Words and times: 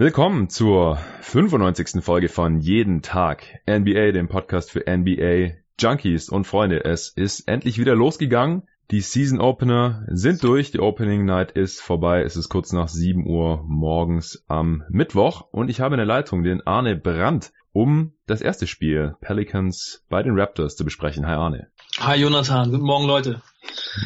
Willkommen 0.00 0.48
zur 0.48 0.96
95. 1.22 2.04
Folge 2.04 2.28
von 2.28 2.60
Jeden 2.60 3.02
Tag 3.02 3.42
NBA, 3.68 4.12
dem 4.12 4.28
Podcast 4.28 4.70
für 4.70 4.84
NBA 4.88 5.56
Junkies 5.76 6.28
und 6.28 6.44
Freunde. 6.44 6.84
Es 6.84 7.08
ist 7.08 7.48
endlich 7.48 7.80
wieder 7.80 7.96
losgegangen. 7.96 8.62
Die 8.92 9.00
Season 9.00 9.40
Opener 9.40 10.06
sind 10.06 10.44
durch. 10.44 10.70
Die 10.70 10.78
Opening 10.78 11.24
Night 11.24 11.50
ist 11.50 11.80
vorbei. 11.80 12.22
Es 12.22 12.36
ist 12.36 12.48
kurz 12.48 12.72
nach 12.72 12.86
7 12.86 13.26
Uhr 13.26 13.64
morgens 13.66 14.44
am 14.46 14.84
Mittwoch 14.88 15.48
und 15.50 15.68
ich 15.68 15.80
habe 15.80 15.96
in 15.96 15.98
der 15.98 16.06
Leitung 16.06 16.44
den 16.44 16.64
Arne 16.64 16.94
Brandt, 16.94 17.50
um 17.72 18.12
das 18.28 18.40
erste 18.40 18.68
Spiel 18.68 19.16
Pelicans 19.20 20.04
bei 20.08 20.22
den 20.22 20.38
Raptors 20.38 20.76
zu 20.76 20.84
besprechen. 20.84 21.26
Hi 21.26 21.34
Arne. 21.34 21.72
Hi 21.98 22.20
Jonathan. 22.20 22.70
Guten 22.70 22.86
Morgen 22.86 23.08
Leute. 23.08 23.42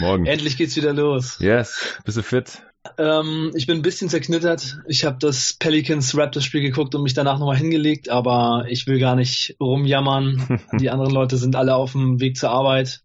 Morgen. 0.00 0.24
Endlich 0.24 0.56
geht's 0.56 0.74
wieder 0.74 0.94
los. 0.94 1.38
Yes. 1.38 2.00
Bist 2.06 2.16
du 2.16 2.22
fit? 2.22 2.62
Ähm, 2.98 3.52
ich 3.54 3.66
bin 3.66 3.78
ein 3.78 3.82
bisschen 3.82 4.08
zerknittert. 4.08 4.78
Ich 4.86 5.04
habe 5.04 5.16
das 5.20 5.54
Pelicans 5.54 6.16
Raptors 6.16 6.44
Spiel 6.44 6.62
geguckt 6.62 6.94
und 6.94 7.02
mich 7.02 7.14
danach 7.14 7.38
nochmal 7.38 7.56
hingelegt, 7.56 8.08
aber 8.08 8.66
ich 8.68 8.86
will 8.86 8.98
gar 8.98 9.14
nicht 9.14 9.56
rumjammern. 9.60 10.60
Die 10.80 10.90
anderen 10.90 11.12
Leute 11.12 11.36
sind 11.36 11.54
alle 11.54 11.76
auf 11.76 11.92
dem 11.92 12.20
Weg 12.20 12.36
zur 12.36 12.50
Arbeit, 12.50 13.02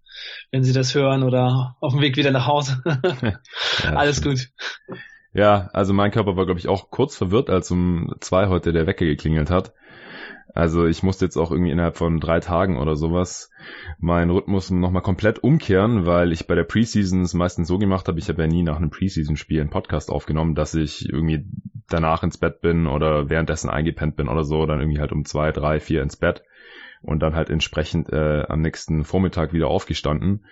wenn 0.51 0.63
sie 0.63 0.73
das 0.73 0.95
hören 0.95 1.23
oder 1.23 1.77
auf 1.79 1.93
dem 1.93 2.01
Weg 2.01 2.17
wieder 2.17 2.31
nach 2.31 2.47
Hause. 2.47 2.81
ja, 3.83 3.93
Alles 3.95 4.21
gut. 4.21 4.49
Ja, 5.33 5.69
also 5.73 5.93
mein 5.93 6.11
Körper 6.11 6.35
war, 6.35 6.45
glaube 6.45 6.59
ich, 6.59 6.67
auch 6.67 6.89
kurz 6.89 7.15
verwirrt, 7.15 7.51
als 7.51 7.69
um 7.69 8.15
zwei 8.21 8.47
heute 8.47 8.73
der 8.73 8.87
Wecker 8.87 9.05
geklingelt 9.05 9.51
hat. 9.51 9.73
Also 10.57 10.87
ich 10.87 11.03
musste 11.03 11.23
jetzt 11.23 11.37
auch 11.37 11.51
irgendwie 11.51 11.69
innerhalb 11.69 11.97
von 11.97 12.19
drei 12.19 12.39
Tagen 12.39 12.79
oder 12.79 12.95
sowas 12.95 13.51
meinen 13.99 14.31
Rhythmus 14.31 14.71
nochmal 14.71 15.03
komplett 15.03 15.43
umkehren, 15.43 16.07
weil 16.07 16.31
ich 16.31 16.47
bei 16.47 16.55
der 16.55 16.63
Preseason 16.63 17.21
es 17.21 17.35
meistens 17.35 17.67
so 17.67 17.77
gemacht 17.77 18.07
habe, 18.07 18.17
ich 18.17 18.27
habe 18.27 18.41
ja 18.41 18.47
nie 18.47 18.63
nach 18.63 18.77
einem 18.77 18.89
Preseason-Spiel 18.89 19.61
einen 19.61 19.69
Podcast 19.69 20.09
aufgenommen, 20.09 20.55
dass 20.55 20.73
ich 20.73 21.07
irgendwie 21.07 21.45
danach 21.89 22.23
ins 22.23 22.39
Bett 22.39 22.61
bin 22.61 22.87
oder 22.87 23.29
währenddessen 23.29 23.69
eingepennt 23.69 24.15
bin 24.15 24.29
oder 24.29 24.43
so, 24.43 24.65
dann 24.65 24.79
irgendwie 24.79 24.99
halt 24.99 25.11
um 25.11 25.25
zwei, 25.25 25.51
drei, 25.51 25.79
vier 25.79 26.01
ins 26.01 26.17
Bett 26.17 26.41
und 27.03 27.19
dann 27.21 27.35
halt 27.35 27.51
entsprechend 27.51 28.11
äh, 28.11 28.43
am 28.49 28.61
nächsten 28.61 29.03
Vormittag 29.03 29.53
wieder 29.53 29.67
aufgestanden. 29.67 30.43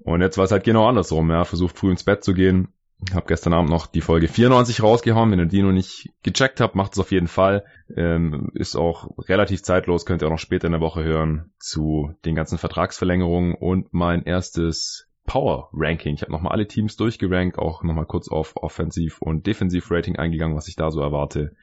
Und 0.00 0.22
jetzt 0.22 0.38
war 0.38 0.44
es 0.44 0.50
halt 0.50 0.64
genau 0.64 0.88
andersrum, 0.88 1.30
ja, 1.30 1.44
versucht 1.44 1.78
früh 1.78 1.92
ins 1.92 2.02
Bett 2.02 2.24
zu 2.24 2.34
gehen, 2.34 2.66
hab 3.14 3.26
gestern 3.26 3.52
Abend 3.52 3.70
noch 3.70 3.86
die 3.86 4.00
Folge 4.00 4.28
94 4.28 4.82
rausgehauen. 4.82 5.30
Wenn 5.30 5.38
ihr 5.38 5.46
die 5.46 5.62
noch 5.62 5.72
nicht 5.72 6.10
gecheckt 6.22 6.60
habt, 6.60 6.74
macht 6.74 6.92
es 6.92 6.98
auf 6.98 7.10
jeden 7.10 7.28
Fall. 7.28 7.64
Ähm, 7.96 8.50
ist 8.54 8.76
auch 8.76 9.10
relativ 9.18 9.62
zeitlos, 9.62 10.06
könnt 10.06 10.22
ihr 10.22 10.26
auch 10.26 10.32
noch 10.32 10.38
später 10.38 10.66
in 10.66 10.72
der 10.72 10.80
Woche 10.80 11.02
hören 11.02 11.50
zu 11.58 12.14
den 12.24 12.34
ganzen 12.34 12.58
Vertragsverlängerungen 12.58 13.54
und 13.54 13.92
mein 13.92 14.22
erstes 14.22 15.08
Power 15.26 15.68
Ranking. 15.72 16.14
Ich 16.14 16.22
habe 16.22 16.32
nochmal 16.32 16.52
alle 16.52 16.66
Teams 16.66 16.96
durchgerankt, 16.96 17.58
auch 17.58 17.82
nochmal 17.82 18.06
kurz 18.06 18.28
auf 18.28 18.56
Offensiv- 18.56 19.20
und 19.20 19.46
Defensiv-Rating 19.46 20.16
eingegangen, 20.16 20.56
was 20.56 20.68
ich 20.68 20.76
da 20.76 20.90
so 20.90 21.00
erwarte. 21.00 21.54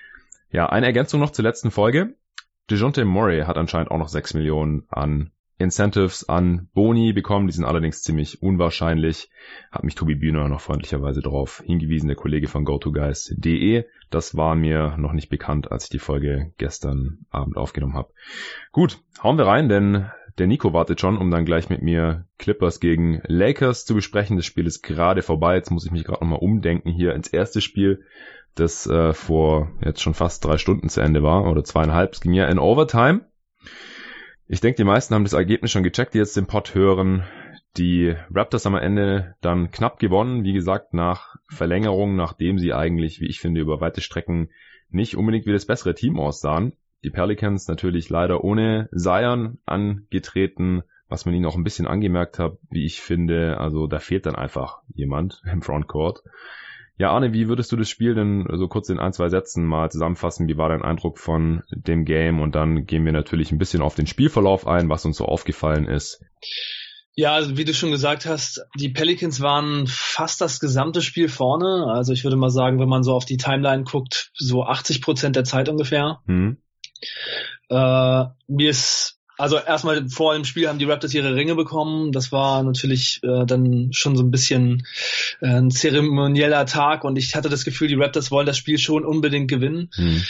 Ja, 0.51 0.67
eine 0.67 0.87
Ergänzung 0.87 1.19
noch 1.19 1.31
zur 1.31 1.43
letzten 1.43 1.71
Folge. 1.71 2.15
DeJounte 2.69 3.05
Murray 3.05 3.41
hat 3.41 3.57
anscheinend 3.57 3.91
auch 3.91 3.97
noch 3.97 4.09
6 4.09 4.35
Millionen 4.35 4.83
an 4.89 5.31
Incentives 5.59 6.27
an 6.27 6.69
Boni 6.73 7.11
bekommen. 7.11 7.47
Die 7.47 7.53
sind 7.53 7.65
allerdings 7.65 8.01
ziemlich 8.01 8.41
unwahrscheinlich. 8.41 9.29
Hat 9.71 9.83
mich 9.83 9.93
Tobi 9.93 10.15
Bühner 10.15 10.47
noch 10.47 10.61
freundlicherweise 10.61 11.21
darauf 11.21 11.61
hingewiesen, 11.65 12.07
der 12.07 12.15
Kollege 12.15 12.47
von 12.47 12.63
GoToGuys.de. 12.63 13.83
Das 14.09 14.37
war 14.37 14.55
mir 14.55 14.95
noch 14.97 15.11
nicht 15.11 15.29
bekannt, 15.29 15.71
als 15.71 15.83
ich 15.83 15.89
die 15.89 15.99
Folge 15.99 16.53
gestern 16.57 17.19
Abend 17.29 17.57
aufgenommen 17.57 17.93
habe. 17.93 18.11
Gut, 18.71 18.99
hauen 19.21 19.37
wir 19.37 19.47
rein, 19.47 19.67
denn 19.67 20.09
der 20.37 20.47
Nico 20.47 20.71
wartet 20.71 21.01
schon, 21.01 21.17
um 21.17 21.29
dann 21.29 21.43
gleich 21.43 21.69
mit 21.69 21.81
mir 21.81 22.25
Clippers 22.37 22.79
gegen 22.79 23.21
Lakers 23.27 23.85
zu 23.85 23.93
besprechen. 23.93 24.37
Das 24.37 24.45
Spiel 24.45 24.65
ist 24.65 24.81
gerade 24.81 25.21
vorbei. 25.21 25.55
Jetzt 25.55 25.71
muss 25.71 25.85
ich 25.85 25.91
mich 25.91 26.05
gerade 26.05 26.23
nochmal 26.23 26.39
umdenken 26.39 26.89
hier 26.89 27.13
ins 27.13 27.27
erste 27.27 27.59
Spiel, 27.59 28.05
das 28.55 28.87
äh, 28.87 29.11
vor 29.13 29.73
jetzt 29.83 30.01
schon 30.01 30.13
fast 30.13 30.45
drei 30.45 30.57
Stunden 30.57 30.87
zu 30.87 31.01
Ende 31.01 31.21
war 31.21 31.45
oder 31.51 31.65
zweieinhalb. 31.65 32.13
Es 32.13 32.21
ging 32.21 32.33
ja 32.33 32.47
in 32.47 32.59
Overtime. 32.59 33.25
Ich 34.51 34.61
denke, 34.61 34.77
die 34.77 34.83
meisten 34.83 35.13
haben 35.13 35.25
das 35.25 35.33
Ergebnis 35.33 35.69
schon 35.69 35.83
gecheckt, 35.83 36.15
die 36.15 36.17
jetzt 36.17 36.35
den 36.35 36.47
Pod 36.47 36.73
hören. 36.73 37.23
Die 37.77 38.15
Raptors 38.33 38.65
haben 38.65 38.73
am 38.73 38.81
Ende 38.81 39.35
dann 39.41 39.69
knapp 39.69 39.99
gewonnen, 39.99 40.43
wie 40.43 40.53
gesagt, 40.53 40.95
nach 40.95 41.35
Verlängerung, 41.47 42.15
nachdem 42.15 42.57
sie 42.57 42.73
eigentlich, 42.73 43.21
wie 43.21 43.27
ich 43.27 43.39
finde, 43.39 43.61
über 43.61 43.79
weite 43.79 44.01
Strecken 44.01 44.49
nicht 44.89 45.15
unbedingt 45.15 45.45
wie 45.45 45.51
das 45.51 45.67
bessere 45.67 45.93
Team 45.93 46.19
aussahen. 46.19 46.73
Die 47.03 47.11
Pelicans 47.11 47.67
natürlich 47.67 48.09
leider 48.09 48.43
ohne 48.43 48.89
Zion 48.91 49.59
angetreten, 49.67 50.81
was 51.07 51.27
man 51.27 51.35
ihnen 51.35 51.45
auch 51.45 51.55
ein 51.55 51.63
bisschen 51.63 51.85
angemerkt 51.85 52.39
hat, 52.39 52.57
wie 52.71 52.85
ich 52.85 53.01
finde. 53.01 53.59
Also 53.59 53.85
da 53.85 53.99
fehlt 53.99 54.25
dann 54.25 54.35
einfach 54.35 54.81
jemand 54.87 55.43
im 55.51 55.61
Frontcourt. 55.61 56.23
Ja, 56.99 57.11
Arne, 57.11 57.31
wie 57.31 57.47
würdest 57.47 57.71
du 57.71 57.77
das 57.77 57.89
Spiel 57.89 58.13
denn 58.13 58.45
so 58.55 58.67
kurz 58.67 58.89
in 58.89 58.99
ein, 58.99 59.13
zwei 59.13 59.29
Sätzen 59.29 59.65
mal 59.65 59.89
zusammenfassen? 59.89 60.49
Wie 60.49 60.57
war 60.57 60.67
dein 60.67 60.81
Eindruck 60.81 61.17
von 61.17 61.63
dem 61.71 62.03
Game? 62.03 62.41
Und 62.41 62.55
dann 62.55 62.85
gehen 62.85 63.05
wir 63.05 63.13
natürlich 63.13 63.53
ein 63.53 63.57
bisschen 63.57 63.81
auf 63.81 63.95
den 63.95 64.05
Spielverlauf 64.05 64.67
ein, 64.67 64.89
was 64.89 65.05
uns 65.05 65.15
so 65.15 65.25
aufgefallen 65.25 65.87
ist. 65.87 66.21
Ja, 67.15 67.31
also 67.33 67.55
wie 67.55 67.63
du 67.63 67.73
schon 67.73 67.91
gesagt 67.91 68.25
hast, 68.25 68.65
die 68.77 68.89
Pelicans 68.89 69.39
waren 69.39 69.87
fast 69.87 70.41
das 70.41 70.59
gesamte 70.59 71.01
Spiel 71.01 71.29
vorne. 71.29 71.85
Also 71.87 72.11
ich 72.11 72.25
würde 72.25 72.35
mal 72.35 72.49
sagen, 72.49 72.81
wenn 72.81 72.89
man 72.89 73.03
so 73.03 73.13
auf 73.13 73.23
die 73.23 73.37
Timeline 73.37 73.85
guckt, 73.85 74.31
so 74.33 74.65
80 74.65 75.01
Prozent 75.01 75.37
der 75.37 75.45
Zeit 75.45 75.69
ungefähr. 75.69 76.19
Hm. 76.25 76.57
Äh, 77.69 78.25
mir 78.47 78.69
ist 78.69 79.18
also 79.39 79.57
erstmal 79.57 80.09
vor 80.09 80.33
dem 80.33 80.43
Spiel 80.43 80.67
haben 80.67 80.79
die 80.79 80.85
Raptors 80.85 81.13
ihre 81.13 81.33
Ringe 81.33 81.55
bekommen. 81.55 82.11
Das 82.11 82.33
war 82.33 82.61
natürlich 82.61 83.21
äh, 83.23 83.45
dann 83.45 83.93
schon 83.93 84.17
so 84.17 84.23
ein 84.23 84.31
bisschen 84.31 84.85
äh, 85.39 85.47
ein 85.47 85.71
zeremonieller 85.71 86.65
Tag 86.65 87.05
und 87.05 87.15
ich 87.15 87.35
hatte 87.35 87.47
das 87.47 87.63
Gefühl, 87.63 87.87
die 87.87 87.95
Raptors 87.95 88.31
wollen 88.31 88.45
das 88.45 88.57
Spiel 88.57 88.77
schon 88.77 89.05
unbedingt 89.05 89.49
gewinnen. 89.49 89.91
Hm. 89.95 90.21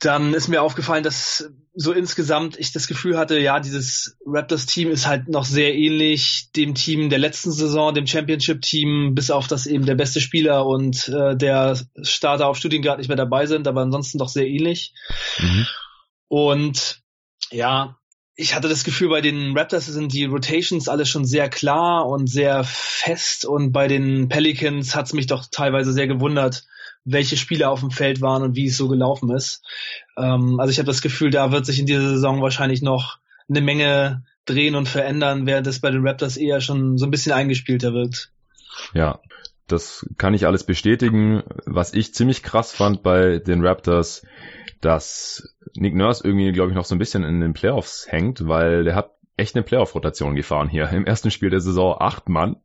Dann 0.00 0.34
ist 0.34 0.48
mir 0.48 0.60
aufgefallen, 0.60 1.02
dass 1.02 1.50
so 1.72 1.92
insgesamt 1.92 2.58
ich 2.58 2.72
das 2.72 2.88
Gefühl 2.88 3.16
hatte, 3.16 3.38
ja, 3.38 3.58
dieses 3.58 4.18
Raptors-Team 4.26 4.90
ist 4.90 5.06
halt 5.06 5.28
noch 5.28 5.46
sehr 5.46 5.74
ähnlich 5.74 6.52
dem 6.54 6.74
Team 6.74 7.08
der 7.08 7.18
letzten 7.18 7.52
Saison, 7.52 7.94
dem 7.94 8.06
Championship-Team, 8.06 9.14
bis 9.14 9.30
auf 9.30 9.46
das 9.46 9.66
eben 9.66 9.86
der 9.86 9.94
beste 9.94 10.20
Spieler 10.20 10.66
und 10.66 11.08
äh, 11.08 11.36
der 11.36 11.78
Starter 12.02 12.48
auf 12.48 12.58
Studiengrad 12.58 12.98
nicht 12.98 13.08
mehr 13.08 13.16
dabei 13.16 13.46
sind, 13.46 13.66
aber 13.66 13.80
ansonsten 13.80 14.18
doch 14.18 14.28
sehr 14.28 14.46
ähnlich. 14.46 14.92
Mhm. 15.38 15.66
Und 16.28 17.00
ja, 17.50 17.96
ich 18.40 18.54
hatte 18.54 18.68
das 18.68 18.84
Gefühl, 18.84 19.10
bei 19.10 19.20
den 19.20 19.56
Raptors 19.56 19.86
sind 19.86 20.14
die 20.14 20.24
Rotations 20.24 20.88
alle 20.88 21.04
schon 21.04 21.26
sehr 21.26 21.50
klar 21.50 22.06
und 22.06 22.26
sehr 22.26 22.64
fest 22.64 23.44
und 23.44 23.70
bei 23.70 23.86
den 23.86 24.28
Pelicans 24.28 24.96
hat 24.96 25.06
es 25.06 25.12
mich 25.12 25.26
doch 25.26 25.44
teilweise 25.50 25.92
sehr 25.92 26.06
gewundert, 26.06 26.64
welche 27.04 27.36
Spieler 27.36 27.70
auf 27.70 27.80
dem 27.80 27.90
Feld 27.90 28.22
waren 28.22 28.42
und 28.42 28.56
wie 28.56 28.66
es 28.66 28.78
so 28.78 28.88
gelaufen 28.88 29.30
ist. 29.30 29.62
Ähm, 30.16 30.58
also 30.58 30.70
ich 30.70 30.78
habe 30.78 30.86
das 30.86 31.02
Gefühl, 31.02 31.30
da 31.30 31.52
wird 31.52 31.66
sich 31.66 31.78
in 31.80 31.86
dieser 31.86 32.08
Saison 32.08 32.40
wahrscheinlich 32.40 32.80
noch 32.80 33.18
eine 33.48 33.60
Menge 33.60 34.24
drehen 34.46 34.74
und 34.74 34.88
verändern, 34.88 35.44
während 35.44 35.66
es 35.66 35.80
bei 35.80 35.90
den 35.90 36.06
Raptors 36.06 36.38
eher 36.38 36.62
schon 36.62 36.96
so 36.96 37.06
ein 37.06 37.10
bisschen 37.10 37.32
eingespielter 37.32 37.92
wird. 37.92 38.30
Ja, 38.94 39.20
das 39.66 40.06
kann 40.16 40.32
ich 40.32 40.46
alles 40.46 40.64
bestätigen. 40.64 41.42
Was 41.66 41.92
ich 41.92 42.14
ziemlich 42.14 42.42
krass 42.42 42.72
fand 42.72 43.02
bei 43.02 43.38
den 43.38 43.64
Raptors, 43.64 44.22
dass 44.80 45.54
Nick 45.74 45.94
Nurse 45.94 46.24
irgendwie, 46.24 46.52
glaube 46.52 46.70
ich, 46.70 46.76
noch 46.76 46.84
so 46.84 46.94
ein 46.94 46.98
bisschen 46.98 47.24
in 47.24 47.40
den 47.40 47.52
Playoffs 47.52 48.06
hängt, 48.10 48.46
weil 48.48 48.84
der 48.84 48.94
hat 48.94 49.12
echt 49.40 49.56
eine 49.56 49.64
Playoff-Rotation 49.64 50.36
gefahren 50.36 50.68
hier. 50.68 50.88
Im 50.90 51.06
ersten 51.06 51.30
Spiel 51.30 51.50
der 51.50 51.60
Saison 51.60 51.96
acht 51.98 52.28
Mann 52.28 52.56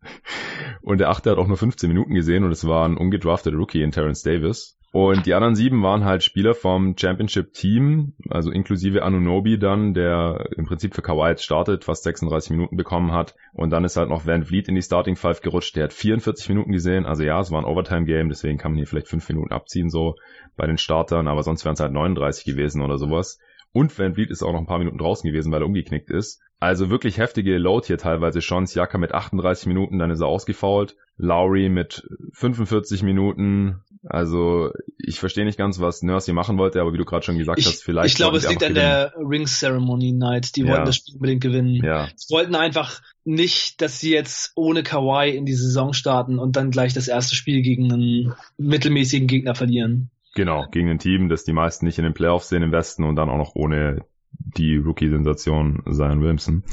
und 0.82 1.00
der 1.00 1.10
achte 1.10 1.32
hat 1.32 1.38
auch 1.38 1.48
nur 1.48 1.58
15 1.58 1.90
Minuten 1.90 2.14
gesehen 2.14 2.44
und 2.44 2.52
es 2.52 2.68
war 2.68 2.88
ein 2.88 2.98
ungedrafteter 2.98 3.56
Rookie 3.56 3.82
in 3.82 3.92
Terrence 3.92 4.22
Davis. 4.22 4.78
Und 4.92 5.26
die 5.26 5.34
anderen 5.34 5.56
sieben 5.56 5.84
waren 5.84 6.06
halt 6.06 6.24
Spieler 6.24 6.54
vom 6.54 6.96
Championship-Team, 6.98 8.14
also 8.30 8.50
inklusive 8.50 9.04
Anunobi 9.04 9.60
dann, 9.60 9.94
der 9.94 10.48
im 10.56 10.66
Prinzip 10.66 10.96
für 10.96 11.02
Kawhi 11.02 11.32
jetzt 11.32 11.44
startet, 11.44 11.84
fast 11.84 12.04
36 12.04 12.52
Minuten 12.52 12.78
bekommen 12.78 13.12
hat. 13.12 13.36
Und 13.52 13.72
dann 13.72 13.84
ist 13.84 13.98
halt 13.98 14.08
noch 14.08 14.26
Van 14.26 14.46
Vliet 14.46 14.70
in 14.70 14.76
die 14.76 14.82
Starting 14.82 15.18
Five 15.18 15.42
gerutscht, 15.42 15.76
der 15.76 15.86
hat 15.86 15.94
44 15.94 16.48
Minuten 16.48 16.72
gesehen. 16.72 17.06
Also 17.06 17.24
ja, 17.24 17.42
es 17.42 17.52
war 17.52 17.60
ein 17.60 17.66
Overtime-Game, 17.66 18.30
deswegen 18.30 18.58
kann 18.58 18.72
man 18.72 18.78
hier 18.78 18.88
vielleicht 18.88 19.10
fünf 19.10 19.28
Minuten 19.28 19.52
abziehen 19.52 19.90
so 19.90 20.16
bei 20.56 20.66
den 20.66 20.78
Startern, 20.78 21.28
aber 21.28 21.44
sonst 21.44 21.66
wären 21.66 21.74
es 21.74 21.82
halt 21.82 21.92
39 21.92 22.46
gewesen 22.46 22.82
oder 22.82 22.98
sowas. 22.98 23.40
Und 23.76 24.00
Van 24.00 24.14
Vliet 24.14 24.32
ist 24.32 24.42
auch 24.42 24.54
noch 24.54 24.62
ein 24.62 24.68
paar 24.68 24.80
Minuten 24.80 24.98
draußen 24.98 25.30
gewesen, 25.30 25.52
weil 25.52 25.62
er 25.62 25.66
umgeknickt 25.66 26.10
ist. 26.10 26.42
Also 26.62 26.90
wirklich 26.90 27.18
heftige 27.18 27.58
Load 27.58 27.86
hier 27.86 27.98
teilweise 27.98 28.42
schon. 28.42 28.66
Siaka 28.66 28.98
mit 28.98 29.12
38 29.12 29.68
Minuten, 29.68 30.00
dann 30.00 30.12
ist 30.12 30.22
er 30.22 30.28
ausgefault. 30.28 30.96
Lowry 31.18 31.68
mit 31.68 32.08
45 32.32 33.04
Minuten. 33.04 33.82
Also 34.06 34.72
ich 34.98 35.20
verstehe 35.20 35.44
nicht 35.44 35.58
ganz, 35.58 35.82
was 35.82 36.04
Nurse 36.04 36.28
hier 36.28 36.34
machen 36.34 36.58
wollte, 36.58 36.80
aber 36.80 36.94
wie 36.94 36.98
du 36.98 37.04
gerade 37.04 37.26
schon 37.26 37.38
gesagt 37.38 37.60
ich, 37.60 37.66
hast, 37.66 37.84
vielleicht. 37.84 38.08
Ich 38.08 38.16
glaube, 38.16 38.38
es 38.38 38.48
liegt 38.48 38.64
an 38.64 38.74
gewinnen. 38.74 38.86
der 38.86 39.14
Ring 39.18 39.46
Ceremony 39.46 40.14
Night. 40.14 40.56
Die 40.56 40.62
ja. 40.62 40.68
wollten 40.70 40.86
das 40.86 40.96
Spiel 40.96 41.16
unbedingt 41.16 41.42
gewinnen. 41.42 41.84
Ja. 41.84 42.08
Sie 42.16 42.34
wollten 42.34 42.56
einfach 42.56 43.02
nicht, 43.26 43.82
dass 43.82 44.00
sie 44.00 44.14
jetzt 44.14 44.54
ohne 44.56 44.84
Kawhi 44.84 45.36
in 45.36 45.46
die 45.46 45.54
Saison 45.54 45.92
starten 45.92 46.40
und 46.40 46.56
dann 46.56 46.72
gleich 46.72 46.94
das 46.94 47.10
erste 47.10 47.36
Spiel 47.36 47.62
gegen 47.62 47.92
einen 47.92 48.36
mittelmäßigen 48.58 49.28
Gegner 49.28 49.54
verlieren. 49.54 50.12
Genau, 50.36 50.68
gegen 50.70 50.90
ein 50.90 51.00
Team, 51.00 51.30
das 51.30 51.46
die 51.46 51.54
meisten 51.54 51.86
nicht 51.86 51.98
in 51.98 52.04
den 52.04 52.14
Playoffs 52.14 52.50
sehen 52.50 52.62
im 52.62 52.74
Westen 52.74 53.06
und 53.06 53.16
dann 53.16 53.30
auch 53.30 53.38
noch 53.38 53.56
ohne 53.56 54.06
die 54.32 54.76
Rookie-Sensation 54.76 55.82
Zion 55.90 56.20
Williamson. 56.20 56.64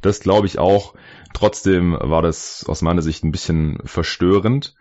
Das 0.00 0.20
glaube 0.20 0.46
ich 0.46 0.60
auch. 0.60 0.94
Trotzdem 1.34 1.98
war 2.00 2.22
das 2.22 2.64
aus 2.68 2.82
meiner 2.82 3.02
Sicht 3.02 3.24
ein 3.24 3.32
bisschen 3.32 3.80
verstörend. 3.84 4.76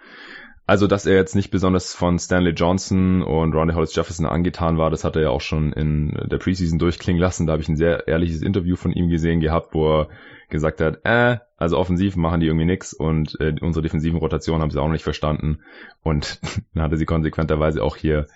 Also, 0.68 0.86
dass 0.86 1.08
er 1.08 1.16
jetzt 1.16 1.36
nicht 1.36 1.50
besonders 1.50 1.94
von 1.94 2.20
Stanley 2.20 2.52
Johnson 2.52 3.24
und 3.24 3.54
Ronnie 3.54 3.74
Hollis 3.74 3.96
Jefferson 3.96 4.28
angetan 4.28 4.78
war, 4.78 4.92
das 4.92 5.04
hat 5.04 5.16
er 5.16 5.24
ja 5.24 5.30
auch 5.30 5.42
schon 5.42 5.74
in 5.74 6.12
der 6.30 6.38
Preseason 6.38 6.80
durchklingen 6.80 7.20
lassen. 7.20 7.48
Da 7.48 7.54
habe 7.54 7.64
ich 7.64 7.68
ein 7.68 7.76
sehr 7.76 8.08
ehrliches 8.08 8.44
Interview 8.44 8.76
von 8.76 8.94
ihm 8.94 9.10
gesehen 9.10 9.42
gehabt, 9.42 9.74
wo 9.74 10.02
er 10.02 10.10
gesagt 10.54 10.80
hat, 10.80 11.02
äh, 11.04 11.40
also 11.58 11.78
offensiv 11.78 12.16
machen 12.16 12.40
die 12.40 12.48
irgendwie 12.48 12.66
nix 12.66 12.94
und 12.94 13.38
äh, 13.42 13.54
unsere 13.60 13.84
defensiven 13.84 14.20
Rotationen 14.20 14.62
haben 14.62 14.72
sie 14.72 14.80
auch 14.80 14.86
noch 14.86 14.94
nicht 14.94 15.04
verstanden. 15.04 15.60
Und 16.02 16.40
dann 16.74 16.84
hat 16.84 16.92
er 16.92 16.98
sie 16.98 17.06
konsequenterweise 17.06 17.84
auch 17.84 17.98
hier 17.98 18.28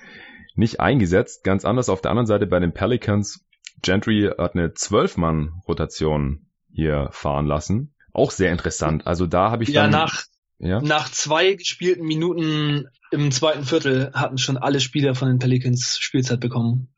nicht 0.55 0.81
eingesetzt. 0.81 1.45
Ganz 1.45 1.63
anders 1.63 1.87
auf 1.87 2.01
der 2.01 2.11
anderen 2.11 2.27
Seite 2.27 2.45
bei 2.45 2.59
den 2.59 2.73
Pelicans. 2.73 3.45
Gentry 3.81 4.29
hat 4.37 4.55
eine 4.55 4.73
Zwölf-Mann-Rotation 4.73 6.47
hier 6.71 7.09
fahren 7.11 7.45
lassen. 7.45 7.93
Auch 8.11 8.31
sehr 8.31 8.51
interessant. 8.51 9.07
Also 9.07 9.25
da 9.25 9.51
habe 9.51 9.63
ich 9.63 9.69
ja, 9.69 9.83
dann... 9.83 9.91
Nach, 9.91 10.23
ja, 10.59 10.81
nach 10.81 11.09
zwei 11.09 11.53
gespielten 11.53 12.05
Minuten 12.05 12.87
im 13.11 13.31
zweiten 13.31 13.63
Viertel 13.63 14.11
hatten 14.13 14.39
schon 14.39 14.57
alle 14.57 14.79
Spieler 14.79 15.13
von 15.13 15.27
den 15.27 15.37
Pelicans 15.37 15.99
Spielzeit 15.99 16.39
bekommen. 16.39 16.89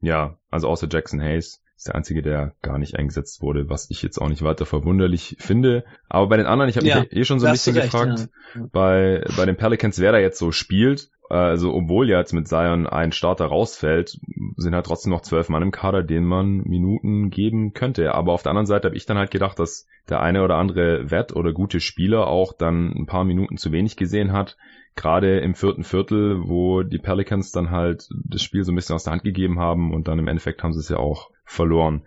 Ja, 0.00 0.38
also 0.50 0.68
außer 0.68 0.88
Jackson 0.90 1.20
Hayes 1.20 1.62
ist 1.78 1.86
der 1.86 1.94
einzige, 1.94 2.22
der 2.22 2.54
gar 2.60 2.76
nicht 2.76 2.96
eingesetzt 2.96 3.40
wurde, 3.40 3.70
was 3.70 3.88
ich 3.88 4.02
jetzt 4.02 4.18
auch 4.18 4.28
nicht 4.28 4.42
weiter 4.42 4.66
verwunderlich 4.66 5.36
finde. 5.38 5.84
Aber 6.08 6.26
bei 6.26 6.36
den 6.36 6.46
anderen, 6.46 6.68
ich 6.68 6.76
habe 6.76 6.86
ja, 6.86 7.00
mich 7.00 7.12
eh 7.12 7.24
schon 7.24 7.38
so 7.38 7.46
ein 7.46 7.52
bisschen 7.52 7.76
recht, 7.76 7.92
gefragt, 7.92 8.28
ja. 8.56 8.66
bei, 8.72 9.24
bei 9.36 9.46
den 9.46 9.56
Pelicans, 9.56 10.00
wer 10.00 10.10
da 10.10 10.18
jetzt 10.18 10.40
so 10.40 10.50
spielt. 10.50 11.10
Also 11.30 11.72
obwohl 11.74 12.08
jetzt 12.08 12.32
mit 12.32 12.48
Zion 12.48 12.86
ein 12.88 13.12
Starter 13.12 13.46
rausfällt, 13.46 14.18
sind 14.56 14.74
halt 14.74 14.86
trotzdem 14.86 15.12
noch 15.12 15.20
zwölf 15.20 15.50
Mann 15.50 15.62
im 15.62 15.70
Kader, 15.70 16.02
denen 16.02 16.26
man 16.26 16.62
Minuten 16.64 17.30
geben 17.30 17.74
könnte. 17.74 18.12
Aber 18.14 18.32
auf 18.32 18.42
der 18.42 18.50
anderen 18.50 18.66
Seite 18.66 18.88
habe 18.88 18.96
ich 18.96 19.06
dann 19.06 19.18
halt 19.18 19.30
gedacht, 19.30 19.60
dass 19.60 19.86
der 20.08 20.20
eine 20.20 20.42
oder 20.42 20.56
andere 20.56 21.12
Wett 21.12 21.36
oder 21.36 21.52
gute 21.52 21.78
Spieler 21.78 22.26
auch 22.26 22.54
dann 22.54 22.92
ein 22.92 23.06
paar 23.06 23.24
Minuten 23.24 23.56
zu 23.56 23.70
wenig 23.70 23.96
gesehen 23.96 24.32
hat. 24.32 24.56
Gerade 24.96 25.38
im 25.38 25.54
vierten 25.54 25.84
Viertel, 25.84 26.48
wo 26.48 26.82
die 26.82 26.98
Pelicans 26.98 27.52
dann 27.52 27.70
halt 27.70 28.08
das 28.24 28.42
Spiel 28.42 28.64
so 28.64 28.72
ein 28.72 28.74
bisschen 28.74 28.96
aus 28.96 29.04
der 29.04 29.12
Hand 29.12 29.22
gegeben 29.22 29.60
haben 29.60 29.94
und 29.94 30.08
dann 30.08 30.18
im 30.18 30.26
Endeffekt 30.26 30.64
haben 30.64 30.72
sie 30.72 30.80
es 30.80 30.88
ja 30.88 30.96
auch 30.96 31.30
verloren. 31.48 32.06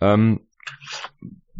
Ähm, 0.00 0.40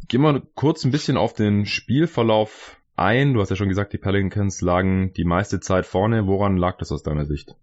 gehen 0.08 0.22
wir 0.22 0.42
kurz 0.54 0.84
ein 0.84 0.90
bisschen 0.90 1.16
auf 1.16 1.34
den 1.34 1.66
Spielverlauf 1.66 2.76
ein. 2.96 3.34
Du 3.34 3.40
hast 3.40 3.50
ja 3.50 3.56
schon 3.56 3.68
gesagt, 3.68 3.92
die 3.92 3.98
Pelicans 3.98 4.60
lagen 4.60 5.12
die 5.12 5.24
meiste 5.24 5.60
Zeit 5.60 5.86
vorne. 5.86 6.26
Woran 6.26 6.56
lag 6.56 6.78
das 6.78 6.90
aus 6.90 7.02
deiner 7.02 7.26
Sicht? 7.26 7.54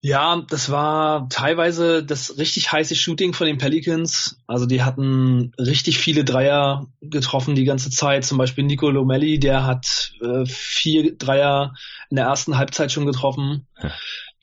Ja, 0.00 0.44
das 0.48 0.70
war 0.70 1.28
teilweise 1.28 2.04
das 2.04 2.38
richtig 2.38 2.70
heiße 2.70 2.94
Shooting 2.94 3.32
von 3.32 3.48
den 3.48 3.58
Pelicans. 3.58 4.40
Also 4.46 4.64
die 4.64 4.82
hatten 4.82 5.52
richtig 5.58 5.98
viele 5.98 6.22
Dreier 6.22 6.86
getroffen 7.00 7.56
die 7.56 7.64
ganze 7.64 7.90
Zeit. 7.90 8.24
Zum 8.24 8.38
Beispiel 8.38 8.62
Nico 8.62 8.88
Lomelli, 8.90 9.40
der 9.40 9.66
hat 9.66 10.12
äh, 10.20 10.46
vier 10.46 11.16
Dreier 11.16 11.74
in 12.10 12.16
der 12.16 12.26
ersten 12.26 12.56
Halbzeit 12.56 12.92
schon 12.92 13.06
getroffen. 13.06 13.66
Ja. 13.82 13.92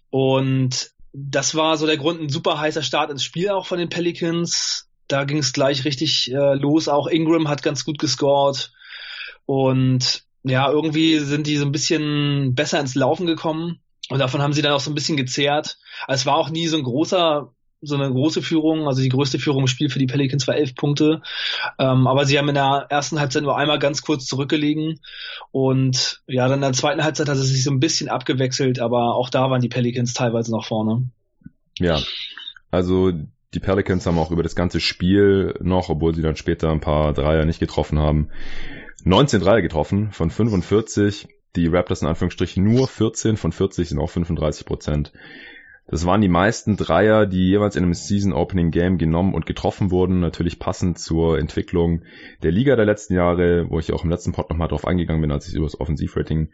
Und 0.09 0.91
das 1.15 1.55
war 1.55 1.77
so 1.77 1.85
der 1.85 1.97
Grund, 1.97 2.21
ein 2.21 2.29
super 2.29 2.59
heißer 2.59 2.83
Start 2.83 3.09
ins 3.09 3.23
Spiel 3.23 3.49
auch 3.49 3.65
von 3.65 3.79
den 3.79 3.89
Pelicans. 3.89 4.89
Da 5.07 5.23
ging 5.23 5.37
es 5.37 5.53
gleich 5.53 5.85
richtig 5.85 6.31
äh, 6.31 6.55
los. 6.55 6.87
Auch 6.87 7.07
Ingram 7.07 7.47
hat 7.47 7.63
ganz 7.63 7.85
gut 7.85 7.99
gescored. 7.99 8.71
Und 9.45 10.23
ja, 10.43 10.69
irgendwie 10.69 11.19
sind 11.19 11.47
die 11.47 11.57
so 11.57 11.65
ein 11.65 11.71
bisschen 11.71 12.53
besser 12.53 12.79
ins 12.79 12.95
Laufen 12.95 13.25
gekommen. 13.25 13.81
Und 14.09 14.19
davon 14.19 14.41
haben 14.41 14.53
sie 14.53 14.61
dann 14.61 14.73
auch 14.73 14.79
so 14.79 14.91
ein 14.91 14.95
bisschen 14.95 15.17
gezehrt. 15.17 15.77
Also 16.05 16.21
es 16.21 16.25
war 16.25 16.35
auch 16.35 16.49
nie 16.49 16.67
so 16.67 16.77
ein 16.77 16.83
großer, 16.83 17.54
so 17.81 17.95
eine 17.95 18.09
große 18.11 18.41
Führung. 18.41 18.87
Also 18.87 19.01
die 19.01 19.09
größte 19.09 19.39
Führung 19.39 19.61
im 19.61 19.67
Spiel 19.67 19.89
für 19.89 19.99
die 19.99 20.07
Pelicans 20.07 20.47
war 20.47 20.55
elf 20.55 20.75
Punkte. 20.75 21.21
Ähm, 21.79 22.07
aber 22.07 22.25
sie 22.25 22.37
haben 22.37 22.49
in 22.49 22.55
der 22.55 22.87
ersten 22.89 23.19
Halbzeit 23.19 23.43
nur 23.43 23.57
einmal 23.57 23.79
ganz 23.79 24.01
kurz 24.01 24.25
zurückgelegen. 24.25 24.99
Und 25.51 26.21
ja, 26.27 26.47
dann 26.47 26.59
in 26.59 26.61
der 26.61 26.73
zweiten 26.73 27.03
Halbzeit 27.03 27.29
hat 27.29 27.37
es 27.37 27.47
sich 27.47 27.63
so 27.63 27.71
ein 27.71 27.79
bisschen 27.79 28.09
abgewechselt, 28.09 28.79
aber 28.79 29.15
auch 29.15 29.29
da 29.29 29.49
waren 29.49 29.61
die 29.61 29.69
Pelicans 29.69 30.13
teilweise 30.13 30.51
noch 30.51 30.65
vorne. 30.65 31.09
Ja, 31.77 31.99
also 32.71 33.11
die 33.53 33.59
Pelicans 33.59 34.05
haben 34.05 34.19
auch 34.19 34.31
über 34.31 34.43
das 34.43 34.55
ganze 34.55 34.79
Spiel 34.79 35.55
noch, 35.61 35.89
obwohl 35.89 36.13
sie 36.13 36.21
dann 36.21 36.35
später 36.35 36.71
ein 36.71 36.81
paar 36.81 37.13
Dreier 37.13 37.45
nicht 37.45 37.59
getroffen 37.59 37.99
haben, 37.99 38.29
19 39.03 39.39
Dreier 39.39 39.61
getroffen 39.61 40.11
von 40.11 40.29
45. 40.29 41.27
Die 41.55 41.67
Raptors 41.67 42.01
in 42.01 42.09
Anführungsstrichen 42.09 42.63
nur 42.63 42.87
14 42.87 43.37
von 43.37 43.53
40 43.53 43.87
sind 43.87 43.99
auch 43.99 44.09
35 44.09 44.65
Prozent. 44.65 45.13
Das 45.87 46.05
waren 46.05 46.21
die 46.21 46.29
meisten 46.29 46.77
Dreier, 46.77 47.27
die 47.27 47.47
jeweils 47.47 47.75
in 47.75 47.83
einem 47.83 47.93
Season 47.93 48.33
Opening 48.33 48.71
Game 48.71 48.97
genommen 48.97 49.35
und 49.35 49.45
getroffen 49.45 49.91
wurden. 49.91 50.19
Natürlich 50.19 50.57
passend 50.57 50.97
zur 50.97 51.37
Entwicklung 51.37 52.01
der 52.41 52.51
Liga 52.51 52.75
der 52.75 52.85
letzten 52.85 53.13
Jahre, 53.13 53.69
wo 53.69 53.77
ich 53.77 53.93
auch 53.93 54.03
im 54.03 54.09
letzten 54.09 54.31
Pod 54.31 54.49
nochmal 54.49 54.67
drauf 54.67 54.87
eingegangen 54.87 55.21
bin, 55.21 55.31
als 55.31 55.47
ich 55.47 55.53
über 55.53 55.65
das 55.65 55.79
Offensivrating 55.79 56.49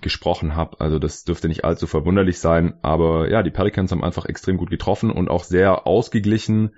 gesprochen 0.00 0.56
habe. 0.56 0.80
Also 0.80 0.98
das 0.98 1.24
dürfte 1.24 1.48
nicht 1.48 1.64
allzu 1.64 1.86
verwunderlich 1.86 2.38
sein. 2.38 2.72
Aber 2.80 3.28
ja, 3.28 3.42
die 3.42 3.50
Pelicans 3.50 3.92
haben 3.92 4.02
einfach 4.02 4.24
extrem 4.24 4.56
gut 4.56 4.70
getroffen 4.70 5.10
und 5.10 5.28
auch 5.28 5.44
sehr 5.44 5.86
ausgeglichen 5.86 6.70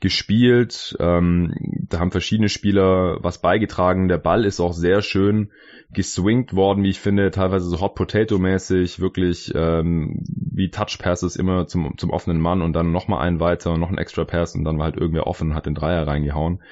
gespielt. 0.00 0.96
Ähm, 0.98 1.54
da 1.88 2.00
haben 2.00 2.10
verschiedene 2.10 2.48
Spieler 2.48 3.18
was 3.20 3.40
beigetragen. 3.40 4.08
Der 4.08 4.18
Ball 4.18 4.44
ist 4.44 4.58
auch 4.58 4.72
sehr 4.72 5.02
schön 5.02 5.52
geswingt 5.92 6.54
worden, 6.54 6.82
wie 6.84 6.90
ich 6.90 7.00
finde, 7.00 7.30
teilweise 7.30 7.68
so 7.68 7.80
Hot 7.80 7.94
Potato 7.94 8.38
mäßig, 8.38 9.00
wirklich 9.00 9.52
ähm, 9.54 10.24
wie 10.60 10.70
Touch 10.70 10.98
Passes 10.98 11.36
immer 11.36 11.66
zum, 11.66 11.96
zum 11.96 12.10
offenen 12.10 12.38
Mann 12.38 12.60
und 12.60 12.74
dann 12.74 12.92
nochmal 12.92 13.26
einen 13.26 13.40
weiter 13.40 13.72
und 13.72 13.80
noch 13.80 13.90
ein 13.90 13.98
Extra 13.98 14.24
Pass 14.24 14.54
und 14.54 14.64
dann 14.64 14.78
war 14.78 14.84
halt 14.84 14.96
irgendwer 14.96 15.26
offen 15.26 15.50
und 15.50 15.54
hat 15.56 15.66
den 15.66 15.74
Dreier 15.74 16.06
reingehauen. 16.06 16.62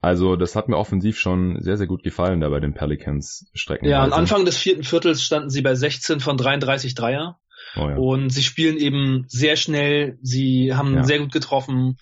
Also 0.00 0.36
das 0.36 0.54
hat 0.54 0.68
mir 0.68 0.76
offensiv 0.76 1.18
schon 1.18 1.60
sehr, 1.60 1.76
sehr 1.76 1.86
gut 1.86 2.02
gefallen 2.02 2.40
da 2.40 2.48
bei 2.50 2.60
den 2.60 2.74
Pelicans 2.74 3.50
Strecken. 3.54 3.88
Ja, 3.88 4.04
am 4.04 4.12
Anfang 4.12 4.44
des 4.44 4.56
vierten 4.56 4.84
Viertels 4.84 5.22
standen 5.22 5.50
sie 5.50 5.62
bei 5.62 5.74
16 5.74 6.20
von 6.20 6.36
33 6.36 6.94
Dreier. 6.94 7.40
Oh 7.76 7.88
ja. 7.88 7.96
Und 7.96 8.30
sie 8.30 8.42
spielen 8.42 8.76
eben 8.76 9.24
sehr 9.28 9.56
schnell, 9.56 10.18
sie 10.22 10.74
haben 10.74 10.94
ja. 10.94 11.04
sehr 11.04 11.18
gut 11.18 11.32
getroffen. 11.32 11.98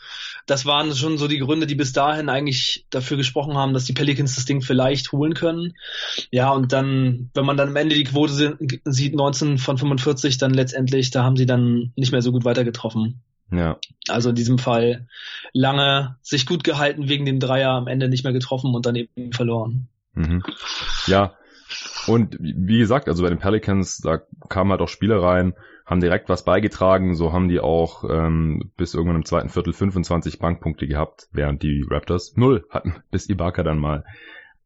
Das 0.47 0.67
waren 0.67 0.95
schon 0.95 1.19
so 1.19 1.29
die 1.29 1.39
Gründe, 1.39 1.67
die 1.67 1.75
bis 1.75 1.93
dahin 1.93 2.29
eigentlich 2.29 2.87
dafür 2.91 3.17
gesprochen 3.17 3.57
haben, 3.57 3.73
dass 3.73 3.85
die 3.85 3.93
Pelicans 3.93 4.35
das 4.35 4.45
Ding 4.45 4.61
vielleicht 4.61 5.13
holen 5.13 5.35
können. 5.35 5.75
Ja, 6.31 6.51
und 6.51 6.73
dann, 6.73 7.31
wenn 7.35 7.47
man 7.47 7.57
dann 7.57 7.69
am 7.69 7.77
Ende 7.77 7.95
die 7.95 8.05
Quote 8.05 8.59
sieht, 8.85 9.15
19 9.15 9.59
von 9.59 9.79
45, 9.79 10.39
dann 10.39 10.53
letztendlich, 10.53 11.11
da 11.11 11.23
haben 11.23 11.37
sie 11.37 11.47
dann 11.47 11.93
nicht 11.97 12.13
mehr 12.13 12.23
so 12.23 12.33
gut 12.33 12.45
weiter 12.45 12.65
getroffen. 12.65 13.23
Ja. 13.51 13.79
Also 14.09 14.31
in 14.31 14.35
diesem 14.35 14.59
Fall 14.59 15.07
lange 15.53 16.17
sich 16.23 16.47
gut 16.47 16.65
gehalten 16.65 17.09
wegen 17.09 17.27
dem 17.27 17.39
Dreier, 17.39 17.71
am 17.71 17.87
Ende 17.87 18.09
nicht 18.09 18.25
mehr 18.25 18.33
getroffen 18.33 18.75
und 18.75 18.87
dann 18.87 18.97
eben 18.97 19.33
verloren. 19.33 19.89
Mhm. 20.15 20.43
Ja, 21.07 21.35
und 22.07 22.37
wie 22.41 22.79
gesagt, 22.79 23.09
also 23.09 23.23
bei 23.23 23.29
den 23.29 23.39
Pelicans, 23.39 23.99
da 23.99 24.21
kamen 24.49 24.71
halt 24.71 24.81
auch 24.81 24.89
Spieler 24.89 25.23
rein, 25.23 25.55
haben 25.87 26.01
direkt 26.01 26.29
was 26.29 26.45
beigetragen, 26.45 27.15
so 27.15 27.33
haben 27.33 27.49
die 27.49 27.61
auch 27.61 28.05
ähm, 28.09 28.73
bis 28.77 28.95
irgendwann 28.95 29.17
im 29.17 29.25
zweiten 29.25 29.49
Viertel 29.49 29.73
25 29.73 30.39
Bankpunkte 30.39 30.87
gehabt, 30.87 31.29
während 31.33 31.63
die 31.63 31.85
Raptors 31.89 32.37
null 32.37 32.65
hatten, 32.71 33.03
bis 33.11 33.29
Ibaka 33.29 33.63
dann 33.63 33.79
mal 33.79 34.05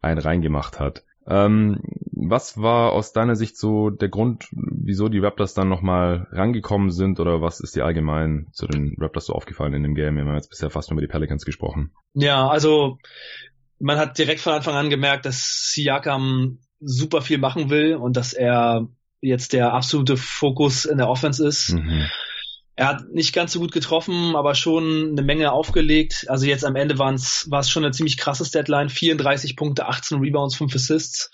einen 0.01 0.21
reingemacht 0.21 0.79
hat. 0.79 1.05
Ähm, 1.29 1.81
was 2.13 2.61
war 2.61 2.93
aus 2.93 3.13
deiner 3.13 3.35
Sicht 3.35 3.57
so 3.57 3.91
der 3.91 4.09
Grund, 4.09 4.47
wieso 4.53 5.09
die 5.09 5.19
Raptors 5.19 5.55
dann 5.55 5.69
nochmal 5.69 6.29
rangekommen 6.31 6.91
sind 6.91 7.19
oder 7.19 7.43
was 7.43 7.59
ist 7.59 7.75
dir 7.75 7.85
allgemein 7.85 8.47
zu 8.53 8.69
den 8.69 8.97
Raptors 8.99 9.27
so 9.27 9.33
aufgefallen 9.33 9.75
in 9.75 9.83
dem 9.83 9.97
Game? 9.97 10.17
Wir 10.17 10.25
haben 10.25 10.35
jetzt 10.35 10.51
bisher 10.51 10.71
fast 10.71 10.91
nur 10.91 10.99
über 10.99 11.07
die 11.07 11.11
Pelicans 11.11 11.45
gesprochen. 11.45 11.93
Ja, 12.15 12.47
also 12.47 12.99
man 13.81 13.99
hat 13.99 14.19
direkt 14.19 14.41
von 14.41 14.53
Anfang 14.53 14.75
an 14.75 14.89
gemerkt, 14.89 15.27
dass 15.27 15.73
Siakam 15.73 16.61
super 16.81 17.23
viel 17.23 17.39
machen 17.39 17.71
will 17.71 17.95
und 17.95 18.17
dass 18.17 18.33
er 18.33 18.89
jetzt 19.21 19.53
der 19.53 19.73
absolute 19.73 20.17
Fokus 20.17 20.85
in 20.85 20.99
der 20.99 21.09
Offense 21.09 21.47
ist. 21.47 21.71
Mhm. 21.71 22.07
Er 22.79 22.89
hat 22.89 23.09
nicht 23.09 23.33
ganz 23.33 23.53
so 23.53 23.61
gut 23.61 23.73
getroffen, 23.73 24.37
aber 24.37 24.55
schon 24.55 25.13
eine 25.13 25.23
Menge 25.23 25.51
aufgelegt. 25.51 26.27
Also 26.29 26.45
jetzt 26.45 26.65
am 26.65 26.77
Ende 26.77 26.99
war 26.99 27.15
es 27.15 27.71
schon 27.71 27.85
eine 27.85 27.93
ziemlich 27.93 28.19
krasses 28.19 28.51
Deadline. 28.51 28.91
34 28.91 29.57
Punkte, 29.57 29.87
18 29.87 30.19
Rebounds, 30.19 30.57
5 30.57 30.75
Assists. 30.75 31.31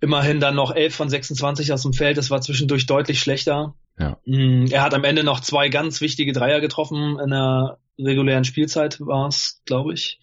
Immerhin 0.00 0.40
dann 0.40 0.54
noch 0.54 0.74
11 0.74 0.94
von 0.94 1.10
26 1.10 1.70
aus 1.72 1.82
dem 1.82 1.92
Feld. 1.92 2.16
Das 2.16 2.30
war 2.30 2.40
zwischendurch 2.40 2.86
deutlich 2.86 3.20
schlechter. 3.20 3.74
Ja. 3.98 4.16
Mm, 4.24 4.66
er 4.70 4.82
hat 4.82 4.94
am 4.94 5.04
Ende 5.04 5.22
noch 5.22 5.40
zwei 5.40 5.68
ganz 5.68 6.00
wichtige 6.00 6.32
Dreier 6.32 6.60
getroffen. 6.60 7.18
In 7.20 7.30
der 7.30 7.78
regulären 7.98 8.44
Spielzeit 8.44 8.98
war 9.00 9.28
es, 9.28 9.60
glaube 9.66 9.92
ich. 9.92 10.18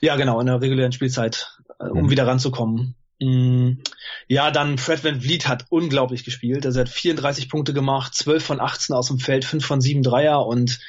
Ja, 0.00 0.16
genau, 0.16 0.40
in 0.40 0.46
der 0.46 0.60
regulären 0.60 0.92
Spielzeit, 0.92 1.56
äh, 1.78 1.84
um 1.84 2.04
mhm. 2.04 2.10
wieder 2.10 2.26
ranzukommen. 2.26 2.96
Mm, 3.20 3.82
ja, 4.28 4.50
dann 4.50 4.78
Fred 4.78 5.04
Van 5.04 5.20
Vliet 5.20 5.46
hat 5.46 5.66
unglaublich 5.68 6.24
gespielt. 6.24 6.64
Also 6.64 6.80
er 6.80 6.86
hat 6.86 6.92
34 6.92 7.48
Punkte 7.48 7.74
gemacht, 7.74 8.14
12 8.14 8.44
von 8.44 8.60
18 8.60 8.94
aus 8.94 9.08
dem 9.08 9.18
Feld, 9.18 9.44
5 9.44 9.64
von 9.64 9.80
7 9.80 10.02
Dreier 10.02 10.46
und 10.46 10.80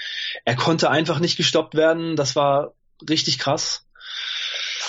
er 0.45 0.55
konnte 0.55 0.89
einfach 0.89 1.19
nicht 1.19 1.37
gestoppt 1.37 1.75
werden. 1.75 2.15
Das 2.15 2.35
war 2.35 2.73
richtig 3.07 3.37
krass. 3.37 3.85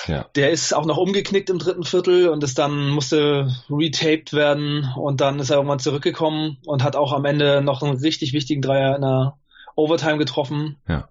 Ja. 0.07 0.27
Der 0.35 0.51
ist 0.51 0.75
auch 0.75 0.85
noch 0.85 0.97
umgeknickt 0.97 1.51
im 1.51 1.59
dritten 1.59 1.85
Viertel 1.85 2.29
und 2.29 2.43
ist 2.43 2.59
dann 2.59 2.91
musste 2.91 3.55
retaped 3.71 4.33
werden 4.33 4.93
und 4.97 5.21
dann 5.21 5.39
ist 5.39 5.51
er 5.51 5.57
irgendwann 5.57 5.79
zurückgekommen 5.79 6.59
und 6.65 6.83
hat 6.83 6.97
auch 6.97 7.13
am 7.13 7.25
Ende 7.25 7.63
noch 7.63 7.83
einen 7.83 7.99
richtig 7.99 8.33
wichtigen 8.33 8.63
Dreier 8.63 8.97
in 8.97 9.03
der 9.03 9.39
Overtime 9.77 10.19
getroffen. 10.19 10.77
Ja. 10.89 11.09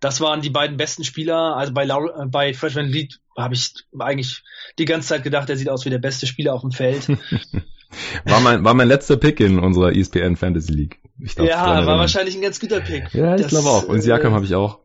Das 0.00 0.20
waren 0.20 0.40
die 0.40 0.50
beiden 0.50 0.76
besten 0.76 1.04
Spieler. 1.04 1.56
Also 1.56 1.72
bei, 1.72 1.84
Laura, 1.84 2.26
bei 2.26 2.54
Freshman 2.54 2.86
League 2.86 3.14
habe 3.36 3.54
ich 3.54 3.74
eigentlich 3.98 4.42
die 4.78 4.84
ganze 4.84 5.08
Zeit 5.08 5.24
gedacht, 5.24 5.50
er 5.50 5.56
sieht 5.56 5.68
aus 5.68 5.84
wie 5.84 5.90
der 5.90 5.98
beste 5.98 6.26
Spieler 6.26 6.54
auf 6.54 6.62
dem 6.62 6.72
Feld. 6.72 7.08
war 8.24 8.40
mein, 8.40 8.64
war 8.64 8.74
mein 8.74 8.88
letzter 8.88 9.16
Pick 9.16 9.40
in 9.40 9.58
unserer 9.58 9.94
ESPN 9.94 10.36
Fantasy 10.36 10.72
League. 10.72 11.00
ja, 11.36 11.86
war 11.86 11.98
wahrscheinlich 11.98 12.34
ein 12.36 12.42
ganz 12.42 12.60
guter 12.60 12.80
Pick. 12.80 13.12
Ja, 13.14 13.36
ich 13.36 13.48
glaube 13.48 13.68
auch. 13.68 13.84
Und 13.84 14.00
Siakam 14.00 14.32
äh, 14.32 14.34
habe 14.34 14.44
ich 14.44 14.54
auch. 14.54 14.80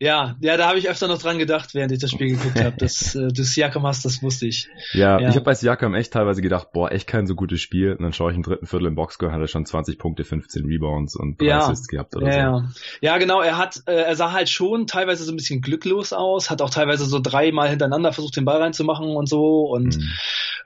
Ja, 0.00 0.36
ja, 0.40 0.56
da 0.56 0.68
habe 0.68 0.78
ich 0.78 0.88
öfter 0.88 1.06
noch 1.06 1.18
dran 1.18 1.38
gedacht, 1.38 1.74
während 1.74 1.92
ich 1.92 2.00
das 2.00 2.10
Spiel 2.10 2.36
geguckt 2.36 2.60
habe. 2.60 2.76
Dass 2.76 3.14
äh, 3.14 3.28
du 3.28 3.44
Siakam 3.44 3.86
hast, 3.86 4.04
das 4.04 4.22
wusste 4.22 4.46
ich. 4.46 4.68
Ja, 4.92 5.20
ja. 5.20 5.28
ich 5.28 5.36
habe 5.36 5.44
bei 5.44 5.54
Siakam 5.54 5.94
echt 5.94 6.12
teilweise 6.12 6.42
gedacht, 6.42 6.72
boah, 6.72 6.90
echt 6.90 7.06
kein 7.06 7.26
so 7.26 7.34
gutes 7.34 7.60
Spiel. 7.60 7.92
Und 7.92 8.02
dann 8.02 8.12
schaue 8.12 8.32
ich 8.32 8.36
im 8.36 8.42
dritten 8.42 8.66
Viertel 8.66 8.88
im 8.88 8.96
Boxscore, 8.96 9.32
hat 9.32 9.40
er 9.40 9.46
schon 9.46 9.64
20 9.64 9.98
Punkte, 9.98 10.24
15 10.24 10.64
Rebounds 10.64 11.14
und 11.14 11.40
3 11.40 11.46
ja. 11.46 11.58
Assists 11.58 11.86
gehabt 11.86 12.16
oder 12.16 12.26
ja, 12.26 12.32
so. 12.32 12.38
Ja. 12.38 12.68
ja, 13.00 13.18
genau, 13.18 13.40
er 13.40 13.56
hat, 13.56 13.82
äh, 13.86 13.92
er 13.92 14.16
sah 14.16 14.32
halt 14.32 14.48
schon 14.48 14.86
teilweise 14.86 15.24
so 15.24 15.32
ein 15.32 15.36
bisschen 15.36 15.60
glücklos 15.60 16.12
aus, 16.12 16.50
hat 16.50 16.60
auch 16.60 16.70
teilweise 16.70 17.04
so 17.04 17.20
dreimal 17.20 17.68
hintereinander 17.68 18.12
versucht, 18.12 18.36
den 18.36 18.44
Ball 18.44 18.60
reinzumachen 18.60 19.08
und 19.08 19.28
so 19.28 19.62
und 19.70 19.96
mhm. 19.96 20.12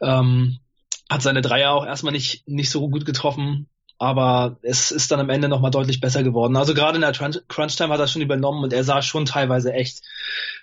ähm, 0.03 0.59
hat 1.11 1.23
seine 1.23 1.43
Dreier 1.43 1.73
auch 1.73 1.87
erstmal 1.87 2.13
nicht, 2.13 2.49
nicht 2.49 2.71
so 2.71 2.89
gut 2.89 3.05
getroffen 3.05 3.69
aber 3.99 4.57
es 4.63 4.93
ist 4.93 5.11
dann 5.11 5.19
am 5.19 5.29
Ende 5.29 5.49
nochmal 5.49 5.73
deutlich 5.73 6.01
besser 6.01 6.23
geworden. 6.23 6.57
Also 6.57 6.73
gerade 6.73 6.97
in 6.97 7.01
der 7.01 7.13
Crunch-Time 7.13 7.93
hat 7.93 8.01
er 8.01 8.07
schon 8.07 8.23
übernommen 8.23 8.63
und 8.63 8.73
er 8.73 8.85
sah 8.85 9.03
schon 9.03 9.27
teilweise 9.27 9.73
echt 9.73 10.03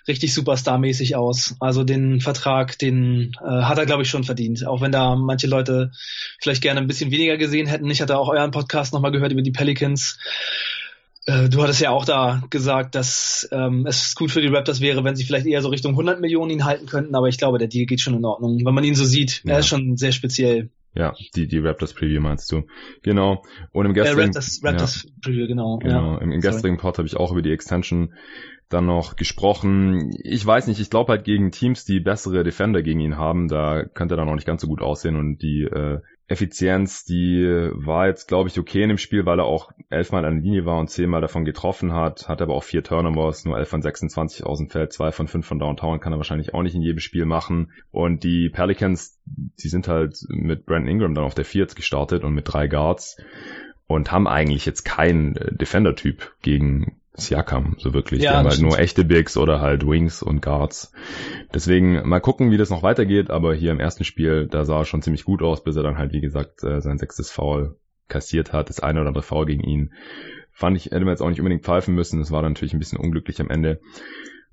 richtig 0.08 0.32
Superstar-mäßig 0.32 1.16
aus. 1.16 1.54
Also 1.60 1.84
den 1.84 2.22
Vertrag, 2.22 2.78
den 2.78 3.32
äh, 3.44 3.62
hat 3.62 3.76
er, 3.76 3.84
glaube 3.84 4.04
ich, 4.04 4.08
schon 4.08 4.24
verdient. 4.24 4.66
Auch 4.66 4.80
wenn 4.80 4.92
da 4.92 5.16
manche 5.16 5.46
Leute 5.46 5.92
vielleicht 6.40 6.62
gerne 6.62 6.80
ein 6.80 6.86
bisschen 6.86 7.10
weniger 7.10 7.36
gesehen 7.36 7.66
hätten. 7.66 7.90
Ich 7.90 8.00
hatte 8.00 8.18
auch 8.18 8.28
euren 8.28 8.52
Podcast 8.52 8.94
nochmal 8.94 9.12
gehört 9.12 9.32
über 9.32 9.42
die 9.42 9.52
Pelicans. 9.52 10.18
Äh, 11.26 11.50
du 11.50 11.62
hattest 11.62 11.80
ja 11.80 11.90
auch 11.90 12.04
da 12.06 12.42
gesagt, 12.48 12.94
dass 12.94 13.48
ähm, 13.52 13.84
es 13.86 14.14
gut 14.14 14.30
für 14.30 14.40
die 14.40 14.48
Raptors 14.48 14.80
wäre, 14.80 15.04
wenn 15.04 15.16
sie 15.16 15.24
vielleicht 15.24 15.46
eher 15.46 15.60
so 15.60 15.68
Richtung 15.68 15.92
100 15.92 16.20
Millionen 16.20 16.52
ihn 16.52 16.64
halten 16.64 16.86
könnten, 16.86 17.14
aber 17.14 17.28
ich 17.28 17.36
glaube, 17.36 17.58
der 17.58 17.68
Deal 17.68 17.84
geht 17.84 18.00
schon 18.00 18.14
in 18.14 18.24
Ordnung. 18.24 18.64
Wenn 18.64 18.74
man 18.74 18.84
ihn 18.84 18.94
so 18.94 19.04
sieht, 19.04 19.42
ja. 19.44 19.54
er 19.54 19.58
ist 19.58 19.66
schon 19.66 19.96
sehr 19.96 20.12
speziell. 20.12 20.70
Ja, 20.96 21.14
die, 21.34 21.46
die 21.46 21.58
Raptors 21.58 21.92
Preview 21.92 22.20
meinst 22.20 22.50
du. 22.50 22.62
Genau. 23.02 23.42
Und 23.72 23.84
im 23.86 23.92
gestrigen, 23.92 24.20
äh, 24.20 24.24
Raptors, 24.24 24.60
Raptors 24.64 25.02
ja, 25.04 25.10
Preview, 25.22 25.46
genau. 25.46 25.78
Genau. 25.78 26.14
Ja. 26.14 26.18
Im, 26.18 26.32
im 26.32 26.40
gestrigen 26.40 26.78
Pod 26.78 26.96
habe 26.96 27.06
ich 27.06 27.16
auch 27.16 27.32
über 27.32 27.42
die 27.42 27.52
Extension 27.52 28.14
dann 28.68 28.86
noch 28.86 29.16
gesprochen. 29.16 30.10
Ich 30.24 30.44
weiß 30.44 30.66
nicht, 30.66 30.80
ich 30.80 30.90
glaube 30.90 31.12
halt 31.12 31.24
gegen 31.24 31.52
Teams, 31.52 31.84
die 31.84 32.00
bessere 32.00 32.42
Defender 32.44 32.82
gegen 32.82 33.00
ihn 33.00 33.16
haben, 33.16 33.48
da 33.48 33.84
könnte 33.84 34.14
er 34.14 34.16
dann 34.16 34.28
auch 34.28 34.34
nicht 34.34 34.46
ganz 34.46 34.62
so 34.62 34.66
gut 34.66 34.80
aussehen 34.80 35.16
und 35.16 35.38
die 35.42 35.62
äh, 35.64 36.00
Effizienz, 36.28 37.04
die 37.04 37.44
war 37.72 38.08
jetzt, 38.08 38.26
glaube 38.26 38.48
ich, 38.48 38.58
okay 38.58 38.82
in 38.82 38.88
dem 38.88 38.98
Spiel, 38.98 39.26
weil 39.26 39.38
er 39.38 39.44
auch 39.44 39.70
elfmal 39.90 40.24
an 40.24 40.34
der 40.34 40.42
Linie 40.42 40.64
war 40.64 40.80
und 40.80 40.90
zehnmal 40.90 41.20
davon 41.20 41.44
getroffen 41.44 41.92
hat, 41.92 42.28
hat 42.28 42.42
aber 42.42 42.54
auch 42.54 42.64
vier 42.64 42.82
Turnovers, 42.82 43.44
nur 43.44 43.56
elf 43.56 43.68
von 43.68 43.80
26 43.80 44.44
aus 44.44 44.58
dem 44.58 44.68
Feld, 44.68 44.92
zwei 44.92 45.12
von 45.12 45.28
fünf 45.28 45.46
von 45.46 45.60
Downtown, 45.60 46.00
kann 46.00 46.12
er 46.12 46.18
wahrscheinlich 46.18 46.52
auch 46.52 46.62
nicht 46.62 46.74
in 46.74 46.82
jedem 46.82 46.98
Spiel 46.98 47.26
machen. 47.26 47.70
Und 47.92 48.24
die 48.24 48.48
Pelicans, 48.48 49.20
die 49.24 49.68
sind 49.68 49.86
halt 49.86 50.18
mit 50.28 50.66
Brandon 50.66 50.90
Ingram 50.90 51.14
dann 51.14 51.24
auf 51.24 51.34
der 51.34 51.44
vier 51.44 51.66
gestartet 51.66 52.24
und 52.24 52.34
mit 52.34 52.52
drei 52.52 52.66
Guards 52.66 53.16
und 53.86 54.10
haben 54.10 54.26
eigentlich 54.26 54.66
jetzt 54.66 54.84
keinen 54.84 55.36
äh, 55.36 55.54
Defender-Typ 55.54 56.34
gegen 56.42 57.00
Siakam, 57.16 57.76
so 57.78 57.94
wirklich. 57.94 58.22
Ja, 58.22 58.32
die 58.32 58.36
haben 58.38 58.48
halt 58.48 58.60
nur 58.60 58.78
echte 58.78 59.04
Bigs 59.04 59.36
oder 59.36 59.60
halt 59.60 59.86
Wings 59.86 60.22
und 60.22 60.42
Guards. 60.42 60.92
Deswegen 61.54 62.06
mal 62.08 62.20
gucken, 62.20 62.50
wie 62.50 62.56
das 62.56 62.70
noch 62.70 62.82
weitergeht, 62.82 63.30
aber 63.30 63.54
hier 63.54 63.72
im 63.72 63.80
ersten 63.80 64.04
Spiel, 64.04 64.46
da 64.46 64.64
sah 64.64 64.80
er 64.80 64.84
schon 64.84 65.02
ziemlich 65.02 65.24
gut 65.24 65.42
aus, 65.42 65.64
bis 65.64 65.76
er 65.76 65.82
dann 65.82 65.98
halt, 65.98 66.12
wie 66.12 66.20
gesagt, 66.20 66.62
äh, 66.62 66.80
sein 66.80 66.98
sechstes 66.98 67.30
Foul 67.30 67.76
kassiert 68.08 68.52
hat, 68.52 68.68
das 68.68 68.80
eine 68.80 69.00
oder 69.00 69.08
andere 69.08 69.22
Foul 69.22 69.46
gegen 69.46 69.62
ihn. 69.62 69.92
Fand 70.52 70.76
ich, 70.76 70.86
hätte 70.86 71.00
man 71.00 71.08
jetzt 71.08 71.22
auch 71.22 71.28
nicht 71.28 71.40
unbedingt 71.40 71.64
pfeifen 71.64 71.94
müssen, 71.94 72.18
das 72.20 72.30
war 72.30 72.42
dann 72.42 72.52
natürlich 72.52 72.74
ein 72.74 72.78
bisschen 72.78 72.98
unglücklich 72.98 73.40
am 73.40 73.50
Ende. 73.50 73.80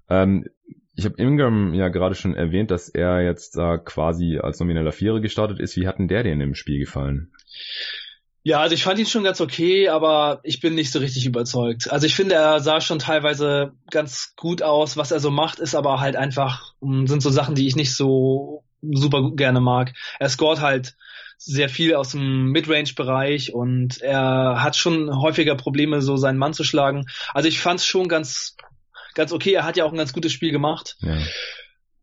Ähm, 0.10 0.46
ich 0.96 1.06
habe 1.06 1.16
Ingram 1.18 1.74
ja 1.74 1.90
gerade 1.90 2.16
schon 2.16 2.36
erwähnt, 2.36 2.72
dass 2.72 2.88
er 2.90 3.22
jetzt 3.22 3.58
da 3.58 3.78
quasi 3.78 4.38
als 4.38 4.60
nomineller 4.60 4.92
Vierer 4.92 5.22
gestartet 5.22 5.60
ist. 5.60 5.76
Wie 5.76 5.88
hat 5.88 5.98
denn 5.98 6.08
der 6.08 6.24
denn 6.24 6.40
im 6.40 6.56
Spiel 6.56 6.80
gefallen? 6.80 7.32
Ja, 8.46 8.60
also 8.60 8.76
ich 8.76 8.84
fand 8.84 9.00
ihn 9.00 9.06
schon 9.06 9.24
ganz 9.24 9.40
okay, 9.40 9.88
aber 9.88 10.42
ich 10.44 10.60
bin 10.60 10.76
nicht 10.76 10.92
so 10.92 11.00
richtig 11.00 11.26
überzeugt. 11.26 11.90
Also 11.90 12.06
ich 12.06 12.16
finde, 12.16 12.36
er 12.36 12.60
sah 12.60 12.82
schon 12.82 13.00
teilweise 13.00 13.72
ganz 13.90 14.34
gut 14.36 14.62
aus. 14.62 14.98
Was 14.98 15.12
er 15.12 15.22
so 15.22 15.32
macht, 15.32 15.60
ist 15.60 15.76
aber 15.76 16.02
halt 16.02 16.18
einfach, 16.18 16.74
hm, 16.82 17.08
sind 17.08 17.22
so 17.22 17.30
Sachen, 17.30 17.56
die 17.56 17.68
ich 17.68 17.78
nicht 17.78 17.96
so 17.96 18.66
super 18.82 19.32
gerne 19.36 19.62
mag. 19.62 19.94
Er 20.20 20.28
scoret 20.28 20.60
halt 20.60 20.96
sehr 21.38 21.70
viel 21.70 21.96
aus 21.96 22.12
dem 22.12 22.48
Midrange-Bereich 22.52 23.54
und 23.54 24.02
er 24.02 24.62
hat 24.62 24.76
schon 24.76 25.10
häufiger 25.22 25.56
Probleme, 25.56 26.02
so 26.02 26.18
seinen 26.18 26.38
Mann 26.38 26.54
zu 26.54 26.66
schlagen. 26.66 27.06
Also 27.34 27.48
ich 27.48 27.62
fand 27.62 27.80
es 27.80 27.86
schon 27.86 28.10
ganz, 28.10 28.58
ganz 29.14 29.32
okay. 29.32 29.54
Er 29.54 29.64
hat 29.64 29.78
ja 29.78 29.86
auch 29.86 29.92
ein 29.92 29.98
ganz 29.98 30.12
gutes 30.12 30.34
Spiel 30.34 30.52
gemacht. 30.52 30.98
Ja. 31.00 31.18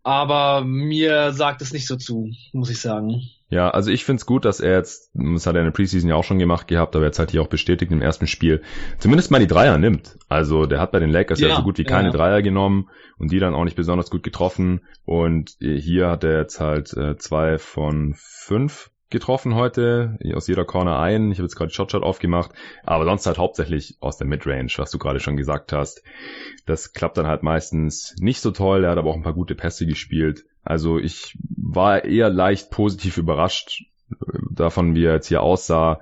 Aber 0.02 0.64
mir 0.64 1.32
sagt 1.32 1.60
es 1.60 1.72
nicht 1.74 1.86
so 1.86 1.96
zu, 1.96 2.30
muss 2.52 2.70
ich 2.70 2.80
sagen. 2.80 3.30
Ja, 3.50 3.68
also 3.68 3.90
ich 3.90 4.04
find's 4.04 4.26
gut, 4.26 4.44
dass 4.44 4.60
er 4.60 4.76
jetzt, 4.76 5.10
das 5.12 5.44
hat 5.44 5.56
er 5.56 5.62
in 5.62 5.66
der 5.66 5.72
Preseason 5.72 6.08
ja 6.08 6.14
auch 6.14 6.22
schon 6.22 6.38
gemacht 6.38 6.68
gehabt, 6.68 6.94
aber 6.94 7.04
jetzt 7.04 7.18
halt 7.18 7.32
hier 7.32 7.42
auch 7.42 7.48
bestätigt 7.48 7.90
im 7.90 8.00
ersten 8.00 8.28
Spiel, 8.28 8.62
zumindest 8.98 9.32
mal 9.32 9.40
die 9.40 9.48
Dreier 9.48 9.76
nimmt. 9.76 10.18
Also 10.28 10.66
der 10.66 10.78
hat 10.78 10.92
bei 10.92 11.00
den 11.00 11.10
Lakers 11.10 11.40
ja, 11.40 11.48
ja 11.48 11.56
so 11.56 11.62
gut 11.62 11.76
wie 11.76 11.84
keine 11.84 12.08
ja. 12.08 12.14
Dreier 12.14 12.42
genommen 12.42 12.88
und 13.18 13.32
die 13.32 13.40
dann 13.40 13.54
auch 13.54 13.64
nicht 13.64 13.76
besonders 13.76 14.08
gut 14.08 14.22
getroffen. 14.22 14.82
Und 15.04 15.56
hier 15.58 16.08
hat 16.08 16.22
er 16.22 16.38
jetzt 16.38 16.60
halt 16.60 16.96
äh, 16.96 17.16
zwei 17.16 17.58
von 17.58 18.14
fünf 18.16 18.90
getroffen 19.10 19.54
heute, 19.54 20.18
aus 20.34 20.46
jeder 20.46 20.64
Corner 20.64 20.98
ein. 20.98 21.30
Ich 21.32 21.38
habe 21.38 21.44
jetzt 21.44 21.56
gerade 21.56 21.72
Shotshot 21.72 22.02
aufgemacht, 22.02 22.52
aber 22.84 23.04
sonst 23.04 23.26
halt 23.26 23.38
hauptsächlich 23.38 23.96
aus 24.00 24.16
der 24.16 24.26
Midrange, 24.26 24.72
was 24.76 24.90
du 24.90 24.98
gerade 24.98 25.20
schon 25.20 25.36
gesagt 25.36 25.72
hast. 25.72 26.02
Das 26.66 26.92
klappt 26.92 27.18
dann 27.18 27.26
halt 27.26 27.42
meistens 27.42 28.14
nicht 28.20 28.40
so 28.40 28.50
toll. 28.52 28.84
Er 28.84 28.90
hat 28.90 28.98
aber 28.98 29.10
auch 29.10 29.16
ein 29.16 29.22
paar 29.22 29.34
gute 29.34 29.54
Pässe 29.54 29.86
gespielt. 29.86 30.44
Also 30.64 30.98
ich 30.98 31.36
war 31.56 32.04
eher 32.04 32.30
leicht 32.30 32.70
positiv 32.70 33.16
überrascht 33.16 33.84
äh, 34.10 34.38
davon, 34.50 34.94
wie 34.94 35.04
er 35.04 35.14
jetzt 35.14 35.28
hier 35.28 35.42
aussah. 35.42 36.00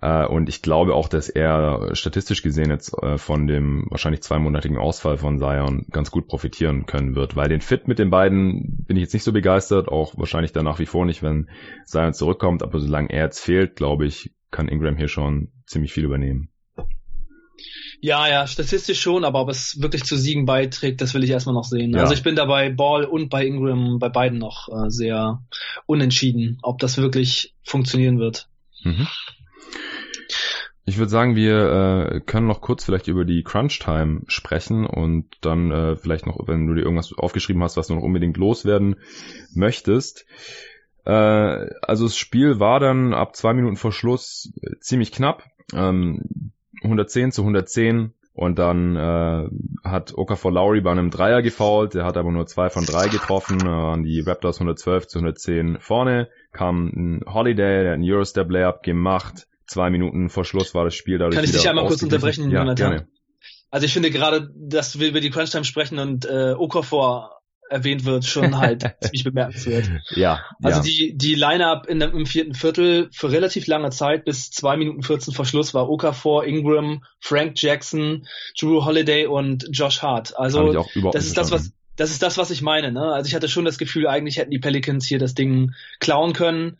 Äh, 0.00 0.26
und 0.26 0.48
ich 0.48 0.62
glaube 0.62 0.94
auch, 0.94 1.08
dass 1.08 1.28
er 1.28 1.94
statistisch 1.94 2.42
gesehen 2.42 2.70
jetzt 2.70 2.94
äh, 3.02 3.18
von 3.18 3.46
dem 3.46 3.86
wahrscheinlich 3.90 4.22
zweimonatigen 4.22 4.78
Ausfall 4.78 5.18
von 5.18 5.38
Zion 5.38 5.86
ganz 5.90 6.10
gut 6.10 6.28
profitieren 6.28 6.86
können 6.86 7.14
wird, 7.14 7.36
weil 7.36 7.48
den 7.48 7.60
Fit 7.60 7.88
mit 7.88 7.98
den 7.98 8.10
beiden 8.10 8.84
bin 8.86 8.96
ich 8.96 9.02
jetzt 9.02 9.14
nicht 9.14 9.24
so 9.24 9.32
begeistert, 9.32 9.88
auch 9.88 10.16
wahrscheinlich 10.16 10.52
dann 10.52 10.64
nach 10.64 10.78
wie 10.78 10.86
vor 10.86 11.06
nicht, 11.06 11.22
wenn 11.22 11.48
Zion 11.84 12.14
zurückkommt, 12.14 12.62
aber 12.62 12.78
solange 12.78 13.10
er 13.10 13.24
jetzt 13.24 13.40
fehlt, 13.40 13.76
glaube 13.76 14.06
ich, 14.06 14.32
kann 14.50 14.68
Ingram 14.68 14.96
hier 14.96 15.08
schon 15.08 15.48
ziemlich 15.66 15.92
viel 15.92 16.04
übernehmen. 16.04 16.50
Ja, 18.00 18.28
ja, 18.28 18.46
statistisch 18.46 19.00
schon, 19.00 19.24
aber 19.24 19.40
ob 19.40 19.48
es 19.48 19.80
wirklich 19.80 20.04
zu 20.04 20.16
Siegen 20.16 20.44
beiträgt, 20.44 21.00
das 21.00 21.14
will 21.14 21.24
ich 21.24 21.30
erstmal 21.30 21.54
noch 21.54 21.64
sehen. 21.64 21.92
Ja. 21.92 22.00
Also 22.00 22.12
ich 22.12 22.22
bin 22.22 22.36
da 22.36 22.44
bei 22.44 22.70
Ball 22.70 23.04
und 23.04 23.30
bei 23.30 23.46
Ingram 23.46 23.98
bei 23.98 24.08
beiden 24.08 24.38
noch 24.38 24.68
äh, 24.68 24.90
sehr 24.90 25.42
unentschieden, 25.86 26.58
ob 26.62 26.78
das 26.78 26.98
wirklich 26.98 27.54
funktionieren 27.62 28.18
wird. 28.18 28.48
Mhm. 28.82 29.06
Ich 30.88 30.98
würde 30.98 31.10
sagen, 31.10 31.34
wir 31.34 32.12
äh, 32.12 32.20
können 32.20 32.46
noch 32.46 32.60
kurz 32.60 32.84
vielleicht 32.84 33.08
über 33.08 33.24
die 33.24 33.42
Crunch 33.42 33.80
Time 33.80 34.22
sprechen 34.28 34.86
und 34.86 35.26
dann 35.40 35.72
äh, 35.72 35.96
vielleicht 35.96 36.26
noch, 36.26 36.38
wenn 36.46 36.68
du 36.68 36.74
dir 36.74 36.82
irgendwas 36.82 37.12
aufgeschrieben 37.12 37.62
hast, 37.64 37.76
was 37.76 37.88
du 37.88 37.96
noch 37.96 38.04
unbedingt 38.04 38.36
loswerden 38.36 38.94
möchtest. 39.52 40.26
Äh, 41.04 41.10
also 41.10 42.04
das 42.04 42.16
Spiel 42.16 42.60
war 42.60 42.78
dann 42.78 43.14
ab 43.14 43.34
zwei 43.34 43.52
Minuten 43.52 43.76
vor 43.76 43.90
Schluss 43.90 44.52
ziemlich 44.78 45.10
knapp. 45.10 45.42
Ähm, 45.74 46.52
110 46.84 47.32
zu 47.32 47.42
110 47.42 48.12
und 48.32 48.58
dann 48.60 48.94
äh, 48.94 49.48
hat 49.82 50.16
Okafor 50.16 50.52
Lowry 50.52 50.82
bei 50.82 50.92
einem 50.92 51.10
Dreier 51.10 51.42
gefoult, 51.42 51.94
der 51.94 52.04
hat 52.04 52.16
aber 52.16 52.30
nur 52.30 52.46
zwei 52.46 52.68
von 52.68 52.84
drei 52.84 53.08
getroffen, 53.08 53.60
äh, 53.60 53.64
waren 53.64 54.04
die 54.04 54.20
Raptors 54.20 54.58
112 54.58 55.08
zu 55.08 55.18
110 55.18 55.78
vorne, 55.80 56.28
kam 56.52 56.92
ein 56.94 57.24
Holiday, 57.26 57.82
der 57.82 57.92
hat 57.92 57.94
einen 57.94 58.08
Eurostep 58.08 58.48
Layup 58.50 58.84
gemacht, 58.84 59.48
zwei 59.66 59.90
Minuten 59.90 60.28
vor 60.28 60.44
Schluss 60.44 60.74
war 60.74 60.84
das 60.84 60.94
Spiel 60.94 61.18
dadurch 61.18 61.34
Kann 61.34 61.44
ich 61.44 61.52
dich 61.52 61.68
einmal 61.68 61.86
kurz 61.86 62.02
unterbrechen, 62.02 62.50
ja, 62.50 62.60
Jonathan? 62.60 62.90
Gerne. 62.90 63.08
Also 63.70 63.86
ich 63.86 63.92
finde 63.92 64.10
gerade, 64.10 64.50
dass 64.54 64.98
wir 64.98 65.08
über 65.08 65.20
die 65.20 65.30
Crunch 65.30 65.50
Time 65.50 65.64
sprechen 65.64 65.98
und 65.98 66.24
äh, 66.24 66.54
Okafor 66.56 67.36
erwähnt 67.68 68.04
wird, 68.04 68.24
schon 68.24 68.58
halt 68.58 68.84
ziemlich 69.00 69.24
bemerkenswert. 69.24 69.90
Ja. 70.10 70.40
Also 70.62 70.78
ja. 70.78 70.84
die, 70.84 71.16
die 71.16 71.34
Line-Up 71.34 71.86
in, 71.86 72.00
im 72.00 72.26
vierten 72.26 72.54
Viertel 72.54 73.08
für 73.12 73.30
relativ 73.30 73.66
lange 73.66 73.90
Zeit, 73.90 74.24
bis 74.24 74.50
zwei 74.50 74.76
Minuten 74.76 75.02
14 75.02 75.34
vor 75.34 75.44
Schluss, 75.44 75.74
war 75.74 75.88
Okafor, 75.88 76.44
Ingram, 76.44 77.02
Frank 77.18 77.54
Jackson, 77.56 78.26
Drew 78.58 78.84
Holiday 78.84 79.26
und 79.26 79.66
Josh 79.72 80.00
Hart. 80.00 80.36
Also 80.38 80.84
das 81.12 81.26
ist 81.26 81.36
das, 81.36 81.50
was 81.50 81.72
das 81.96 82.10
ist 82.10 82.22
das, 82.22 82.36
was 82.36 82.50
ich 82.50 82.60
meine. 82.60 82.92
Ne? 82.92 83.12
Also 83.12 83.28
ich 83.28 83.34
hatte 83.34 83.48
schon 83.48 83.64
das 83.64 83.78
Gefühl, 83.78 84.06
eigentlich 84.06 84.36
hätten 84.36 84.50
die 84.50 84.58
Pelicans 84.58 85.06
hier 85.06 85.18
das 85.18 85.34
Ding 85.34 85.72
klauen 85.98 86.34
können 86.34 86.78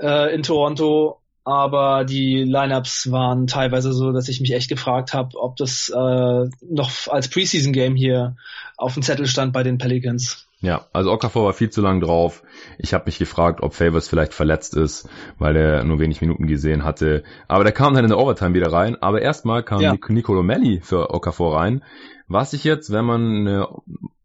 äh, 0.00 0.32
in 0.32 0.44
Toronto 0.44 1.20
aber 1.44 2.04
die 2.04 2.42
Lineups 2.42 3.10
waren 3.10 3.46
teilweise 3.46 3.92
so, 3.92 4.12
dass 4.12 4.28
ich 4.28 4.40
mich 4.40 4.52
echt 4.52 4.68
gefragt 4.68 5.12
habe, 5.12 5.38
ob 5.38 5.56
das 5.56 5.90
äh, 5.90 6.44
noch 6.68 6.90
als 7.08 7.28
Preseason-Game 7.28 7.94
hier 7.94 8.36
auf 8.76 8.94
dem 8.94 9.02
Zettel 9.02 9.26
stand 9.26 9.52
bei 9.52 9.62
den 9.62 9.78
Pelicans. 9.78 10.46
Ja, 10.60 10.86
also 10.94 11.12
Okafor 11.12 11.44
war 11.44 11.52
viel 11.52 11.68
zu 11.68 11.82
lang 11.82 12.00
drauf. 12.00 12.42
Ich 12.78 12.94
habe 12.94 13.04
mich 13.04 13.18
gefragt, 13.18 13.62
ob 13.62 13.74
Favors 13.74 14.08
vielleicht 14.08 14.32
verletzt 14.32 14.74
ist, 14.74 15.06
weil 15.38 15.56
er 15.56 15.84
nur 15.84 15.98
wenig 15.98 16.22
Minuten 16.22 16.46
gesehen 16.46 16.84
hatte. 16.84 17.22
Aber 17.48 17.64
der 17.64 17.74
kam 17.74 17.92
dann 17.92 18.04
in 18.04 18.10
der 18.10 18.18
Overtime 18.18 18.54
wieder 18.54 18.72
rein. 18.72 18.96
Aber 19.02 19.20
erstmal 19.20 19.62
kam 19.62 19.82
ja. 19.82 19.94
Nicolo 20.08 20.42
Melli 20.42 20.80
für 20.82 21.12
Okafor 21.12 21.56
rein. 21.56 21.84
Was 22.28 22.54
ich 22.54 22.64
jetzt, 22.64 22.90
wenn 22.90 23.04
man 23.04 23.20
eine 23.36 23.68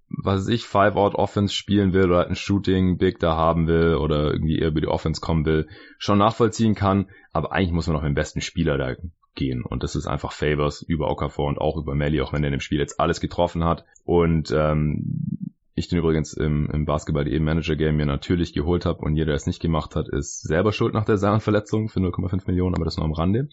was 0.10 0.48
ich, 0.48 0.66
Five-Out-Offense 0.66 1.54
spielen 1.54 1.94
will 1.94 2.06
oder 2.06 2.28
ein 2.28 2.36
Shooting-Big 2.36 3.20
da 3.20 3.36
haben 3.36 3.68
will 3.68 3.96
oder 3.96 4.32
irgendwie 4.32 4.60
eher 4.60 4.70
über 4.70 4.82
die 4.82 4.88
Offense 4.88 5.22
kommen 5.22 5.46
will, 5.46 5.68
schon 5.98 6.18
nachvollziehen 6.18 6.76
kann. 6.76 7.10
Aber 7.32 7.52
eigentlich 7.52 7.72
muss 7.72 7.88
man 7.88 7.96
auch 7.96 8.02
mit 8.02 8.10
dem 8.10 8.16
besten 8.16 8.42
Spieler 8.42 8.78
da 8.78 8.96
gehen. 9.36 9.64
Und 9.64 9.84
das 9.84 9.96
ist 9.96 10.08
einfach 10.08 10.32
Favors 10.32 10.82
über 10.82 11.10
Okafor 11.10 11.48
und 11.48 11.60
auch 11.60 11.78
über 11.78 11.96
Melly, 11.96 12.22
auch 12.22 12.34
wenn 12.34 12.44
er 12.44 12.48
in 12.48 12.54
dem 12.54 12.62
Spiel 12.62 12.80
jetzt 12.80 13.00
alles 13.00 13.22
getroffen 13.22 13.64
hat. 13.64 13.86
Und 14.04 14.52
ähm, 14.52 15.54
ich 15.76 15.88
den 15.88 16.00
übrigens 16.00 16.34
im, 16.34 16.70
im 16.72 16.86
Basketball 16.86 17.24
die 17.24 17.40
Manager 17.40 17.76
Game 17.76 17.96
mir 17.96 18.06
natürlich 18.06 18.54
geholt 18.54 18.86
habe 18.86 19.00
und 19.00 19.16
jeder, 19.16 19.28
der 19.28 19.36
es 19.36 19.48
nicht 19.48 19.62
gemacht 19.62 19.96
hat, 19.96 20.10
ist 20.10 20.42
selber 20.42 20.74
schuld 20.74 20.94
nach 20.94 21.06
der 21.06 21.18
Sahnenverletzung 21.18 21.88
für 21.88 22.00
0,5 22.00 22.48
Millionen, 22.48 22.76
aber 22.76 22.84
das 22.84 22.98
nur 22.98 23.06
am 23.06 23.14
Rande. 23.14 23.50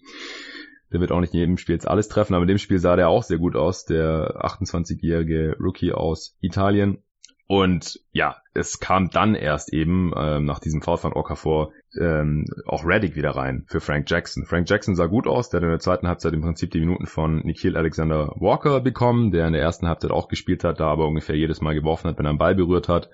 Der 0.93 1.01
wird 1.01 1.13
auch 1.13 1.21
nicht 1.21 1.35
in 1.35 1.41
jedem 1.41 1.59
Spiel 1.59 1.75
jetzt 1.75 1.89
alles 1.89 2.09
treffen, 2.09 2.35
aber 2.35 2.43
in 2.43 2.49
dem 2.49 2.59
Spiel 2.59 2.79
sah 2.79 2.97
der 2.97 3.09
auch 3.09 3.23
sehr 3.23 3.39
gut 3.39 3.57
aus, 3.57 3.85
der 3.85 4.41
28-jährige 4.43 5.57
Rookie 5.59 5.93
aus 5.93 6.37
Italien. 6.41 7.03
Und 7.49 8.01
ja, 8.11 8.37
es 8.55 8.81
kam 8.81 9.09
dann 9.11 9.37
erst 9.37 9.73
eben 9.73 10.13
ähm, 10.17 10.45
nach 10.47 10.59
diesem 10.59 10.83
Foul 10.83 10.97
von 10.97 11.13
Okafor 11.13 11.73
ähm, 11.99 12.45
auch 12.67 12.85
Reddick 12.85 13.15
wieder 13.15 13.31
rein 13.31 13.65
für 13.69 13.81
Frank 13.81 14.11
Jackson. 14.11 14.47
Frank 14.47 14.69
Jackson 14.69 14.97
sah 14.97 15.07
gut 15.07 15.29
aus, 15.29 15.49
der 15.49 15.59
hat 15.59 15.65
in 15.65 15.71
der 15.71 15.79
zweiten 15.79 16.09
Halbzeit 16.09 16.33
im 16.33 16.41
Prinzip 16.41 16.73
die 16.73 16.81
Minuten 16.81 17.07
von 17.07 17.39
Nikhil 17.39 17.77
Alexander 17.77 18.33
Walker 18.37 18.81
bekommen, 18.81 19.31
der 19.31 19.47
in 19.47 19.53
der 19.53 19.63
ersten 19.63 19.87
Halbzeit 19.87 20.11
auch 20.11 20.27
gespielt 20.27 20.65
hat, 20.65 20.81
da 20.81 20.89
aber 20.89 21.07
ungefähr 21.07 21.37
jedes 21.37 21.61
Mal 21.61 21.75
geworfen 21.75 22.09
hat, 22.09 22.19
wenn 22.19 22.27
er 22.27 22.31
einen 22.31 22.39
Ball 22.39 22.57
berührt 22.57 22.89
hat. 22.89 23.11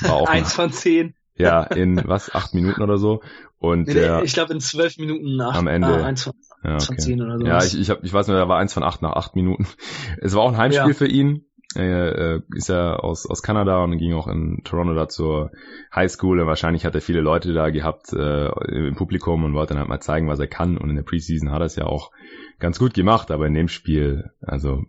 War 0.00 0.14
auch 0.14 0.28
Eins 0.30 0.52
von 0.52 0.72
zehn. 0.72 1.14
Ja, 1.36 1.62
in 1.62 2.02
was, 2.06 2.34
acht 2.34 2.54
Minuten 2.54 2.82
oder 2.82 2.96
so. 2.96 3.20
Und 3.58 3.88
nee, 3.88 3.94
der, 3.94 4.22
ich 4.22 4.32
glaube 4.32 4.54
in 4.54 4.60
zwölf 4.60 4.96
Minuten 4.96 5.36
nach 5.36 5.54
am 5.54 5.66
Ende. 5.66 6.14
Von, 6.16 6.32
ja, 6.62 6.74
okay. 6.74 6.84
von 6.86 6.98
zehn 6.98 7.22
oder 7.22 7.38
so. 7.38 7.46
Ja, 7.46 7.62
ich, 7.62 7.78
ich, 7.78 7.90
hab, 7.90 8.02
ich 8.04 8.12
weiß 8.12 8.28
nur, 8.28 8.36
da 8.36 8.48
war 8.48 8.58
eins 8.58 8.72
von 8.72 8.82
acht 8.82 9.02
nach 9.02 9.12
acht 9.12 9.36
Minuten. 9.36 9.66
Es 10.20 10.34
war 10.34 10.42
auch 10.42 10.52
ein 10.52 10.56
Heimspiel 10.56 10.88
ja. 10.88 10.94
für 10.94 11.06
ihn. 11.06 11.44
Er 11.74 12.16
äh, 12.16 12.40
ist 12.54 12.68
ja 12.68 12.96
aus, 12.96 13.28
aus 13.28 13.42
Kanada 13.42 13.82
und 13.84 13.98
ging 13.98 14.14
auch 14.14 14.28
in 14.28 14.62
Toronto 14.64 14.94
da 14.94 15.08
zur 15.08 15.50
High 15.94 16.10
School 16.10 16.40
und 16.40 16.46
wahrscheinlich 16.46 16.86
hat 16.86 16.94
er 16.94 17.02
viele 17.02 17.20
Leute 17.20 17.52
da 17.52 17.68
gehabt 17.68 18.12
äh, 18.14 18.48
im 18.68 18.94
Publikum 18.94 19.44
und 19.44 19.52
wollte 19.52 19.74
dann 19.74 19.80
halt 19.80 19.88
mal 19.88 20.00
zeigen, 20.00 20.28
was 20.28 20.38
er 20.38 20.46
kann. 20.46 20.78
Und 20.78 20.88
in 20.88 20.96
der 20.96 21.02
Preseason 21.02 21.50
hat 21.50 21.60
er 21.60 21.66
es 21.66 21.76
ja 21.76 21.84
auch 21.84 22.12
ganz 22.58 22.78
gut 22.78 22.94
gemacht, 22.94 23.30
aber 23.30 23.46
in 23.46 23.54
dem 23.54 23.68
Spiel, 23.68 24.30
also 24.40 24.84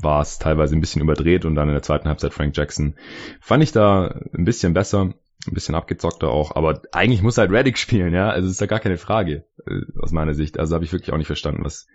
war 0.00 0.20
es 0.20 0.38
teilweise 0.38 0.76
ein 0.76 0.80
bisschen 0.80 1.02
überdreht 1.02 1.44
und 1.44 1.54
dann 1.54 1.68
in 1.68 1.74
der 1.74 1.82
zweiten 1.82 2.08
Halbzeit 2.08 2.34
Frank 2.34 2.56
Jackson 2.56 2.94
fand 3.40 3.62
ich 3.62 3.72
da 3.72 4.20
ein 4.32 4.44
bisschen 4.44 4.74
besser 4.74 5.14
ein 5.46 5.54
bisschen 5.54 5.74
abgezockter 5.74 6.28
auch, 6.28 6.54
aber 6.54 6.82
eigentlich 6.92 7.22
muss 7.22 7.38
halt 7.38 7.50
Reddick 7.50 7.78
spielen, 7.78 8.14
ja, 8.14 8.30
also 8.30 8.48
ist 8.48 8.60
da 8.60 8.66
gar 8.66 8.80
keine 8.80 8.98
Frage 8.98 9.44
äh, 9.66 9.80
aus 10.00 10.12
meiner 10.12 10.34
Sicht. 10.34 10.58
Also 10.58 10.74
habe 10.74 10.84
ich 10.84 10.92
wirklich 10.92 11.12
auch 11.12 11.18
nicht 11.18 11.26
verstanden, 11.26 11.64
was 11.64 11.86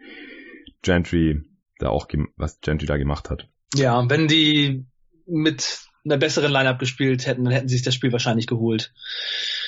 Gentry 0.82 1.44
da 1.80 1.90
auch 1.90 2.08
was 2.38 2.60
Gentry 2.62 2.86
da 2.86 2.98
gemacht 2.98 3.30
hat. 3.30 3.48
Ja, 3.75 4.10
wenn 4.10 4.28
die 4.28 4.86
mit 5.25 5.86
einer 6.06 6.18
besseren 6.18 6.52
Lineup 6.52 6.80
gespielt 6.80 7.25
hätten, 7.25 7.44
dann 7.44 7.54
hätten 7.54 7.68
sie 7.68 7.75
sich 7.75 7.84
das 7.84 7.96
Spiel 7.96 8.12
wahrscheinlich 8.12 8.46
geholt. 8.46 8.94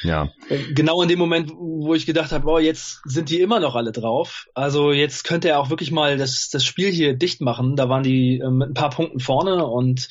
Ja. 0.03 0.29
Äh, 0.49 0.73
genau 0.73 1.01
in 1.01 1.09
dem 1.09 1.17
Moment, 1.17 1.51
wo 1.51 1.95
ich 1.95 2.05
gedacht 2.05 2.31
habe, 2.31 2.47
oh, 2.47 2.59
jetzt 2.59 3.01
sind 3.05 3.29
die 3.29 3.41
immer 3.41 3.59
noch 3.59 3.75
alle 3.75 3.91
drauf. 3.91 4.47
Also 4.53 4.91
jetzt 4.91 5.23
könnte 5.23 5.49
er 5.49 5.59
auch 5.59 5.71
wirklich 5.71 5.91
mal 5.91 6.17
das, 6.17 6.49
das 6.49 6.63
Spiel 6.63 6.91
hier 6.91 7.15
dicht 7.15 7.41
machen. 7.41 7.75
Da 7.75 7.89
waren 7.89 8.03
die 8.03 8.39
äh, 8.39 8.49
mit 8.51 8.69
ein 8.69 8.73
paar 8.75 8.91
Punkten 8.91 9.19
vorne 9.19 9.65
und 9.65 10.09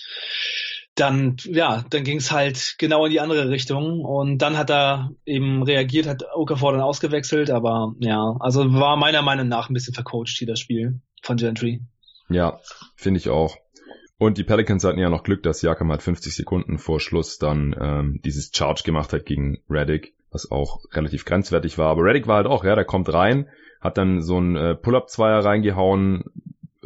dann, 0.96 1.36
ja, 1.44 1.84
dann 1.90 2.04
ging 2.04 2.16
es 2.16 2.32
halt 2.32 2.76
genau 2.78 3.04
in 3.04 3.12
die 3.12 3.20
andere 3.20 3.50
Richtung 3.50 4.00
und 4.04 4.38
dann 4.38 4.56
hat 4.56 4.70
er 4.70 5.12
eben 5.26 5.62
reagiert, 5.62 6.06
hat 6.06 6.24
Okafor 6.34 6.72
dann 6.72 6.80
ausgewechselt, 6.80 7.50
aber 7.50 7.94
ja, 7.98 8.34
also 8.40 8.72
war 8.72 8.96
meiner 8.96 9.22
Meinung 9.22 9.46
nach 9.46 9.68
ein 9.68 9.74
bisschen 9.74 9.94
vercoacht 9.94 10.36
hier 10.38 10.48
das 10.48 10.58
Spiel 10.58 11.00
von 11.22 11.36
Gentry. 11.36 11.82
Ja, 12.28 12.58
finde 12.96 13.18
ich 13.18 13.28
auch. 13.28 13.56
Und 14.18 14.38
die 14.38 14.44
Pelicans 14.44 14.84
hatten 14.84 14.98
ja 14.98 15.10
noch 15.10 15.22
Glück, 15.22 15.42
dass 15.42 15.60
Jakam 15.60 15.90
halt 15.90 16.02
50 16.02 16.34
Sekunden 16.34 16.78
vor 16.78 16.98
Schluss 16.98 17.36
dann 17.36 17.76
ähm, 17.78 18.20
dieses 18.24 18.50
Charge 18.54 18.82
gemacht 18.82 19.12
hat 19.12 19.26
gegen 19.26 19.58
Reddick, 19.68 20.14
was 20.30 20.50
auch 20.50 20.80
relativ 20.92 21.26
grenzwertig 21.26 21.76
war. 21.76 21.90
Aber 21.90 22.04
Reddick 22.04 22.26
war 22.26 22.36
halt 22.36 22.46
auch, 22.46 22.64
ja, 22.64 22.74
der 22.74 22.86
kommt 22.86 23.12
rein, 23.12 23.48
hat 23.82 23.98
dann 23.98 24.22
so 24.22 24.40
ein 24.40 24.56
äh, 24.56 24.74
Pull-Up-Zweier 24.74 25.44
reingehauen, 25.44 26.24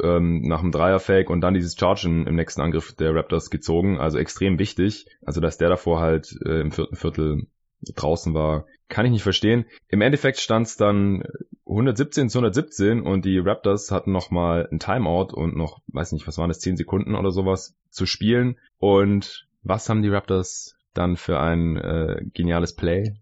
ähm, 0.03 0.41
nach 0.41 0.61
dem 0.61 0.71
Dreier-Fake 0.71 1.29
und 1.29 1.41
dann 1.41 1.53
dieses 1.53 1.77
Charge 1.77 2.07
im, 2.07 2.27
im, 2.27 2.35
nächsten 2.35 2.61
Angriff 2.61 2.95
der 2.95 3.13
Raptors 3.13 3.49
gezogen. 3.49 3.99
Also 3.99 4.17
extrem 4.17 4.59
wichtig. 4.59 5.05
Also 5.25 5.41
dass 5.41 5.57
der 5.57 5.69
davor 5.69 5.99
halt 5.99 6.35
äh, 6.45 6.61
im 6.61 6.71
vierten 6.71 6.95
Viertel 6.95 7.47
draußen 7.95 8.33
war, 8.33 8.65
kann 8.89 9.05
ich 9.05 9.11
nicht 9.11 9.23
verstehen. 9.23 9.65
Im 9.87 10.01
Endeffekt 10.01 10.37
stand 10.39 10.67
es 10.67 10.77
dann 10.77 11.23
117 11.65 12.29
zu 12.29 12.39
117 12.39 13.01
und 13.01 13.25
die 13.25 13.39
Raptors 13.39 13.91
hatten 13.91 14.11
nochmal 14.11 14.67
ein 14.71 14.79
Timeout 14.79 15.33
und 15.33 15.55
noch, 15.55 15.79
weiß 15.87 16.11
nicht, 16.11 16.27
was 16.27 16.37
waren 16.37 16.49
das, 16.49 16.59
10 16.59 16.77
Sekunden 16.77 17.15
oder 17.15 17.31
sowas 17.31 17.75
zu 17.89 18.05
spielen. 18.05 18.57
Und 18.77 19.47
was 19.63 19.89
haben 19.89 20.01
die 20.01 20.09
Raptors 20.09 20.75
dann 20.93 21.15
für 21.15 21.39
ein 21.39 21.77
äh, 21.77 22.21
geniales 22.33 22.75
Play 22.75 23.15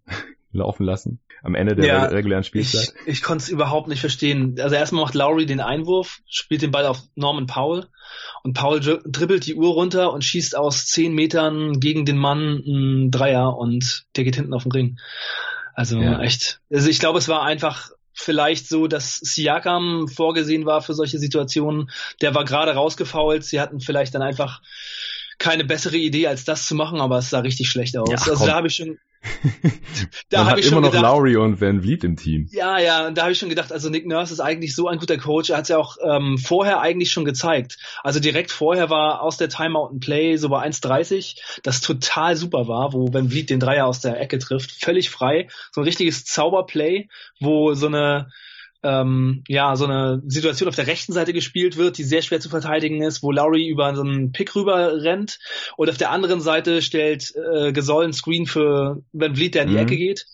laufen 0.51 0.83
lassen? 0.83 1.19
am 1.41 1.55
Ende 1.55 1.75
der 1.75 1.85
ja, 1.85 2.03
regulären 2.05 2.43
Spielzeit. 2.43 2.93
Ich, 3.05 3.13
ich 3.13 3.23
konnte 3.23 3.43
es 3.43 3.49
überhaupt 3.49 3.87
nicht 3.87 4.01
verstehen. 4.01 4.59
Also 4.59 4.75
erstmal 4.75 5.03
macht 5.03 5.15
Lowry 5.15 5.45
den 5.45 5.61
Einwurf, 5.61 6.19
spielt 6.27 6.61
den 6.61 6.71
Ball 6.71 6.85
auf 6.85 7.01
Norman 7.15 7.47
Powell 7.47 7.87
und 8.43 8.53
Powell 8.53 9.01
dribbelt 9.05 9.45
die 9.45 9.55
Uhr 9.55 9.73
runter 9.73 10.11
und 10.11 10.23
schießt 10.23 10.57
aus 10.57 10.85
zehn 10.85 11.13
Metern 11.13 11.79
gegen 11.79 12.05
den 12.05 12.17
Mann 12.17 12.61
einen 12.65 13.11
Dreier 13.11 13.57
und 13.57 14.05
der 14.15 14.23
geht 14.23 14.35
hinten 14.35 14.53
auf 14.53 14.63
den 14.63 14.71
Ring. 14.71 14.99
Also 15.73 16.01
ja. 16.01 16.19
echt. 16.19 16.59
Also 16.71 16.89
ich 16.89 16.99
glaube, 16.99 17.19
es 17.19 17.29
war 17.29 17.43
einfach 17.43 17.91
vielleicht 18.11 18.67
so, 18.67 18.87
dass 18.87 19.15
Siakam 19.15 20.09
vorgesehen 20.09 20.65
war 20.65 20.81
für 20.81 20.93
solche 20.93 21.19
Situationen. 21.19 21.89
Der 22.21 22.35
war 22.35 22.43
gerade 22.43 22.73
rausgefault. 22.73 23.45
Sie 23.45 23.61
hatten 23.61 23.79
vielleicht 23.79 24.13
dann 24.13 24.21
einfach 24.21 24.61
keine 25.37 25.63
bessere 25.63 25.95
Idee, 25.95 26.27
als 26.27 26.43
das 26.43 26.67
zu 26.67 26.75
machen, 26.75 26.99
aber 26.99 27.19
es 27.19 27.29
sah 27.29 27.39
richtig 27.39 27.69
schlecht 27.69 27.97
aus. 27.97 28.09
Ja, 28.09 28.17
also 28.17 28.45
da 28.45 28.55
habe 28.55 28.67
ich 28.67 28.75
schon, 28.75 28.99
da 30.29 30.45
habe 30.45 30.59
ich 30.59 30.65
schon 30.65 30.77
immer 30.77 30.87
noch 30.87 30.93
gedacht, 30.93 31.11
Lowry 31.11 31.35
und 31.35 31.59
Van 31.59 31.81
Vliet 31.81 32.03
im 32.03 32.15
Team. 32.15 32.47
Ja, 32.51 32.79
ja, 32.79 33.07
und 33.07 33.17
da 33.17 33.23
habe 33.23 33.31
ich 33.33 33.39
schon 33.39 33.49
gedacht, 33.49 33.71
also 33.71 33.89
Nick 33.89 34.07
Nurse 34.07 34.33
ist 34.33 34.39
eigentlich 34.39 34.75
so 34.75 34.87
ein 34.87 34.97
guter 34.97 35.17
Coach. 35.17 35.49
Er 35.49 35.57
hat 35.57 35.63
es 35.63 35.69
ja 35.69 35.77
auch 35.77 35.97
ähm, 36.03 36.37
vorher 36.37 36.79
eigentlich 36.79 37.11
schon 37.11 37.25
gezeigt. 37.25 37.77
Also 38.03 38.19
direkt 38.19 38.51
vorher 38.51 38.89
war 38.89 39.21
aus 39.21 39.37
der 39.37 39.49
Timeout 39.49 39.89
ein 39.91 39.99
Play 39.99 40.37
so 40.37 40.49
bei 40.49 40.65
1,30, 40.65 41.37
das 41.63 41.81
total 41.81 42.35
super 42.35 42.67
war, 42.67 42.93
wo 42.93 43.13
Van 43.13 43.29
Vliet 43.29 43.49
den 43.49 43.59
Dreier 43.59 43.87
aus 43.87 43.99
der 43.99 44.19
Ecke 44.19 44.39
trifft, 44.39 44.71
völlig 44.71 45.09
frei. 45.09 45.49
So 45.71 45.81
ein 45.81 45.85
richtiges 45.85 46.23
Zauberplay, 46.25 47.09
wo 47.39 47.73
so 47.73 47.87
eine 47.87 48.31
ähm, 48.83 49.43
ja, 49.47 49.75
so 49.75 49.85
eine 49.85 50.21
Situation 50.25 50.69
auf 50.69 50.75
der 50.75 50.87
rechten 50.87 51.13
Seite 51.13 51.33
gespielt 51.33 51.77
wird, 51.77 51.97
die 51.97 52.03
sehr 52.03 52.21
schwer 52.21 52.39
zu 52.39 52.49
verteidigen 52.49 53.01
ist, 53.01 53.21
wo 53.21 53.31
Lowry 53.31 53.67
über 53.67 53.93
so 53.95 54.01
einen 54.01 54.31
Pick 54.31 54.55
rüber 54.55 55.01
rennt 55.01 55.39
und 55.77 55.89
auf 55.89 55.97
der 55.97 56.11
anderen 56.11 56.41
Seite 56.41 56.81
stellt 56.81 57.33
äh, 57.35 57.71
Gesoll 57.73 58.05
einen 58.05 58.13
Screen 58.13 58.45
für 58.45 59.03
Van 59.11 59.35
Vliet, 59.35 59.55
der 59.55 59.63
in 59.63 59.69
die 59.69 59.75
mhm. 59.75 59.81
Ecke 59.81 59.97
geht 59.97 60.25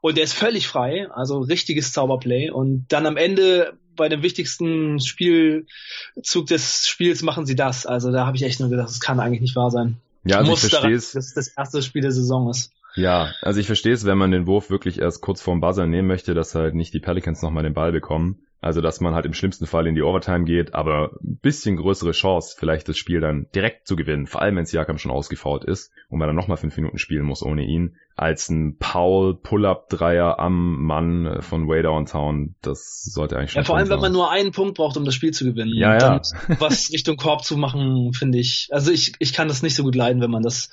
und 0.00 0.16
der 0.16 0.24
ist 0.24 0.32
völlig 0.32 0.66
frei, 0.66 1.08
also 1.10 1.40
richtiges 1.40 1.92
Zauberplay 1.92 2.50
und 2.50 2.86
dann 2.88 3.06
am 3.06 3.16
Ende 3.16 3.74
bei 3.96 4.08
dem 4.08 4.22
wichtigsten 4.22 4.98
Spielzug 5.00 6.46
des 6.48 6.88
Spiels 6.88 7.22
machen 7.22 7.44
sie 7.44 7.56
das, 7.56 7.84
also 7.84 8.10
da 8.10 8.26
habe 8.26 8.36
ich 8.36 8.42
echt 8.42 8.60
nur 8.60 8.70
gedacht, 8.70 8.88
das 8.88 9.00
kann 9.00 9.20
eigentlich 9.20 9.42
nicht 9.42 9.56
wahr 9.56 9.70
sein. 9.70 9.96
Ja, 10.24 10.38
also 10.38 10.50
Muss 10.50 10.64
ich 10.64 10.70
verstehe 10.70 10.94
es. 10.94 11.12
Dass 11.12 11.34
das 11.34 11.48
erste 11.48 11.82
Spiel 11.82 12.02
der 12.02 12.12
Saison 12.12 12.50
ist. 12.50 12.72
Ja, 13.00 13.32
also 13.42 13.60
ich 13.60 13.66
verstehe 13.66 13.92
es, 13.92 14.06
wenn 14.06 14.18
man 14.18 14.30
den 14.30 14.46
Wurf 14.46 14.70
wirklich 14.70 15.00
erst 15.00 15.20
kurz 15.20 15.40
vorm 15.40 15.60
Buzzer 15.60 15.86
nehmen 15.86 16.08
möchte, 16.08 16.34
dass 16.34 16.54
halt 16.54 16.74
nicht 16.74 16.94
die 16.94 17.00
Pelicans 17.00 17.42
nochmal 17.42 17.62
den 17.62 17.74
Ball 17.74 17.92
bekommen. 17.92 18.42
Also 18.62 18.82
dass 18.82 19.00
man 19.00 19.14
halt 19.14 19.24
im 19.24 19.32
schlimmsten 19.32 19.66
Fall 19.66 19.86
in 19.86 19.94
die 19.94 20.02
Overtime 20.02 20.44
geht, 20.44 20.74
aber 20.74 21.12
ein 21.22 21.38
bisschen 21.40 21.76
größere 21.76 22.12
Chance, 22.12 22.56
vielleicht 22.58 22.88
das 22.88 22.98
Spiel 22.98 23.20
dann 23.20 23.46
direkt 23.54 23.86
zu 23.86 23.96
gewinnen, 23.96 24.26
vor 24.26 24.42
allem 24.42 24.56
wenn 24.56 24.66
Siakam 24.66 24.98
schon 24.98 25.10
ausgefault 25.10 25.64
ist 25.64 25.90
und 26.10 26.18
man 26.18 26.28
dann 26.28 26.36
nochmal 26.36 26.58
fünf 26.58 26.76
Minuten 26.76 26.98
spielen 26.98 27.24
muss 27.24 27.42
ohne 27.42 27.64
ihn, 27.64 27.96
als 28.16 28.50
ein 28.50 28.76
Paul 28.76 29.34
Pull-Up-Dreier 29.34 30.38
am 30.38 30.82
Mann 30.82 31.38
von 31.40 31.68
Way 31.68 31.84
Downtown, 31.84 32.54
das 32.60 33.02
sollte 33.04 33.38
eigentlich 33.38 33.52
schon 33.52 33.62
Ja, 33.62 33.64
vor 33.64 33.78
allem, 33.78 33.86
sein. 33.86 33.96
wenn 33.96 34.02
man 34.02 34.12
nur 34.12 34.30
einen 34.30 34.52
Punkt 34.52 34.76
braucht, 34.76 34.98
um 34.98 35.06
das 35.06 35.14
Spiel 35.14 35.32
zu 35.32 35.44
gewinnen. 35.44 35.72
Ja, 35.74 35.96
ja. 35.96 36.20
was 36.58 36.90
Richtung 36.92 37.16
Korb 37.16 37.44
zu 37.44 37.56
machen, 37.56 38.12
finde 38.12 38.38
ich, 38.38 38.68
also 38.72 38.90
ich, 38.90 39.14
ich 39.20 39.32
kann 39.32 39.48
das 39.48 39.62
nicht 39.62 39.74
so 39.74 39.84
gut 39.84 39.94
leiden, 39.94 40.20
wenn 40.20 40.30
man 40.30 40.42
das 40.42 40.68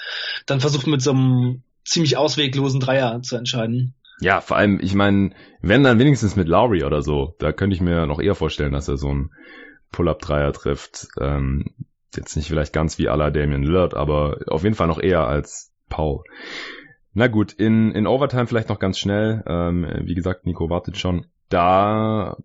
dann 0.45 0.59
versucht 0.59 0.87
mit 0.87 1.01
so 1.01 1.11
einem 1.11 1.63
ziemlich 1.87 2.17
ausweglosen 2.17 2.79
Dreier 2.79 3.21
zu 3.21 3.35
entscheiden. 3.35 3.95
Ja, 4.19 4.41
vor 4.41 4.57
allem, 4.57 4.79
ich 4.81 4.95
meine, 4.95 5.31
wenn 5.61 5.83
dann 5.83 5.99
wenigstens 5.99 6.35
mit 6.35 6.47
Lowry 6.47 6.83
oder 6.83 7.01
so, 7.01 7.35
da 7.39 7.51
könnte 7.51 7.75
ich 7.75 7.81
mir 7.81 8.07
noch 8.07 8.19
eher 8.19 8.35
vorstellen, 8.35 8.73
dass 8.73 8.87
er 8.87 8.97
so 8.97 9.09
einen 9.09 9.31
Pull-Up-Dreier 9.91 10.53
trifft. 10.53 11.07
Ähm, 11.19 11.65
jetzt 12.15 12.35
nicht 12.35 12.47
vielleicht 12.47 12.73
ganz 12.73 12.97
wie 12.97 13.09
aller 13.09 13.31
Damian 13.31 13.63
Lillard, 13.63 13.93
aber 13.93 14.39
auf 14.47 14.63
jeden 14.63 14.75
Fall 14.75 14.87
noch 14.87 14.99
eher 14.99 15.27
als 15.27 15.71
Paul. 15.87 16.23
Na 17.13 17.27
gut, 17.27 17.53
in, 17.53 17.91
in 17.91 18.07
Overtime 18.07 18.47
vielleicht 18.47 18.69
noch 18.69 18.79
ganz 18.79 18.97
schnell. 18.99 19.43
Ähm, 19.47 19.87
wie 20.01 20.15
gesagt, 20.15 20.45
Nico 20.45 20.69
wartet 20.69 20.97
schon. 20.97 21.27
Da 21.49 22.37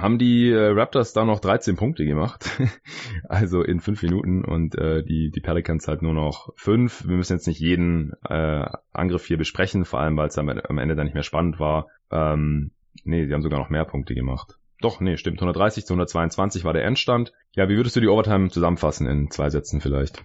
haben 0.00 0.18
die 0.18 0.50
äh, 0.50 0.68
Raptors 0.68 1.12
da 1.12 1.24
noch 1.24 1.40
13 1.40 1.76
Punkte 1.76 2.04
gemacht. 2.04 2.50
also 3.28 3.62
in 3.62 3.80
fünf 3.80 4.02
Minuten 4.02 4.44
und 4.44 4.76
äh, 4.76 5.02
die, 5.02 5.30
die 5.30 5.40
Pelicans 5.40 5.88
halt 5.88 6.02
nur 6.02 6.14
noch 6.14 6.52
fünf. 6.56 7.06
Wir 7.06 7.16
müssen 7.16 7.34
jetzt 7.34 7.46
nicht 7.46 7.60
jeden 7.60 8.12
äh, 8.28 8.66
Angriff 8.92 9.26
hier 9.26 9.38
besprechen, 9.38 9.84
vor 9.84 10.00
allem 10.00 10.16
weil 10.16 10.28
es 10.28 10.38
am, 10.38 10.48
am 10.48 10.78
Ende 10.78 10.96
dann 10.96 11.06
nicht 11.06 11.14
mehr 11.14 11.22
spannend 11.22 11.58
war. 11.58 11.88
Ähm, 12.10 12.72
nee, 13.04 13.26
die 13.26 13.32
haben 13.32 13.42
sogar 13.42 13.58
noch 13.58 13.70
mehr 13.70 13.84
Punkte 13.84 14.14
gemacht. 14.14 14.58
Doch, 14.80 15.00
nee, 15.00 15.16
stimmt. 15.16 15.38
130 15.38 15.86
zu 15.86 15.94
122 15.94 16.64
war 16.64 16.72
der 16.72 16.84
Endstand. 16.84 17.32
Ja, 17.54 17.68
wie 17.68 17.76
würdest 17.76 17.96
du 17.96 18.00
die 18.00 18.08
Overtime 18.08 18.50
zusammenfassen 18.50 19.06
in 19.06 19.30
zwei 19.30 19.48
Sätzen 19.48 19.80
vielleicht? 19.80 20.24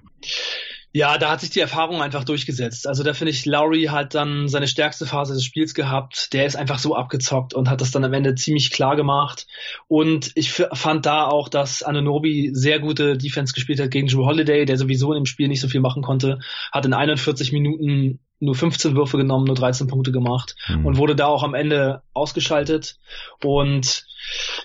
Ja, 0.94 1.18
da 1.18 1.32
hat 1.32 1.40
sich 1.40 1.50
die 1.50 1.62
Erfahrung 1.62 2.02
einfach 2.02 2.26
durchgesetzt. 2.26 2.86
Also 2.86 3.04
da 3.04 3.14
finde 3.14 3.32
ich, 3.32 3.46
Lowry 3.46 3.86
hat 3.86 4.14
dann 4.14 4.50
seine 4.50 4.68
stärkste 4.68 5.06
Phase 5.06 5.34
des 5.34 5.46
Spiels 5.46 5.74
gehabt. 5.74 6.34
Der 6.34 6.46
ist 6.46 6.58
einfach 6.58 6.80
so 6.80 6.96
abgezockt 6.96 7.54
und 7.54 7.70
hat 7.70 7.80
das 7.80 7.92
dann 7.92 8.04
am 8.04 8.14
Ende 8.14 8.36
ziemlich 8.36 8.72
klar 8.72 8.98
gemacht. 8.98 9.48
Und 9.88 10.32
ich 10.36 10.52
fand 10.52 11.06
da 11.06 11.28
auch, 11.28 11.48
dass 11.48 11.82
Ananobi 11.82 12.50
sehr 12.54 12.80
gute 12.80 13.18
Defense 13.18 13.54
gespielt 13.54 13.80
hat 13.80 13.92
gegen 13.92 14.08
Joe 14.08 14.26
Holiday, 14.26 14.66
der 14.66 14.78
sowieso 14.78 15.14
im 15.14 15.26
Spiel 15.26 15.48
nicht 15.48 15.62
so 15.62 15.70
viel 15.70 15.80
machen 15.80 16.04
konnte. 16.04 16.40
Hat 16.74 16.86
in 16.86 16.94
41 16.94 17.54
Minuten 17.54 18.20
nur 18.42 18.56
15 18.56 18.96
Würfe 18.96 19.18
genommen, 19.18 19.46
nur 19.46 19.56
13 19.56 19.88
Punkte 19.88 20.12
gemacht 20.12 20.56
mhm. 20.68 20.86
und 20.86 20.98
wurde 20.98 21.16
da 21.16 21.28
auch 21.28 21.44
am 21.44 21.54
Ende 21.54 22.02
ausgeschaltet. 22.14 22.98
Und 23.42 24.06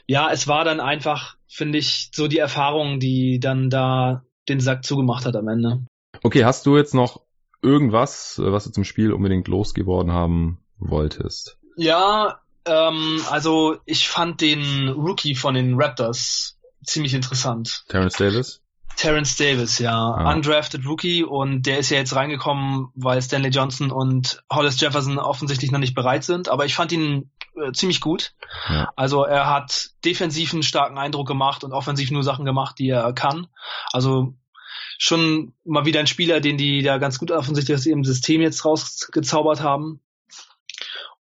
ja, 0.06 0.30
es 0.32 0.48
war 0.48 0.64
dann 0.64 0.80
einfach, 0.80 1.36
finde 1.46 1.78
ich, 1.78 2.10
so 2.12 2.26
die 2.26 2.38
Erfahrung, 2.38 2.98
die 2.98 3.38
dann 3.38 3.70
da 3.70 4.24
den 4.48 4.60
Sack 4.60 4.84
zugemacht 4.84 5.24
hat 5.24 5.36
am 5.36 5.48
Ende. 5.48 5.86
Okay, 6.26 6.44
hast 6.44 6.66
du 6.66 6.76
jetzt 6.76 6.92
noch 6.92 7.20
irgendwas, 7.62 8.40
äh, 8.42 8.50
was 8.50 8.64
du 8.64 8.72
zum 8.72 8.82
Spiel 8.82 9.12
unbedingt 9.12 9.46
losgeworden 9.46 10.10
haben 10.10 10.58
wolltest? 10.76 11.56
Ja, 11.76 12.40
ähm, 12.64 13.20
also 13.30 13.76
ich 13.84 14.08
fand 14.08 14.40
den 14.40 14.88
Rookie 14.88 15.36
von 15.36 15.54
den 15.54 15.80
Raptors 15.80 16.58
ziemlich 16.84 17.14
interessant. 17.14 17.84
Terrence 17.88 18.16
Davis? 18.16 18.60
Terrence 18.96 19.36
Davis, 19.36 19.78
ja. 19.78 19.94
Ah. 19.94 20.32
Undrafted 20.32 20.84
Rookie 20.84 21.22
und 21.22 21.62
der 21.62 21.78
ist 21.78 21.90
ja 21.90 21.98
jetzt 21.98 22.16
reingekommen, 22.16 22.88
weil 22.96 23.22
Stanley 23.22 23.50
Johnson 23.50 23.92
und 23.92 24.42
Hollis 24.50 24.80
Jefferson 24.80 25.20
offensichtlich 25.20 25.70
noch 25.70 25.78
nicht 25.78 25.94
bereit 25.94 26.24
sind. 26.24 26.48
Aber 26.48 26.64
ich 26.64 26.74
fand 26.74 26.90
ihn 26.90 27.30
äh, 27.54 27.70
ziemlich 27.70 28.00
gut. 28.00 28.34
Ja. 28.68 28.90
Also 28.96 29.22
er 29.22 29.48
hat 29.48 29.90
defensiv 30.04 30.52
einen 30.52 30.64
starken 30.64 30.98
Eindruck 30.98 31.28
gemacht 31.28 31.62
und 31.62 31.72
offensiv 31.72 32.10
nur 32.10 32.24
Sachen 32.24 32.44
gemacht, 32.44 32.80
die 32.80 32.88
er 32.88 33.12
kann. 33.12 33.46
Also 33.92 34.34
schon 34.98 35.52
mal 35.64 35.84
wieder 35.84 36.00
ein 36.00 36.06
Spieler, 36.06 36.40
den 36.40 36.56
die 36.56 36.82
da 36.82 36.98
ganz 36.98 37.18
gut 37.18 37.30
offensichtlich 37.30 37.76
aus 37.76 37.86
ihrem 37.86 38.04
System 38.04 38.40
jetzt 38.40 38.64
rausgezaubert 38.64 39.60
haben. 39.60 40.00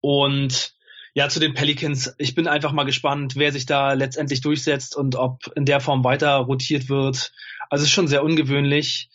Und 0.01 0.75
ja, 1.13 1.29
zu 1.29 1.39
den 1.39 1.53
Pelicans, 1.53 2.13
ich 2.17 2.35
bin 2.35 2.47
einfach 2.47 2.73
mal 2.73 2.83
gespannt, 2.83 3.35
wer 3.37 3.51
sich 3.51 3.65
da 3.65 3.93
letztendlich 3.93 4.41
durchsetzt 4.41 4.95
und 4.95 5.15
ob 5.15 5.49
in 5.55 5.65
der 5.65 5.79
Form 5.79 6.03
weiter 6.03 6.35
rotiert 6.35 6.89
wird. 6.89 7.31
Also 7.69 7.83
es 7.83 7.89
ist 7.89 7.95
schon 7.95 8.09
sehr 8.09 8.23
ungewöhnlich. 8.23 9.09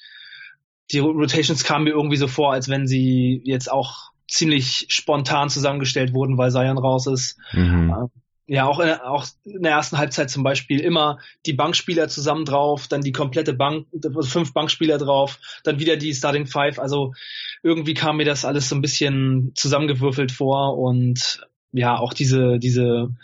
Die 0.91 0.99
Rotations 0.99 1.63
kamen 1.63 1.85
mir 1.85 1.91
irgendwie 1.91 2.17
so 2.17 2.27
vor, 2.27 2.53
als 2.53 2.69
wenn 2.69 2.87
sie 2.87 3.43
jetzt 3.45 3.71
auch 3.71 4.11
ziemlich 4.27 4.87
spontan 4.89 5.51
zusammengestellt 5.51 6.15
wurden, 6.15 6.39
weil 6.39 6.51
Zion 6.51 6.79
raus 6.79 7.07
ist. 7.07 7.37
Mhm. 7.53 8.11
Ja, 8.53 8.67
auch 8.67 8.81
in, 8.81 8.91
auch 8.91 9.27
in 9.45 9.63
der 9.63 9.71
ersten 9.71 9.97
Halbzeit 9.97 10.29
zum 10.29 10.43
Beispiel 10.43 10.81
immer 10.81 11.21
die 11.47 11.53
Bankspieler 11.53 12.09
zusammen 12.09 12.45
drauf, 12.45 12.89
dann 12.89 13.01
die 13.01 13.13
komplette 13.13 13.55
Bank, 13.55 13.87
fünf 14.23 14.53
Bankspieler 14.53 14.99
drauf, 14.99 15.39
dann 15.63 15.79
wieder 15.79 15.97
die 15.97 16.13
Starting 16.13 16.47
Five. 16.47 16.81
Also 16.81 17.15
irgendwie 17.63 17.95
kam 17.95 18.17
mir 18.17 18.25
das 18.25 18.45
alles 18.45 18.69
so 18.69 18.75
ein 18.75 18.81
bisschen 18.81 19.53
zusammengewürfelt 19.55 20.33
vor 20.33 20.77
und 20.79 21.47
ja, 21.71 21.97
auch 21.97 22.13
diese, 22.13 22.59
diese 22.59 23.15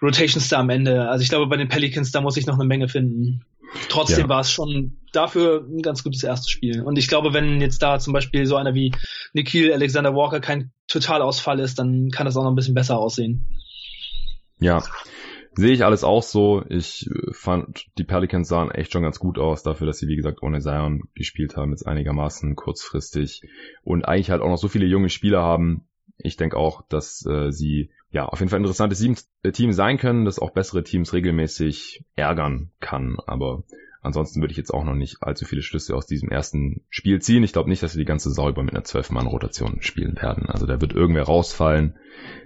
Rotations 0.00 0.48
da 0.48 0.60
am 0.60 0.70
Ende. 0.70 1.08
Also 1.08 1.24
ich 1.24 1.30
glaube, 1.30 1.48
bei 1.48 1.56
den 1.56 1.68
Pelicans, 1.68 2.12
da 2.12 2.20
muss 2.20 2.36
ich 2.36 2.46
noch 2.46 2.54
eine 2.54 2.68
Menge 2.68 2.88
finden. 2.88 3.44
Trotzdem 3.88 4.20
ja. 4.20 4.28
war 4.28 4.40
es 4.42 4.52
schon 4.52 4.98
dafür 5.10 5.66
ein 5.68 5.82
ganz 5.82 6.04
gutes 6.04 6.22
erstes 6.22 6.48
Spiel. 6.48 6.80
Und 6.82 6.96
ich 6.96 7.08
glaube, 7.08 7.32
wenn 7.32 7.60
jetzt 7.60 7.82
da 7.82 7.98
zum 7.98 8.12
Beispiel 8.12 8.46
so 8.46 8.54
einer 8.54 8.76
wie 8.76 8.92
Nikhil 9.32 9.72
Alexander 9.72 10.14
Walker 10.14 10.38
kein 10.38 10.70
Totalausfall 10.86 11.58
ist, 11.58 11.80
dann 11.80 12.10
kann 12.10 12.26
das 12.26 12.36
auch 12.36 12.44
noch 12.44 12.52
ein 12.52 12.54
bisschen 12.54 12.74
besser 12.74 13.00
aussehen. 13.00 13.48
Ja, 14.64 14.82
sehe 15.52 15.72
ich 15.72 15.84
alles 15.84 16.04
auch 16.04 16.22
so. 16.22 16.64
Ich 16.70 17.06
äh, 17.10 17.32
fand, 17.34 17.86
die 17.98 18.04
Pelicans 18.04 18.48
sahen 18.48 18.70
echt 18.70 18.92
schon 18.92 19.02
ganz 19.02 19.18
gut 19.18 19.38
aus, 19.38 19.62
dafür, 19.62 19.86
dass 19.86 19.98
sie, 19.98 20.08
wie 20.08 20.16
gesagt, 20.16 20.42
ohne 20.42 20.60
Zion 20.60 21.02
gespielt 21.14 21.54
haben, 21.54 21.72
jetzt 21.72 21.86
einigermaßen 21.86 22.56
kurzfristig 22.56 23.42
und 23.82 24.06
eigentlich 24.06 24.30
halt 24.30 24.40
auch 24.40 24.48
noch 24.48 24.56
so 24.56 24.68
viele 24.68 24.86
junge 24.86 25.10
Spieler 25.10 25.42
haben. 25.42 25.86
Ich 26.16 26.38
denke 26.38 26.56
auch, 26.56 26.80
dass 26.88 27.26
äh, 27.26 27.50
sie 27.52 27.90
ja 28.10 28.24
auf 28.24 28.38
jeden 28.38 28.48
Fall 28.48 28.58
ein 28.58 28.62
interessantes 28.62 29.06
Team 29.52 29.72
sein 29.74 29.98
können, 29.98 30.24
das 30.24 30.38
auch 30.38 30.52
bessere 30.52 30.82
Teams 30.82 31.12
regelmäßig 31.12 32.06
ärgern 32.16 32.70
kann. 32.80 33.18
Aber 33.26 33.64
Ansonsten 34.04 34.42
würde 34.42 34.52
ich 34.52 34.58
jetzt 34.58 34.72
auch 34.72 34.84
noch 34.84 34.94
nicht 34.94 35.22
allzu 35.22 35.46
viele 35.46 35.62
Schlüsse 35.62 35.96
aus 35.96 36.06
diesem 36.06 36.28
ersten 36.28 36.82
Spiel 36.90 37.22
ziehen. 37.22 37.42
Ich 37.42 37.54
glaube 37.54 37.70
nicht, 37.70 37.82
dass 37.82 37.94
wir 37.94 38.00
die 38.00 38.08
ganze 38.08 38.30
Sau 38.30 38.50
über 38.50 38.62
mit 38.62 38.74
einer 38.74 38.84
12-Mann-Rotation 38.84 39.80
spielen 39.80 40.16
werden. 40.16 40.46
Also 40.46 40.66
da 40.66 40.80
wird 40.80 40.92
irgendwer 40.92 41.24
rausfallen. 41.24 41.96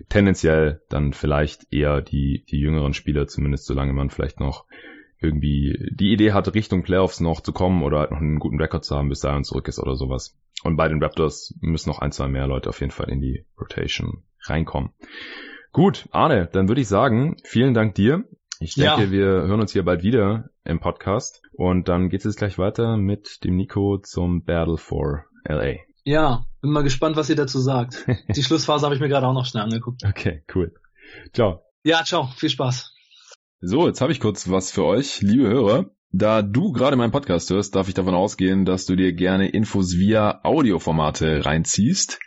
Tendenziell 0.09 0.83
dann 0.89 1.13
vielleicht 1.13 1.67
eher 1.73 2.01
die, 2.01 2.45
die 2.49 2.61
jüngeren 2.61 2.95
Spieler, 2.95 3.27
zumindest 3.27 3.67
solange 3.67 3.93
man 3.93 4.09
vielleicht 4.09 4.39
noch 4.39 4.67
irgendwie 5.21 5.91
die 5.91 6.13
Idee 6.13 6.33
hat, 6.33 6.55
Richtung 6.55 6.85
Playoffs 6.85 7.19
noch 7.19 7.41
zu 7.41 7.53
kommen 7.53 7.83
oder 7.83 7.99
halt 7.99 8.13
noch 8.13 8.19
einen 8.19 8.39
guten 8.39 8.61
Rekord 8.61 8.85
zu 8.85 8.95
haben, 8.95 9.09
bis 9.09 9.19
dahin 9.19 9.43
zurück 9.43 9.67
ist 9.67 9.81
oder 9.81 9.97
sowas. 9.97 10.39
Und 10.63 10.77
bei 10.77 10.89
den 10.89 11.03
Raptors 11.03 11.55
müssen 11.61 11.89
noch 11.89 11.99
ein, 11.99 12.13
zwei 12.13 12.29
mehr 12.29 12.47
Leute 12.47 12.69
auf 12.69 12.81
jeden 12.81 12.93
Fall 12.93 13.11
in 13.11 13.21
die 13.21 13.45
Rotation 13.61 14.23
reinkommen. 14.43 14.91
Gut, 15.73 16.09
Arne, 16.13 16.49
dann 16.53 16.69
würde 16.69 16.81
ich 16.81 16.89
sagen, 16.89 17.37
vielen 17.45 17.75
Dank 17.75 17.95
dir. 17.97 18.25
Ich 18.61 18.75
denke, 18.75 19.05
ja. 19.05 19.11
wir 19.11 19.27
hören 19.27 19.61
uns 19.61 19.73
hier 19.73 19.85
bald 19.85 20.03
wieder 20.03 20.51
im 20.65 20.81
Podcast. 20.81 21.43
Und 21.53 21.89
dann 21.89 22.09
geht 22.09 22.21
es 22.21 22.25
jetzt 22.25 22.39
gleich 22.39 22.59
weiter 22.59 22.97
mit 22.97 23.45
dem 23.45 23.57
Nico 23.57 23.99
zum 23.99 24.45
Battle 24.45 24.77
for 24.77 25.25
LA. 25.45 25.77
Ja, 26.05 26.45
bin 26.61 26.73
mal 26.73 26.83
gespannt, 26.83 27.17
was 27.17 27.31
ihr 27.31 27.37
dazu 27.37 27.61
sagt. 27.61 28.05
Die 28.35 28.43
Schlussphase 28.43 28.85
habe 28.85 28.95
ich 28.95 29.01
mir 29.01 29.09
gerade 29.09 29.27
auch 29.27 29.35
noch 29.35 29.47
schnell 29.47 29.63
angeguckt. 29.63 30.03
Okay, 30.05 30.43
cool. 30.55 30.75
Ciao. 31.33 31.63
Ja, 31.85 32.03
ciao. 32.05 32.29
Viel 32.37 32.51
Spaß. 32.51 32.95
So, 33.61 33.87
jetzt 33.87 34.01
habe 34.01 34.13
ich 34.13 34.21
kurz 34.21 34.51
was 34.51 34.73
für 34.73 34.85
euch, 34.85 35.21
liebe 35.21 35.49
Hörer. 35.49 35.91
Da 36.11 36.41
du 36.43 36.73
gerade 36.73 36.97
meinen 36.97 37.13
Podcast 37.13 37.51
hörst, 37.51 37.75
darf 37.75 37.89
ich 37.89 37.95
davon 37.95 38.15
ausgehen, 38.15 38.65
dass 38.65 38.87
du 38.87 38.97
dir 38.97 39.13
gerne 39.13 39.51
Infos 39.51 39.95
via 39.99 40.41
Audioformate 40.43 41.45
reinziehst. 41.45 42.19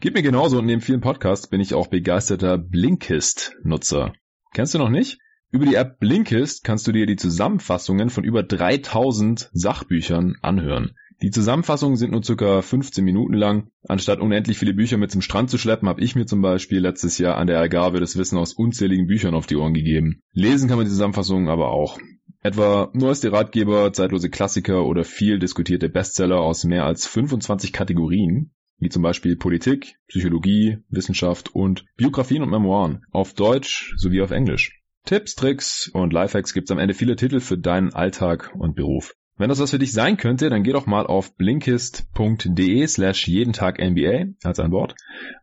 Geht 0.00 0.14
mir 0.14 0.22
genauso 0.22 0.58
und 0.58 0.66
neben 0.66 0.80
vielen 0.80 1.00
Podcasts 1.00 1.46
bin 1.46 1.60
ich 1.60 1.74
auch 1.74 1.86
begeisterter 1.86 2.58
Blinkist-Nutzer. 2.58 4.12
Kennst 4.52 4.74
du 4.74 4.78
noch 4.78 4.88
nicht? 4.88 5.18
Über 5.52 5.66
die 5.66 5.74
App 5.74 5.98
Blinkist 5.98 6.62
kannst 6.62 6.86
du 6.86 6.92
dir 6.92 7.06
die 7.06 7.16
Zusammenfassungen 7.16 8.08
von 8.08 8.22
über 8.22 8.44
3000 8.44 9.50
Sachbüchern 9.52 10.36
anhören. 10.42 10.92
Die 11.22 11.32
Zusammenfassungen 11.32 11.96
sind 11.96 12.12
nur 12.12 12.22
circa 12.22 12.62
15 12.62 13.04
Minuten 13.04 13.34
lang. 13.34 13.68
Anstatt 13.82 14.20
unendlich 14.20 14.58
viele 14.58 14.74
Bücher 14.74 14.96
mit 14.96 15.10
zum 15.10 15.22
Strand 15.22 15.50
zu 15.50 15.58
schleppen, 15.58 15.88
habe 15.88 16.02
ich 16.02 16.14
mir 16.14 16.24
zum 16.26 16.40
Beispiel 16.40 16.78
letztes 16.78 17.18
Jahr 17.18 17.36
an 17.36 17.48
der 17.48 17.58
Ergabe 17.58 17.98
das 17.98 18.16
Wissen 18.16 18.38
aus 18.38 18.54
unzähligen 18.54 19.08
Büchern 19.08 19.34
auf 19.34 19.46
die 19.46 19.56
Ohren 19.56 19.74
gegeben. 19.74 20.22
Lesen 20.32 20.68
kann 20.68 20.78
man 20.78 20.86
die 20.86 20.92
Zusammenfassungen 20.92 21.48
aber 21.48 21.70
auch. 21.70 21.98
Etwa 22.42 22.88
neueste 22.94 23.32
Ratgeber, 23.32 23.92
zeitlose 23.92 24.30
Klassiker 24.30 24.86
oder 24.86 25.02
viel 25.02 25.40
diskutierte 25.40 25.88
Bestseller 25.88 26.38
aus 26.38 26.64
mehr 26.64 26.84
als 26.84 27.08
25 27.08 27.72
Kategorien, 27.72 28.52
wie 28.78 28.88
zum 28.88 29.02
Beispiel 29.02 29.36
Politik, 29.36 29.96
Psychologie, 30.06 30.78
Wissenschaft 30.88 31.54
und 31.54 31.84
Biografien 31.96 32.42
und 32.42 32.50
Memoiren, 32.50 33.02
auf 33.10 33.34
Deutsch 33.34 33.94
sowie 33.98 34.22
auf 34.22 34.30
Englisch. 34.30 34.79
Tipps, 35.04 35.34
Tricks 35.34 35.90
und 35.92 36.12
Lifehacks 36.12 36.52
gibt's 36.52 36.70
am 36.70 36.78
Ende 36.78 36.94
viele 36.94 37.16
Titel 37.16 37.40
für 37.40 37.58
deinen 37.58 37.92
Alltag 37.94 38.52
und 38.54 38.76
Beruf. 38.76 39.14
Wenn 39.40 39.48
das 39.48 39.58
was 39.58 39.70
für 39.70 39.78
dich 39.78 39.92
sein 39.92 40.18
könnte, 40.18 40.50
dann 40.50 40.62
geh 40.62 40.72
doch 40.72 40.86
mal 40.86 41.06
auf 41.06 41.34
blinkist.de 41.36 42.86
slash 42.86 43.26
jeden 43.26 43.54
Tag 43.54 43.80
NBA 43.80 44.34
als 44.44 44.60
ein 44.60 44.70
Wort 44.70 44.94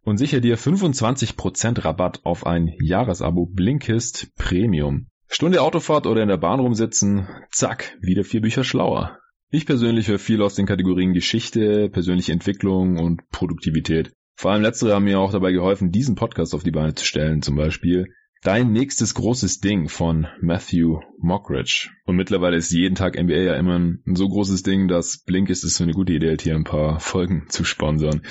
und 0.03 0.17
sicher 0.17 0.39
dir 0.39 0.57
25% 0.57 1.83
Rabatt 1.83 2.19
auf 2.23 2.45
ein 2.45 2.71
Jahresabo 2.79 3.47
Blinkist 3.47 4.35
Premium. 4.35 5.07
Stunde 5.27 5.63
Autofahrt 5.63 6.05
oder 6.05 6.21
in 6.21 6.29
der 6.29 6.37
Bahn 6.37 6.59
rumsitzen, 6.59 7.27
zack, 7.49 7.97
wieder 7.99 8.23
vier 8.23 8.41
Bücher 8.41 8.63
schlauer. 8.63 9.17
Ich 9.49 9.65
persönlich 9.65 10.07
höre 10.07 10.19
viel 10.19 10.43
aus 10.43 10.53
den 10.53 10.67
Kategorien 10.67 11.13
Geschichte, 11.13 11.89
persönliche 11.89 12.33
Entwicklung 12.33 12.99
und 12.99 13.27
Produktivität. 13.29 14.13
Vor 14.35 14.51
allem 14.51 14.61
letztere 14.61 14.93
haben 14.93 15.05
mir 15.05 15.19
auch 15.19 15.31
dabei 15.31 15.51
geholfen, 15.51 15.91
diesen 15.91 16.13
Podcast 16.13 16.53
auf 16.53 16.63
die 16.63 16.71
Beine 16.71 16.93
zu 16.93 17.03
stellen, 17.03 17.41
zum 17.41 17.55
Beispiel 17.55 18.13
Dein 18.43 18.71
nächstes 18.71 19.13
großes 19.13 19.59
Ding 19.59 19.89
von 19.89 20.27
Matthew 20.41 20.99
Mockridge. 21.19 21.89
Und 22.05 22.15
mittlerweile 22.15 22.57
ist 22.57 22.71
jeden 22.71 22.95
Tag 22.95 23.21
NBA 23.21 23.33
ja 23.33 23.55
immer 23.55 23.79
ein 23.79 24.01
so 24.15 24.29
großes 24.29 24.63
Ding, 24.63 24.87
dass 24.87 25.23
Blink 25.25 25.49
ist 25.49 25.63
es 25.63 25.77
so 25.77 25.83
eine 25.83 25.93
gute 25.93 26.13
Idee, 26.13 26.29
halt 26.29 26.41
hier 26.43 26.55
ein 26.55 26.63
paar 26.63 26.99
Folgen 26.99 27.45
zu 27.49 27.63
sponsern. 27.63 28.21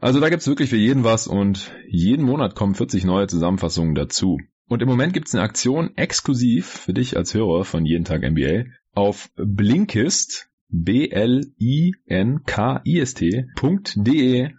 Also 0.00 0.20
da 0.20 0.28
gibt's 0.28 0.48
wirklich 0.48 0.70
für 0.70 0.76
jeden 0.76 1.04
was 1.04 1.26
und 1.26 1.72
jeden 1.88 2.24
Monat 2.24 2.54
kommen 2.54 2.74
40 2.74 3.04
neue 3.04 3.26
Zusammenfassungen 3.26 3.94
dazu. 3.94 4.38
Und 4.68 4.82
im 4.82 4.88
Moment 4.88 5.14
gibt's 5.14 5.34
eine 5.34 5.44
Aktion 5.44 5.96
exklusiv 5.96 6.66
für 6.66 6.92
dich 6.92 7.16
als 7.16 7.32
Hörer 7.32 7.64
von 7.64 7.86
jeden 7.86 8.04
Tag 8.04 8.22
NBA. 8.22 8.64
Auf 8.92 9.30
Blinkist 9.36 10.48
B-L-I-N-K-I-S-T.de 10.70 11.50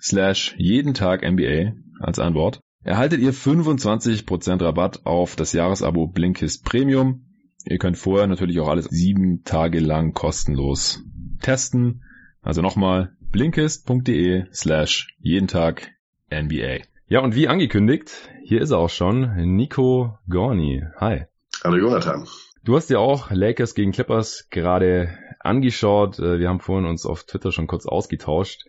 slash 0.01 0.55
jeden 0.57 0.95
Tag 0.95 1.21
NBA 1.29 1.73
als 1.99 2.17
ein 2.17 2.33
Wort. 2.33 2.61
Erhaltet 2.83 3.19
ihr 3.19 3.33
25% 3.33 4.63
Rabatt 4.63 5.05
auf 5.05 5.35
das 5.35 5.51
Jahresabo 5.51 6.07
Blinkist 6.07 6.63
Premium. 6.63 7.25
Ihr 7.65 7.77
könnt 7.77 7.97
vorher 7.97 8.25
natürlich 8.25 8.59
auch 8.61 8.69
alles 8.69 8.85
sieben 8.85 9.43
Tage 9.43 9.79
lang 9.79 10.13
kostenlos 10.13 11.03
testen. 11.41 12.03
Also 12.41 12.61
nochmal 12.61 13.17
blinkist.de 13.31 14.45
slash 14.53 15.13
jeden 15.19 15.49
Tag 15.49 15.91
NBA. 16.31 16.77
Ja, 17.07 17.19
und 17.19 17.35
wie 17.35 17.49
angekündigt, 17.49 18.29
hier 18.45 18.61
ist 18.61 18.71
er 18.71 18.77
auch 18.77 18.89
schon, 18.89 19.35
Nico 19.55 20.17
Gorni. 20.29 20.83
Hi. 20.97 21.25
Hallo 21.61 21.75
Jonathan. 21.75 22.25
Du 22.63 22.77
hast 22.77 22.89
ja 22.89 22.99
auch 22.99 23.29
Lakers 23.29 23.75
gegen 23.75 23.91
Clippers 23.91 24.47
gerade 24.51 25.17
angeschaut. 25.39 26.17
Äh, 26.19 26.39
wir 26.39 26.47
haben 26.47 26.61
vorhin 26.61 26.87
uns 26.87 27.05
auf 27.05 27.25
Twitter 27.25 27.51
schon 27.51 27.67
kurz 27.67 27.85
ausgetauscht. 27.85 28.65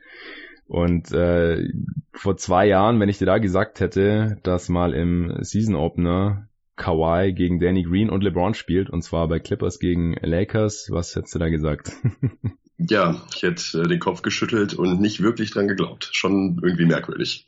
Und 0.70 1.10
äh, 1.10 1.68
vor 2.12 2.36
zwei 2.36 2.68
Jahren, 2.68 3.00
wenn 3.00 3.08
ich 3.08 3.18
dir 3.18 3.26
da 3.26 3.38
gesagt 3.38 3.80
hätte, 3.80 4.38
dass 4.44 4.68
mal 4.68 4.94
im 4.94 5.36
Season 5.40 5.74
Opener 5.74 6.46
Kawhi 6.76 7.32
gegen 7.32 7.58
Danny 7.58 7.82
Green 7.82 8.08
und 8.08 8.22
LeBron 8.22 8.54
spielt, 8.54 8.88
und 8.88 9.02
zwar 9.02 9.26
bei 9.26 9.40
Clippers 9.40 9.80
gegen 9.80 10.14
Lakers, 10.22 10.86
was 10.92 11.16
hättest 11.16 11.34
du 11.34 11.40
da 11.40 11.48
gesagt? 11.48 11.90
ja, 12.78 13.20
ich 13.34 13.42
hätte 13.42 13.80
äh, 13.80 13.88
den 13.88 13.98
Kopf 13.98 14.22
geschüttelt 14.22 14.74
und 14.74 15.00
nicht 15.00 15.20
wirklich 15.20 15.50
dran 15.50 15.66
geglaubt. 15.66 16.08
Schon 16.12 16.60
irgendwie 16.62 16.86
merkwürdig. 16.86 17.46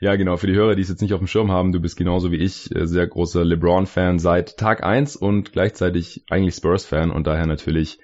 Ja, 0.00 0.16
genau. 0.16 0.36
Für 0.36 0.46
die 0.46 0.54
Hörer, 0.54 0.74
die 0.74 0.82
es 0.82 0.90
jetzt 0.90 1.00
nicht 1.00 1.14
auf 1.14 1.20
dem 1.20 1.28
Schirm 1.28 1.50
haben, 1.50 1.72
du 1.72 1.80
bist 1.80 1.96
genauso 1.96 2.30
wie 2.30 2.36
ich 2.36 2.76
äh, 2.76 2.86
sehr 2.86 3.06
großer 3.06 3.42
LeBron-Fan 3.42 4.18
seit 4.18 4.58
Tag 4.58 4.84
eins 4.84 5.16
und 5.16 5.52
gleichzeitig 5.52 6.24
eigentlich 6.28 6.56
Spurs-Fan 6.56 7.10
und 7.10 7.26
daher 7.26 7.46
natürlich 7.46 8.00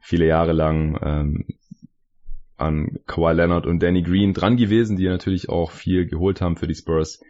viele 0.00 0.26
Jahre 0.26 0.52
lang 0.52 0.98
ähm, 1.04 1.44
an 2.56 2.98
Kawhi 3.06 3.32
Leonard 3.32 3.66
und 3.66 3.82
Danny 3.82 4.02
Green 4.02 4.34
dran 4.34 4.56
gewesen, 4.56 4.96
die 4.96 5.08
natürlich 5.08 5.48
auch 5.48 5.70
viel 5.70 6.06
geholt 6.06 6.40
haben 6.40 6.56
für 6.56 6.66
die 6.66 6.74
Spurs. 6.74 7.20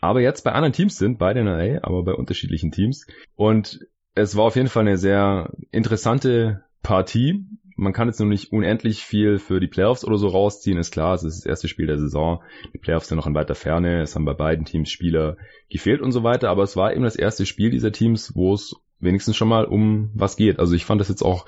Aber 0.00 0.20
jetzt 0.20 0.42
bei 0.42 0.52
anderen 0.52 0.72
Teams 0.72 0.98
sind, 0.98 1.18
beide 1.18 1.40
in 1.40 1.46
LA, 1.46 1.82
aber 1.82 2.04
bei 2.04 2.12
unterschiedlichen 2.12 2.70
Teams. 2.70 3.06
Und 3.36 3.86
es 4.14 4.36
war 4.36 4.44
auf 4.44 4.56
jeden 4.56 4.68
Fall 4.68 4.82
eine 4.82 4.98
sehr 4.98 5.52
interessante 5.70 6.64
Partie. 6.82 7.46
Man 7.76 7.92
kann 7.92 8.06
jetzt 8.06 8.20
noch 8.20 8.26
nicht 8.26 8.52
unendlich 8.52 9.04
viel 9.04 9.38
für 9.38 9.58
die 9.58 9.66
Playoffs 9.66 10.04
oder 10.04 10.16
so 10.16 10.28
rausziehen, 10.28 10.78
ist 10.78 10.92
klar, 10.92 11.14
es 11.14 11.24
ist 11.24 11.40
das 11.40 11.46
erste 11.46 11.66
Spiel 11.66 11.88
der 11.88 11.98
Saison, 11.98 12.40
die 12.72 12.78
Playoffs 12.78 13.08
sind 13.08 13.16
noch 13.16 13.26
in 13.26 13.34
weiter 13.34 13.56
Ferne, 13.56 14.02
es 14.02 14.14
haben 14.14 14.24
bei 14.24 14.34
beiden 14.34 14.64
Teams 14.64 14.90
Spieler 14.90 15.36
gefehlt 15.70 16.00
und 16.00 16.12
so 16.12 16.22
weiter, 16.22 16.50
aber 16.50 16.62
es 16.62 16.76
war 16.76 16.92
eben 16.92 17.02
das 17.02 17.16
erste 17.16 17.46
Spiel 17.46 17.70
dieser 17.70 17.90
Teams, 17.90 18.36
wo 18.36 18.54
es 18.54 18.76
wenigstens 19.00 19.36
schon 19.36 19.48
mal 19.48 19.64
um 19.64 20.10
was 20.14 20.36
geht. 20.36 20.58
Also 20.58 20.74
ich 20.74 20.84
fand 20.84 21.00
das 21.00 21.08
jetzt 21.08 21.22
auch 21.22 21.46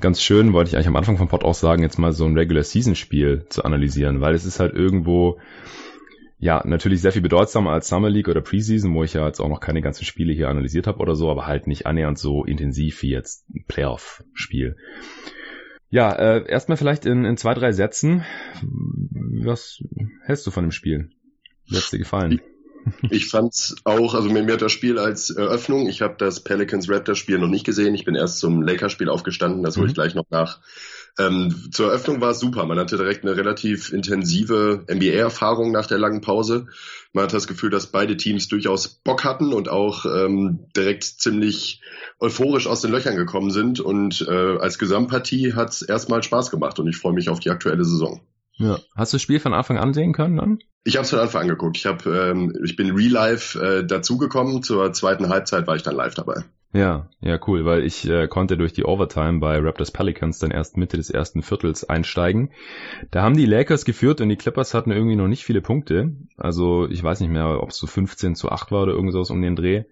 ganz 0.00 0.22
schön, 0.22 0.52
wollte 0.52 0.68
ich 0.68 0.76
eigentlich 0.76 0.88
am 0.88 0.96
Anfang 0.96 1.18
vom 1.18 1.28
Pod 1.28 1.44
auch 1.44 1.54
sagen, 1.54 1.82
jetzt 1.82 1.98
mal 1.98 2.12
so 2.12 2.24
ein 2.24 2.36
Regular 2.36 2.64
Season 2.64 2.94
Spiel 2.94 3.46
zu 3.48 3.64
analysieren, 3.64 4.20
weil 4.20 4.34
es 4.34 4.44
ist 4.44 4.60
halt 4.60 4.74
irgendwo 4.74 5.38
ja, 6.38 6.62
natürlich 6.66 7.00
sehr 7.00 7.12
viel 7.12 7.22
bedeutsamer 7.22 7.70
als 7.70 7.88
Summer 7.88 8.10
League 8.10 8.28
oder 8.28 8.42
Preseason, 8.42 8.94
wo 8.94 9.02
ich 9.02 9.14
ja 9.14 9.26
jetzt 9.26 9.40
auch 9.40 9.48
noch 9.48 9.60
keine 9.60 9.80
ganzen 9.80 10.04
Spiele 10.04 10.34
hier 10.34 10.48
analysiert 10.48 10.86
habe 10.86 10.98
oder 10.98 11.14
so, 11.14 11.30
aber 11.30 11.46
halt 11.46 11.66
nicht 11.66 11.86
annähernd 11.86 12.18
so 12.18 12.44
intensiv 12.44 13.00
wie 13.02 13.10
jetzt 13.10 13.48
ein 13.50 13.64
Playoff-Spiel. 13.66 14.76
Ja, 15.88 16.12
äh, 16.12 16.46
erstmal 16.46 16.76
vielleicht 16.76 17.06
in, 17.06 17.24
in 17.24 17.36
zwei, 17.36 17.54
drei 17.54 17.72
Sätzen. 17.72 18.24
Was 18.62 19.82
hältst 20.24 20.46
du 20.46 20.50
von 20.50 20.64
dem 20.64 20.72
Spiel? 20.72 21.10
Wie 21.68 21.76
hat's 21.76 21.90
dir 21.90 21.98
gefallen? 21.98 22.40
Ich, 23.10 23.28
fand's 23.28 23.76
auch, 23.84 24.14
also 24.14 24.28
mir, 24.28 24.42
mir 24.42 24.54
hat 24.54 24.62
das 24.62 24.72
Spiel 24.72 24.98
als 24.98 25.30
Eröffnung, 25.30 25.88
ich 25.88 26.02
habe 26.02 26.14
das 26.18 26.40
Pelicans 26.40 26.88
Raptors 26.88 27.18
Spiel 27.18 27.38
noch 27.38 27.48
nicht 27.48 27.66
gesehen, 27.66 27.94
ich 27.94 28.04
bin 28.04 28.14
erst 28.14 28.38
zum 28.38 28.62
Lakers 28.62 28.92
Spiel 28.92 29.08
aufgestanden, 29.08 29.62
das 29.62 29.76
hole 29.76 29.86
ich 29.86 29.92
mhm. 29.92 29.94
gleich 29.94 30.14
noch 30.14 30.26
nach. 30.30 30.60
Ähm, 31.18 31.70
zur 31.72 31.86
Eröffnung 31.88 32.20
war 32.20 32.32
es 32.32 32.40
super. 32.40 32.66
Man 32.66 32.78
hatte 32.78 32.98
direkt 32.98 33.24
eine 33.24 33.36
relativ 33.36 33.90
intensive 33.92 34.84
NBA-Erfahrung 34.90 35.72
nach 35.72 35.86
der 35.86 35.98
langen 35.98 36.20
Pause. 36.20 36.66
Man 37.12 37.24
hat 37.24 37.32
das 37.32 37.46
Gefühl, 37.46 37.70
dass 37.70 37.86
beide 37.86 38.18
Teams 38.18 38.48
durchaus 38.48 38.88
Bock 38.88 39.24
hatten 39.24 39.54
und 39.54 39.70
auch 39.70 40.04
ähm, 40.04 40.66
direkt 40.76 41.04
ziemlich 41.04 41.80
euphorisch 42.20 42.66
aus 42.66 42.82
den 42.82 42.90
Löchern 42.90 43.16
gekommen 43.16 43.50
sind. 43.50 43.80
Und 43.80 44.26
äh, 44.28 44.58
als 44.58 44.78
Gesamtpartie 44.78 45.54
hat 45.54 45.70
es 45.70 45.82
erstmal 45.82 46.22
Spaß 46.22 46.50
gemacht 46.50 46.78
und 46.78 46.86
ich 46.86 46.98
freue 46.98 47.14
mich 47.14 47.30
auf 47.30 47.40
die 47.40 47.50
aktuelle 47.50 47.84
Saison. 47.84 48.20
Ja. 48.58 48.78
Hast 48.94 49.12
du 49.12 49.16
das 49.16 49.22
Spiel 49.22 49.40
von 49.40 49.54
Anfang 49.54 49.78
an 49.78 49.92
sehen 49.92 50.12
können 50.12 50.36
dann? 50.36 50.58
Ich 50.84 50.96
habe 50.96 51.04
es 51.04 51.10
von 51.10 51.18
Anfang 51.18 51.42
an 51.42 51.48
geguckt. 51.48 51.76
Ich, 51.76 51.86
hab, 51.86 52.06
ähm, 52.06 52.56
ich 52.64 52.76
bin 52.76 52.94
real 52.94 53.10
live 53.10 53.54
äh, 53.56 53.84
dazugekommen. 53.84 54.62
Zur 54.62 54.92
zweiten 54.92 55.28
Halbzeit 55.28 55.66
war 55.66 55.76
ich 55.76 55.82
dann 55.82 55.96
live 55.96 56.14
dabei. 56.14 56.44
Ja, 56.72 57.08
ja, 57.20 57.38
cool, 57.46 57.64
weil 57.64 57.84
ich 57.84 58.08
äh, 58.08 58.28
konnte 58.28 58.58
durch 58.58 58.72
die 58.72 58.84
Overtime 58.84 59.40
bei 59.40 59.58
Raptors 59.58 59.90
Pelicans 59.90 60.38
dann 60.40 60.50
erst 60.50 60.76
Mitte 60.76 60.96
des 60.96 61.10
ersten 61.10 61.42
Viertels 61.42 61.88
einsteigen. 61.88 62.50
Da 63.10 63.22
haben 63.22 63.36
die 63.36 63.46
Lakers 63.46 63.84
geführt 63.84 64.20
und 64.20 64.28
die 64.28 64.36
Clippers 64.36 64.74
hatten 64.74 64.90
irgendwie 64.90 65.16
noch 65.16 65.28
nicht 65.28 65.44
viele 65.44 65.62
Punkte. 65.62 66.16
Also 66.36 66.86
ich 66.88 67.02
weiß 67.02 67.20
nicht 67.20 67.30
mehr, 67.30 67.62
ob 67.62 67.70
es 67.70 67.78
so 67.78 67.86
15 67.86 68.34
zu 68.34 68.50
8 68.50 68.72
war 68.72 68.82
oder 68.82 68.92
irgendwas 68.92 69.30
um 69.30 69.40
den 69.40 69.56
Dreh. 69.56 69.84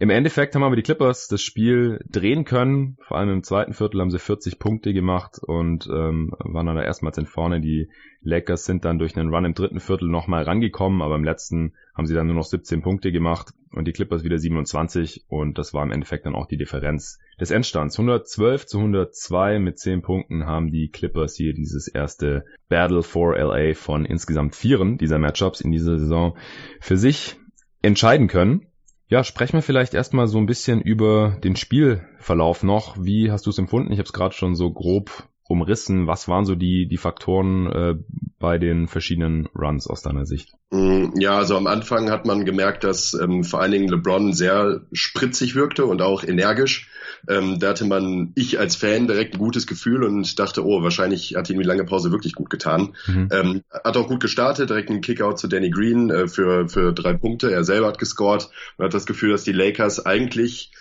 Im 0.00 0.10
Endeffekt 0.10 0.54
haben 0.54 0.62
aber 0.62 0.76
die 0.76 0.82
Clippers 0.82 1.26
das 1.26 1.42
Spiel 1.42 1.98
drehen 2.08 2.44
können. 2.44 2.96
Vor 3.00 3.16
allem 3.16 3.30
im 3.30 3.42
zweiten 3.42 3.74
Viertel 3.74 4.00
haben 4.00 4.12
sie 4.12 4.20
40 4.20 4.60
Punkte 4.60 4.92
gemacht 4.92 5.40
und 5.42 5.88
ähm, 5.88 6.32
waren 6.38 6.66
dann 6.66 6.76
erstmals 6.76 7.18
in 7.18 7.26
vorne. 7.26 7.60
Die 7.60 7.90
Lakers 8.22 8.64
sind 8.64 8.84
dann 8.84 9.00
durch 9.00 9.16
einen 9.16 9.34
Run 9.34 9.44
im 9.44 9.54
dritten 9.54 9.80
Viertel 9.80 10.08
nochmal 10.08 10.44
rangekommen, 10.44 11.02
aber 11.02 11.16
im 11.16 11.24
letzten 11.24 11.72
haben 11.96 12.06
sie 12.06 12.14
dann 12.14 12.28
nur 12.28 12.36
noch 12.36 12.44
17 12.44 12.80
Punkte 12.80 13.10
gemacht 13.10 13.52
und 13.72 13.88
die 13.88 13.92
Clippers 13.92 14.22
wieder 14.22 14.38
27 14.38 15.24
und 15.26 15.58
das 15.58 15.74
war 15.74 15.82
im 15.82 15.90
Endeffekt 15.90 16.26
dann 16.26 16.36
auch 16.36 16.46
die 16.46 16.56
Differenz 16.56 17.18
des 17.40 17.50
Endstands. 17.50 17.98
112 17.98 18.66
zu 18.66 18.78
102 18.78 19.58
mit 19.58 19.80
10 19.80 20.02
Punkten 20.02 20.46
haben 20.46 20.70
die 20.70 20.90
Clippers 20.90 21.34
hier 21.34 21.54
dieses 21.54 21.88
erste 21.88 22.44
Battle 22.68 23.02
for 23.02 23.36
LA 23.36 23.74
von 23.74 24.04
insgesamt 24.04 24.54
vieren 24.54 24.96
dieser 24.96 25.18
Matchups 25.18 25.60
in 25.60 25.72
dieser 25.72 25.98
Saison 25.98 26.36
für 26.78 26.96
sich 26.96 27.34
entscheiden 27.82 28.28
können. 28.28 28.67
Ja, 29.10 29.24
sprechen 29.24 29.54
wir 29.54 29.62
vielleicht 29.62 29.94
erstmal 29.94 30.28
so 30.28 30.36
ein 30.36 30.44
bisschen 30.44 30.82
über 30.82 31.38
den 31.42 31.56
Spielverlauf 31.56 32.62
noch. 32.62 32.96
Wie 33.00 33.30
hast 33.30 33.46
du 33.46 33.50
es 33.50 33.58
empfunden? 33.58 33.90
Ich 33.90 33.98
habe 33.98 34.06
es 34.06 34.12
gerade 34.12 34.34
schon 34.34 34.54
so 34.54 34.70
grob 34.70 35.26
umrissen. 35.48 36.06
Was 36.06 36.28
waren 36.28 36.44
so 36.44 36.54
die, 36.54 36.86
die 36.86 36.98
Faktoren 36.98 37.66
äh, 37.66 37.94
bei 38.38 38.58
den 38.58 38.86
verschiedenen 38.86 39.46
Runs 39.46 39.88
aus 39.88 40.02
deiner 40.02 40.26
Sicht? 40.26 40.52
Mm, 40.70 41.18
ja, 41.18 41.38
also 41.38 41.56
am 41.56 41.66
Anfang 41.66 42.10
hat 42.10 42.26
man 42.26 42.44
gemerkt, 42.44 42.84
dass 42.84 43.14
ähm, 43.14 43.42
vor 43.42 43.60
allen 43.60 43.72
Dingen 43.72 43.88
LeBron 43.88 44.34
sehr 44.34 44.82
spritzig 44.92 45.54
wirkte 45.54 45.86
und 45.86 46.02
auch 46.02 46.22
energisch. 46.22 46.90
Ähm, 47.26 47.58
da 47.58 47.70
hatte 47.70 47.86
man, 47.86 48.32
ich 48.36 48.60
als 48.60 48.76
Fan, 48.76 49.06
direkt 49.06 49.34
ein 49.34 49.38
gutes 49.38 49.66
Gefühl 49.66 50.04
und 50.04 50.38
dachte, 50.38 50.64
oh, 50.64 50.82
wahrscheinlich 50.82 51.34
hat 51.34 51.48
ihm 51.48 51.58
die 51.58 51.66
lange 51.66 51.84
Pause 51.84 52.12
wirklich 52.12 52.34
gut 52.34 52.50
getan. 52.50 52.94
Mhm. 53.06 53.28
Ähm, 53.32 53.62
hat 53.72 53.96
auch 53.96 54.06
gut 54.06 54.20
gestartet, 54.20 54.68
direkt 54.68 54.90
einen 54.90 55.00
Kickout 55.00 55.38
zu 55.38 55.48
Danny 55.48 55.70
Green 55.70 56.10
äh, 56.10 56.28
für, 56.28 56.68
für 56.68 56.92
drei 56.92 57.14
Punkte. 57.14 57.50
Er 57.50 57.64
selber 57.64 57.88
hat 57.88 57.98
gescored 57.98 58.50
und 58.76 58.84
hat 58.84 58.94
das 58.94 59.06
Gefühl, 59.06 59.30
dass 59.30 59.44
die 59.44 59.52
Lakers 59.52 60.04
eigentlich 60.04 60.72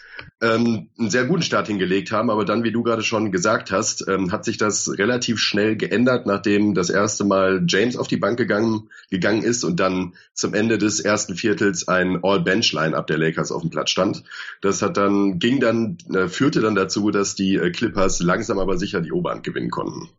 ähm, 0.41 0.89
einen 0.99 1.10
sehr 1.10 1.25
guten 1.25 1.41
Start 1.41 1.67
hingelegt 1.67 2.12
haben, 2.12 2.30
aber 2.30 2.45
dann, 2.45 2.63
wie 2.63 2.71
du 2.71 2.84
gerade 2.84 3.01
schon 3.01 3.32
gesagt 3.32 3.71
hast, 3.71 4.08
ähm, 4.08 4.32
hat 4.32 4.45
sich 4.45 4.58
das 4.58 4.97
relativ 4.97 5.39
schnell 5.39 5.75
geändert, 5.75 6.25
nachdem 6.25 6.73
das 6.73 6.89
erste 6.89 7.23
Mal 7.25 7.63
James 7.67 7.97
auf 7.97 8.08
die 8.08 8.17
Bank 8.17 8.38
gegangen, 8.38 8.89
gegangen 9.10 9.43
ist 9.43 9.63
und 9.63 9.80
dann 9.80 10.13
zum 10.34 10.53
Ende 10.53 10.77
des 10.77 10.99
ersten 10.99 11.36
Viertels 11.36 11.88
ein 11.88 12.19
All-Bench-Line-Up 12.23 13.08
der 13.08 13.17
Lakers 13.17 13.51
auf 13.51 13.62
dem 13.62 13.71
Platz 13.71 13.89
stand. 13.89 14.23
Das 14.62 14.82
hat 14.82 14.97
dann, 14.97 15.39
ging 15.39 15.60
dann, 15.60 15.97
äh, 16.13 16.27
führte 16.27 16.62
dann 16.62 16.75
dazu, 16.75 17.10
dass 17.10 17.36
die 17.36 17.56
äh, 17.56 17.71
Clippers 17.71 18.19
langsam 18.19 18.60
aber 18.60 18.77
sicher 18.77 19.01
die 19.01 19.12
Oberhand 19.12 19.43
gewinnen 19.43 19.71
konnten. 19.71 20.10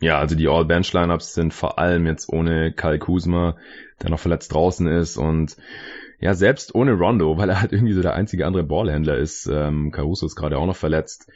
Ja, 0.00 0.18
also 0.18 0.36
die 0.36 0.48
All-Bench-Lineups 0.48 1.34
sind 1.34 1.54
vor 1.54 1.78
allem 1.78 2.06
jetzt 2.06 2.28
ohne 2.28 2.72
Kyle 2.72 2.98
Kuzma, 2.98 3.56
der 4.02 4.10
noch 4.10 4.20
verletzt 4.20 4.52
draußen 4.52 4.86
ist 4.86 5.16
und 5.16 5.56
ja, 6.20 6.34
selbst 6.34 6.74
ohne 6.74 6.92
Rondo, 6.92 7.36
weil 7.36 7.50
er 7.50 7.60
halt 7.60 7.72
irgendwie 7.72 7.92
so 7.92 8.02
der 8.02 8.14
einzige 8.14 8.46
andere 8.46 8.64
Ballhändler 8.64 9.16
ist. 9.16 9.48
Ähm, 9.52 9.90
Caruso 9.90 10.26
ist 10.26 10.36
gerade 10.36 10.58
auch 10.58 10.66
noch 10.66 10.76
verletzt. 10.76 11.30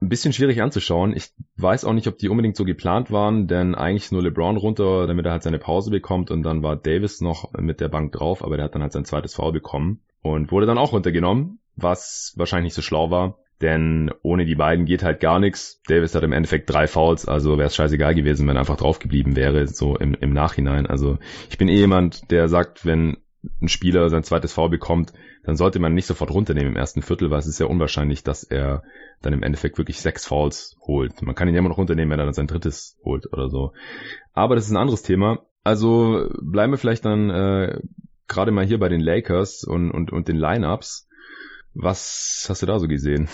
Ein 0.00 0.08
bisschen 0.08 0.32
schwierig 0.32 0.62
anzuschauen. 0.62 1.14
Ich 1.16 1.30
weiß 1.56 1.84
auch 1.84 1.92
nicht, 1.92 2.06
ob 2.06 2.18
die 2.18 2.28
unbedingt 2.28 2.56
so 2.56 2.64
geplant 2.64 3.10
waren, 3.10 3.48
denn 3.48 3.74
eigentlich 3.74 4.12
nur 4.12 4.22
LeBron 4.22 4.56
runter, 4.56 5.06
damit 5.06 5.26
er 5.26 5.32
halt 5.32 5.42
seine 5.42 5.58
Pause 5.58 5.90
bekommt 5.90 6.30
und 6.30 6.42
dann 6.44 6.62
war 6.62 6.76
Davis 6.76 7.20
noch 7.20 7.52
mit 7.54 7.80
der 7.80 7.88
Bank 7.88 8.12
drauf, 8.12 8.44
aber 8.44 8.56
der 8.56 8.66
hat 8.66 8.74
dann 8.74 8.82
halt 8.82 8.92
sein 8.92 9.04
zweites 9.04 9.34
Foul 9.34 9.52
bekommen 9.52 10.00
und 10.22 10.52
wurde 10.52 10.66
dann 10.66 10.78
auch 10.78 10.92
runtergenommen, 10.92 11.58
was 11.74 12.32
wahrscheinlich 12.36 12.66
nicht 12.66 12.74
so 12.74 12.82
schlau 12.82 13.10
war, 13.10 13.38
denn 13.60 14.12
ohne 14.22 14.46
die 14.46 14.54
beiden 14.54 14.84
geht 14.84 15.02
halt 15.02 15.18
gar 15.18 15.40
nichts. 15.40 15.80
Davis 15.88 16.14
hat 16.14 16.22
im 16.22 16.32
Endeffekt 16.32 16.70
drei 16.70 16.86
Fouls, 16.86 17.26
also 17.26 17.58
wäre 17.58 17.66
es 17.66 17.74
scheißegal 17.74 18.14
gewesen, 18.14 18.46
wenn 18.46 18.56
er 18.56 18.60
einfach 18.60 18.76
drauf 18.76 19.00
geblieben 19.00 19.34
wäre, 19.34 19.66
so 19.66 19.96
im, 19.96 20.14
im 20.14 20.32
Nachhinein. 20.32 20.86
Also 20.86 21.18
ich 21.50 21.58
bin 21.58 21.68
eh 21.68 21.76
jemand, 21.76 22.30
der 22.30 22.48
sagt, 22.48 22.86
wenn 22.86 23.16
ein 23.60 23.68
Spieler 23.68 24.08
sein 24.10 24.24
zweites 24.24 24.52
Foul 24.52 24.68
bekommt, 24.68 25.12
dann 25.44 25.56
sollte 25.56 25.78
man 25.78 25.94
nicht 25.94 26.06
sofort 26.06 26.30
runternehmen 26.30 26.72
im 26.72 26.76
ersten 26.76 27.02
Viertel, 27.02 27.30
weil 27.30 27.38
es 27.38 27.46
ist 27.46 27.60
ja 27.60 27.66
unwahrscheinlich, 27.66 28.24
dass 28.24 28.42
er 28.42 28.82
dann 29.22 29.32
im 29.32 29.42
Endeffekt 29.42 29.78
wirklich 29.78 30.00
sechs 30.00 30.26
Fouls 30.26 30.76
holt. 30.80 31.22
Man 31.22 31.34
kann 31.34 31.48
ihn 31.48 31.54
ja 31.54 31.60
immer 31.60 31.68
noch 31.68 31.78
runternehmen, 31.78 32.10
wenn 32.10 32.18
er 32.18 32.24
dann 32.24 32.34
sein 32.34 32.46
drittes 32.46 32.98
holt 33.04 33.32
oder 33.32 33.48
so. 33.48 33.72
Aber 34.32 34.54
das 34.54 34.66
ist 34.66 34.72
ein 34.72 34.76
anderes 34.76 35.02
Thema. 35.02 35.46
Also 35.64 36.28
bleiben 36.40 36.72
wir 36.72 36.78
vielleicht 36.78 37.04
dann 37.04 37.30
äh, 37.30 37.80
gerade 38.26 38.50
mal 38.50 38.66
hier 38.66 38.78
bei 38.78 38.88
den 38.88 39.00
Lakers 39.00 39.64
und, 39.64 39.90
und, 39.90 40.12
und 40.12 40.28
den 40.28 40.36
Lineups. 40.36 41.08
Was 41.74 42.46
hast 42.48 42.62
du 42.62 42.66
da 42.66 42.78
so 42.78 42.88
gesehen? 42.88 43.28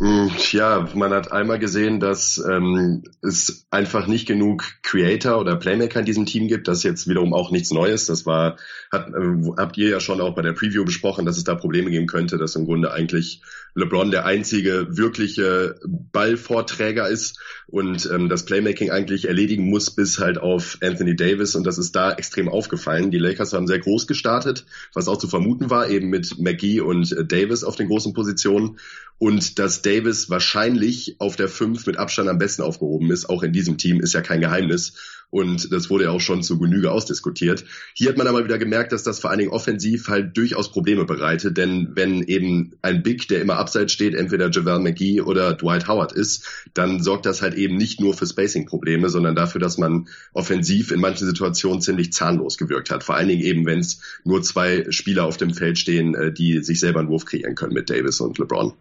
Hm, 0.00 0.30
ja, 0.52 0.88
man 0.94 1.12
hat 1.12 1.30
einmal 1.30 1.58
gesehen, 1.58 2.00
dass 2.00 2.38
ähm, 2.38 3.04
es 3.20 3.66
einfach 3.70 4.06
nicht 4.06 4.26
genug 4.26 4.64
Creator 4.82 5.38
oder 5.38 5.56
Playmaker 5.56 6.00
in 6.00 6.06
diesem 6.06 6.24
Team 6.24 6.48
gibt. 6.48 6.68
Das 6.68 6.78
ist 6.78 6.84
jetzt 6.84 7.06
wiederum 7.06 7.34
auch 7.34 7.50
nichts 7.50 7.70
Neues. 7.70 8.06
Das 8.06 8.24
war, 8.24 8.56
hat, 8.90 9.08
äh, 9.08 9.50
habt 9.58 9.76
ihr 9.76 9.90
ja 9.90 10.00
schon 10.00 10.22
auch 10.22 10.34
bei 10.34 10.40
der 10.40 10.54
Preview 10.54 10.86
besprochen, 10.86 11.26
dass 11.26 11.36
es 11.36 11.44
da 11.44 11.54
Probleme 11.54 11.90
geben 11.90 12.06
könnte, 12.06 12.38
dass 12.38 12.56
im 12.56 12.64
Grunde 12.64 12.94
eigentlich 12.94 13.42
LeBron 13.74 14.10
der 14.10 14.24
einzige 14.24 14.96
wirkliche 14.96 15.78
Ballvorträger 15.84 17.06
ist 17.08 17.38
und 17.66 18.08
ähm, 18.10 18.28
das 18.30 18.44
Playmaking 18.46 18.90
eigentlich 18.90 19.28
erledigen 19.28 19.68
muss 19.68 19.94
bis 19.94 20.18
halt 20.18 20.38
auf 20.38 20.78
Anthony 20.82 21.14
Davis 21.14 21.54
und 21.54 21.64
das 21.64 21.78
ist 21.78 21.94
da 21.94 22.12
extrem 22.12 22.48
aufgefallen. 22.48 23.10
Die 23.10 23.18
Lakers 23.18 23.52
haben 23.52 23.66
sehr 23.66 23.78
groß 23.78 24.06
gestartet, 24.06 24.64
was 24.94 25.08
auch 25.08 25.18
zu 25.18 25.28
vermuten 25.28 25.70
war, 25.70 25.88
eben 25.88 26.08
mit 26.08 26.38
McGee 26.38 26.80
und 26.80 27.12
äh, 27.12 27.24
Davis 27.24 27.64
auf 27.64 27.76
den 27.76 27.88
großen 27.88 28.14
Positionen 28.14 28.78
und 29.18 29.58
dass 29.58 29.82
Davis 29.90 30.30
wahrscheinlich 30.30 31.16
auf 31.18 31.34
der 31.34 31.48
5 31.48 31.84
mit 31.86 31.96
Abstand 31.96 32.28
am 32.28 32.38
besten 32.38 32.62
aufgehoben 32.62 33.10
ist, 33.10 33.28
auch 33.28 33.42
in 33.42 33.52
diesem 33.52 33.76
Team, 33.76 34.00
ist 34.00 34.14
ja 34.14 34.20
kein 34.20 34.40
Geheimnis. 34.40 34.92
Und 35.30 35.72
das 35.72 35.90
wurde 35.90 36.04
ja 36.04 36.10
auch 36.10 36.20
schon 36.20 36.42
zu 36.42 36.58
Genüge 36.58 36.90
ausdiskutiert. 36.90 37.64
Hier 37.94 38.08
hat 38.08 38.16
man 38.16 38.26
aber 38.26 38.44
wieder 38.44 38.58
gemerkt, 38.58 38.92
dass 38.92 39.04
das 39.04 39.20
vor 39.20 39.30
allen 39.30 39.38
Dingen 39.38 39.52
offensiv 39.52 40.08
halt 40.08 40.36
durchaus 40.36 40.72
Probleme 40.72 41.04
bereitet. 41.04 41.56
Denn 41.56 41.90
wenn 41.94 42.22
eben 42.22 42.72
ein 42.82 43.02
Big, 43.02 43.28
der 43.28 43.40
immer 43.40 43.56
abseits 43.56 43.92
steht, 43.92 44.14
entweder 44.14 44.50
Javel 44.50 44.80
McGee 44.80 45.20
oder 45.20 45.54
Dwight 45.54 45.86
Howard 45.88 46.12
ist, 46.12 46.46
dann 46.74 47.00
sorgt 47.00 47.26
das 47.26 47.42
halt 47.42 47.54
eben 47.54 47.76
nicht 47.76 48.00
nur 48.00 48.14
für 48.14 48.26
Spacing-Probleme, 48.26 49.08
sondern 49.08 49.36
dafür, 49.36 49.60
dass 49.60 49.78
man 49.78 50.08
offensiv 50.32 50.90
in 50.90 51.00
manchen 51.00 51.26
Situationen 51.26 51.80
ziemlich 51.80 52.12
zahnlos 52.12 52.58
gewirkt 52.58 52.90
hat. 52.90 53.04
Vor 53.04 53.14
allen 53.14 53.28
Dingen 53.28 53.42
eben, 53.42 53.66
wenn 53.66 53.80
es 53.80 54.00
nur 54.24 54.42
zwei 54.42 54.86
Spieler 54.90 55.26
auf 55.26 55.36
dem 55.36 55.54
Feld 55.54 55.78
stehen, 55.78 56.14
äh, 56.14 56.32
die 56.32 56.62
sich 56.62 56.80
selber 56.80 57.00
einen 57.00 57.08
Wurf 57.08 57.24
kreieren 57.24 57.54
können 57.54 57.74
mit 57.74 57.88
Davis 57.90 58.20
und 58.20 58.38
LeBron. 58.38 58.74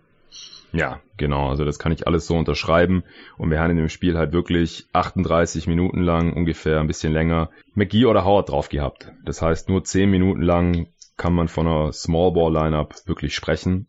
Ja, 0.71 0.99
genau. 1.17 1.49
Also 1.49 1.65
das 1.65 1.79
kann 1.79 1.91
ich 1.91 2.07
alles 2.07 2.27
so 2.27 2.35
unterschreiben. 2.35 3.03
Und 3.37 3.49
wir 3.49 3.59
haben 3.59 3.71
in 3.71 3.77
dem 3.77 3.89
Spiel 3.89 4.17
halt 4.17 4.33
wirklich 4.33 4.87
38 4.93 5.67
Minuten 5.67 6.01
lang, 6.01 6.33
ungefähr 6.33 6.79
ein 6.79 6.87
bisschen 6.87 7.13
länger, 7.13 7.49
McGee 7.73 8.05
oder 8.05 8.25
Howard 8.25 8.49
drauf 8.49 8.69
gehabt. 8.69 9.11
Das 9.25 9.41
heißt, 9.41 9.69
nur 9.69 9.83
10 9.83 10.09
Minuten 10.09 10.41
lang 10.41 10.87
kann 11.17 11.33
man 11.33 11.47
von 11.47 11.67
einer 11.67 11.91
Small 11.91 12.31
Ball 12.31 12.53
Lineup 12.53 12.95
wirklich 13.05 13.35
sprechen. 13.35 13.87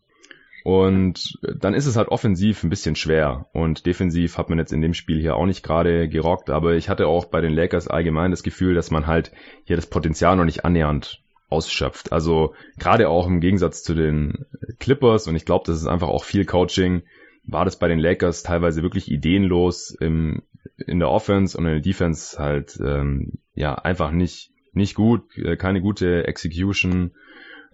Und 0.63 1.39
dann 1.41 1.73
ist 1.73 1.87
es 1.87 1.95
halt 1.95 2.09
offensiv 2.09 2.63
ein 2.63 2.69
bisschen 2.69 2.95
schwer. 2.95 3.47
Und 3.53 3.85
defensiv 3.85 4.37
hat 4.37 4.49
man 4.49 4.59
jetzt 4.59 4.73
in 4.73 4.81
dem 4.81 4.93
Spiel 4.93 5.19
hier 5.19 5.35
auch 5.35 5.45
nicht 5.45 5.63
gerade 5.63 6.07
gerockt. 6.07 6.49
Aber 6.49 6.73
ich 6.73 6.89
hatte 6.89 7.07
auch 7.07 7.25
bei 7.25 7.41
den 7.41 7.53
Lakers 7.53 7.87
allgemein 7.87 8.31
das 8.31 8.43
Gefühl, 8.43 8.75
dass 8.75 8.91
man 8.91 9.07
halt 9.07 9.31
hier 9.63 9.75
das 9.75 9.87
Potenzial 9.87 10.35
noch 10.35 10.45
nicht 10.45 10.65
annähernd 10.65 11.21
ausschöpft. 11.51 12.11
Also 12.11 12.53
gerade 12.77 13.09
auch 13.09 13.27
im 13.27 13.41
Gegensatz 13.41 13.83
zu 13.83 13.93
den 13.93 14.45
Clippers 14.79 15.27
und 15.27 15.35
ich 15.35 15.45
glaube, 15.45 15.65
das 15.67 15.77
ist 15.77 15.87
einfach 15.87 16.09
auch 16.09 16.23
viel 16.23 16.45
Coaching, 16.45 17.03
war 17.43 17.65
das 17.65 17.77
bei 17.77 17.87
den 17.87 17.99
Lakers 17.99 18.43
teilweise 18.43 18.83
wirklich 18.83 19.11
ideenlos 19.11 19.95
im, 19.99 20.43
in 20.77 20.99
der 20.99 21.09
Offense 21.09 21.57
und 21.57 21.65
in 21.65 21.71
der 21.71 21.81
Defense 21.81 22.37
halt 22.37 22.79
ähm, 22.83 23.33
ja 23.53 23.75
einfach 23.75 24.11
nicht 24.11 24.51
nicht 24.73 24.95
gut, 24.95 25.37
äh, 25.37 25.57
keine 25.57 25.81
gute 25.81 26.27
Execution. 26.27 27.11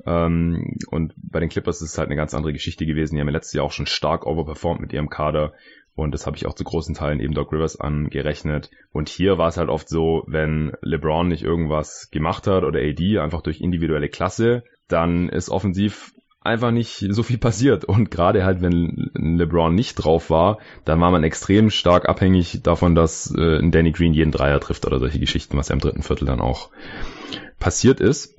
Ähm, 0.05 0.77
und 0.89 1.13
bei 1.17 1.39
den 1.39 1.49
Clippers 1.49 1.81
ist 1.81 1.91
es 1.91 1.97
halt 1.97 2.07
eine 2.07 2.15
ganz 2.15 2.33
andere 2.33 2.53
Geschichte 2.53 2.85
gewesen. 2.85 3.15
Die 3.15 3.21
haben 3.21 3.27
ja 3.27 3.33
letztes 3.33 3.53
Jahr 3.53 3.65
auch 3.65 3.71
schon 3.71 3.85
stark 3.85 4.25
overperformed 4.25 4.81
mit 4.81 4.93
ihrem 4.93 5.09
Kader 5.09 5.53
und 5.97 6.11
das 6.13 6.27
habe 6.27 6.37
ich 6.37 6.45
auch 6.45 6.53
zu 6.53 6.63
großen 6.63 6.93
Teilen 6.93 7.19
eben 7.19 7.33
Doc 7.33 7.51
Rivers 7.51 7.81
angerechnet. 7.81 8.69
Und 8.93 9.09
hier 9.09 9.39
war 9.39 9.47
es 9.47 9.57
halt 9.57 9.67
oft 9.67 9.89
so, 9.89 10.23
wenn 10.27 10.71
LeBron 10.81 11.27
nicht 11.27 11.43
irgendwas 11.43 12.09
gemacht 12.11 12.45
hat 12.45 12.63
oder 12.63 12.79
AD 12.79 13.17
einfach 13.17 13.41
durch 13.41 13.61
individuelle 13.61 14.07
Klasse, 14.07 14.63
dann 14.87 15.27
ist 15.27 15.49
offensiv 15.49 16.13
einfach 16.39 16.69
nicht 16.69 17.03
so 17.09 17.23
viel 17.23 17.39
passiert. 17.39 17.83
Und 17.83 18.11
gerade 18.11 18.45
halt, 18.45 18.61
wenn 18.61 19.09
LeBron 19.15 19.73
nicht 19.73 19.95
drauf 19.95 20.29
war, 20.29 20.59
dann 20.85 21.01
war 21.01 21.09
man 21.09 21.23
extrem 21.23 21.71
stark 21.71 22.07
abhängig 22.07 22.61
davon, 22.61 22.93
dass 22.93 23.33
äh, 23.35 23.67
Danny 23.67 23.91
Green 23.91 24.13
jeden 24.13 24.31
Dreier 24.31 24.59
trifft 24.59 24.85
oder 24.85 24.99
solche 24.99 25.19
Geschichten, 25.19 25.57
was 25.57 25.69
ja 25.69 25.73
im 25.73 25.81
dritten 25.81 26.03
Viertel 26.03 26.25
dann 26.25 26.41
auch 26.41 26.69
passiert 27.57 28.01
ist. 28.01 28.35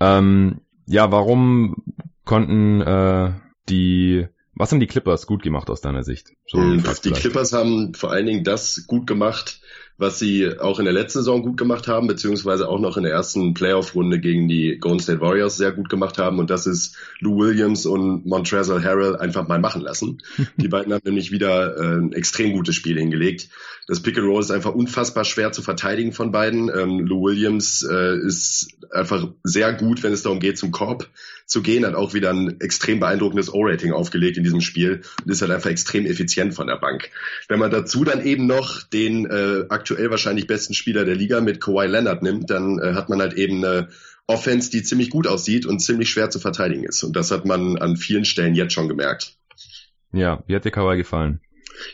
Ähm, 0.00 0.62
ja, 0.86 1.12
warum 1.12 1.76
konnten 2.24 2.80
äh, 2.80 3.32
die 3.68 4.26
was 4.60 4.70
haben 4.70 4.80
die 4.80 4.86
Clippers 4.86 5.26
gut 5.26 5.42
gemacht 5.42 5.70
aus 5.70 5.80
deiner 5.80 6.04
Sicht? 6.04 6.32
So 6.46 6.58
hm, 6.58 6.84
die 7.02 7.10
Clippers 7.12 7.52
haben 7.52 7.94
vor 7.94 8.12
allen 8.12 8.26
Dingen 8.26 8.44
das 8.44 8.84
gut 8.86 9.06
gemacht, 9.06 9.60
was 9.96 10.18
sie 10.18 10.58
auch 10.58 10.78
in 10.78 10.84
der 10.84 10.94
letzten 10.94 11.20
Saison 11.20 11.42
gut 11.42 11.56
gemacht 11.56 11.88
haben, 11.88 12.06
beziehungsweise 12.06 12.68
auch 12.68 12.78
noch 12.78 12.96
in 12.96 13.02
der 13.02 13.12
ersten 13.12 13.54
Playoff-Runde 13.54 14.18
gegen 14.20 14.48
die 14.48 14.78
Golden 14.78 15.00
State 15.00 15.20
Warriors 15.20 15.56
sehr 15.56 15.72
gut 15.72 15.88
gemacht 15.88 16.18
haben. 16.18 16.38
Und 16.38 16.50
das 16.50 16.66
ist 16.66 16.96
Lou 17.20 17.38
Williams 17.38 17.86
und 17.86 18.26
Montrezl 18.26 18.82
Harrell 18.82 19.16
einfach 19.16 19.48
mal 19.48 19.58
machen 19.58 19.82
lassen. 19.82 20.22
Die 20.56 20.68
beiden 20.68 20.92
haben 20.92 21.02
nämlich 21.04 21.32
wieder 21.32 21.76
äh, 21.76 21.98
ein 21.98 22.12
extrem 22.12 22.52
gutes 22.52 22.74
Spiel 22.74 22.98
hingelegt. 22.98 23.48
Das 23.86 24.00
Pick 24.00 24.16
and 24.16 24.26
Roll 24.26 24.40
ist 24.40 24.50
einfach 24.50 24.74
unfassbar 24.74 25.24
schwer 25.24 25.52
zu 25.52 25.62
verteidigen 25.62 26.12
von 26.12 26.32
beiden. 26.32 26.70
Ähm, 26.74 27.00
Lou 27.00 27.24
Williams 27.24 27.82
äh, 27.82 28.16
ist 28.18 28.68
einfach 28.90 29.28
sehr 29.42 29.72
gut, 29.74 30.02
wenn 30.02 30.12
es 30.12 30.22
darum 30.22 30.40
geht, 30.40 30.58
zum 30.58 30.70
Korb 30.70 31.08
zu 31.50 31.62
gehen, 31.62 31.84
hat 31.84 31.94
auch 31.94 32.14
wieder 32.14 32.30
ein 32.30 32.60
extrem 32.60 33.00
beeindruckendes 33.00 33.52
O-Rating 33.52 33.92
aufgelegt 33.92 34.36
in 34.36 34.44
diesem 34.44 34.60
Spiel 34.60 35.02
und 35.24 35.30
ist 35.32 35.42
halt 35.42 35.50
einfach 35.50 35.68
extrem 35.68 36.06
effizient 36.06 36.54
von 36.54 36.68
der 36.68 36.76
Bank. 36.76 37.10
Wenn 37.48 37.58
man 37.58 37.72
dazu 37.72 38.04
dann 38.04 38.24
eben 38.24 38.46
noch 38.46 38.84
den 38.84 39.26
äh, 39.26 39.64
aktuell 39.68 40.10
wahrscheinlich 40.10 40.46
besten 40.46 40.74
Spieler 40.74 41.04
der 41.04 41.16
Liga 41.16 41.40
mit 41.40 41.60
Kawhi 41.60 41.86
Leonard 41.88 42.22
nimmt, 42.22 42.50
dann 42.50 42.78
äh, 42.78 42.94
hat 42.94 43.08
man 43.08 43.20
halt 43.20 43.32
eben 43.32 43.64
eine 43.64 43.88
Offense, 44.28 44.70
die 44.70 44.84
ziemlich 44.84 45.10
gut 45.10 45.26
aussieht 45.26 45.66
und 45.66 45.80
ziemlich 45.80 46.08
schwer 46.08 46.30
zu 46.30 46.38
verteidigen 46.38 46.84
ist. 46.84 47.02
Und 47.02 47.16
das 47.16 47.32
hat 47.32 47.44
man 47.44 47.78
an 47.78 47.96
vielen 47.96 48.24
Stellen 48.24 48.54
jetzt 48.54 48.72
schon 48.72 48.88
gemerkt. 48.88 49.34
Ja, 50.12 50.44
wie 50.46 50.54
hat 50.54 50.64
dir 50.64 50.70
Kawhi 50.70 50.96
gefallen? 50.96 51.40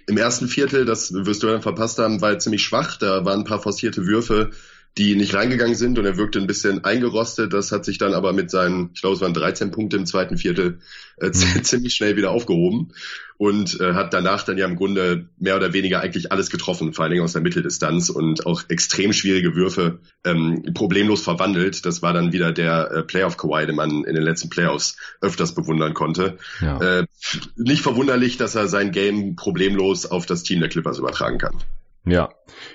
Im 0.07 0.19
ersten 0.19 0.49
Viertel, 0.49 0.85
das 0.85 1.15
wirst 1.15 1.43
du 1.43 1.47
dann 1.47 1.63
verpasst 1.63 1.99
haben, 1.99 2.21
war 2.21 2.33
er 2.33 2.39
ziemlich 2.39 2.63
schwach. 2.63 2.99
Da 2.99 3.25
waren 3.25 3.41
ein 3.41 3.45
paar 3.47 3.63
forcierte 3.63 4.07
Würfe, 4.07 4.51
die 4.99 5.15
nicht 5.15 5.35
reingegangen 5.35 5.75
sind 5.75 5.99
und 5.99 6.07
er 6.07 6.17
wirkte 6.17 6.39
ein 6.39 6.47
bisschen 6.47 6.85
eingerostet. 6.85 7.53
Das 7.53 7.71
hat 7.71 7.85
sich 7.85 7.99
dann 7.99 8.15
aber 8.15 8.33
mit 8.33 8.51
seinen, 8.51 8.91
ich 8.95 9.03
glaube, 9.03 9.17
es 9.17 9.21
waren 9.21 9.35
13 9.35 9.71
Punkte 9.71 9.97
im 9.97 10.07
zweiten 10.07 10.39
Viertel, 10.39 10.79
äh, 11.21 11.27
mhm. 11.27 11.33
ziemlich 11.63 11.95
schnell 11.95 12.17
wieder 12.17 12.31
aufgehoben 12.31 12.93
und 13.37 13.79
äh, 13.81 13.93
hat 13.93 14.15
danach 14.15 14.45
dann 14.45 14.57
ja 14.57 14.67
im 14.67 14.77
Grunde 14.77 15.29
mehr 15.39 15.57
oder 15.57 15.75
weniger 15.75 16.01
eigentlich 16.01 16.33
alles 16.33 16.49
getroffen, 16.49 16.95
vor 16.95 17.05
allen 17.05 17.13
Dingen 17.13 17.25
aus 17.25 17.35
der 17.35 17.43
Mitteldistanz 17.43 18.09
und 18.09 18.47
auch 18.47 18.63
extrem 18.69 19.13
schwierige 19.13 19.55
Würfe 19.55 19.99
ähm, 20.25 20.63
problemlos 20.73 21.23
verwandelt. 21.23 21.85
Das 21.85 22.01
war 22.01 22.15
dann 22.15 22.33
wieder 22.33 22.53
der 22.53 22.91
äh, 22.91 23.03
Playoff 23.03 23.37
Kawhi, 23.37 23.67
den 23.67 23.77
man 23.77 24.05
in 24.05 24.15
den 24.15 24.25
letzten 24.25 24.49
Playoffs 24.49 24.97
öfters 25.21 25.55
bewundern 25.55 25.93
konnte. 25.93 26.39
Ja. 26.63 27.01
Äh, 27.01 27.07
nicht 27.57 27.83
verwunderlich, 27.83 28.39
dass 28.39 28.55
er 28.55 28.69
sein 28.69 28.93
Game 28.93 29.37
problemlos 29.37 30.07
auf 30.07 30.25
das 30.25 30.43
Team 30.43 30.61
der 30.61 30.71
Clippers 30.71 30.99
übertragen 30.99 31.37
kann. 31.37 31.57
Ja, 32.09 32.29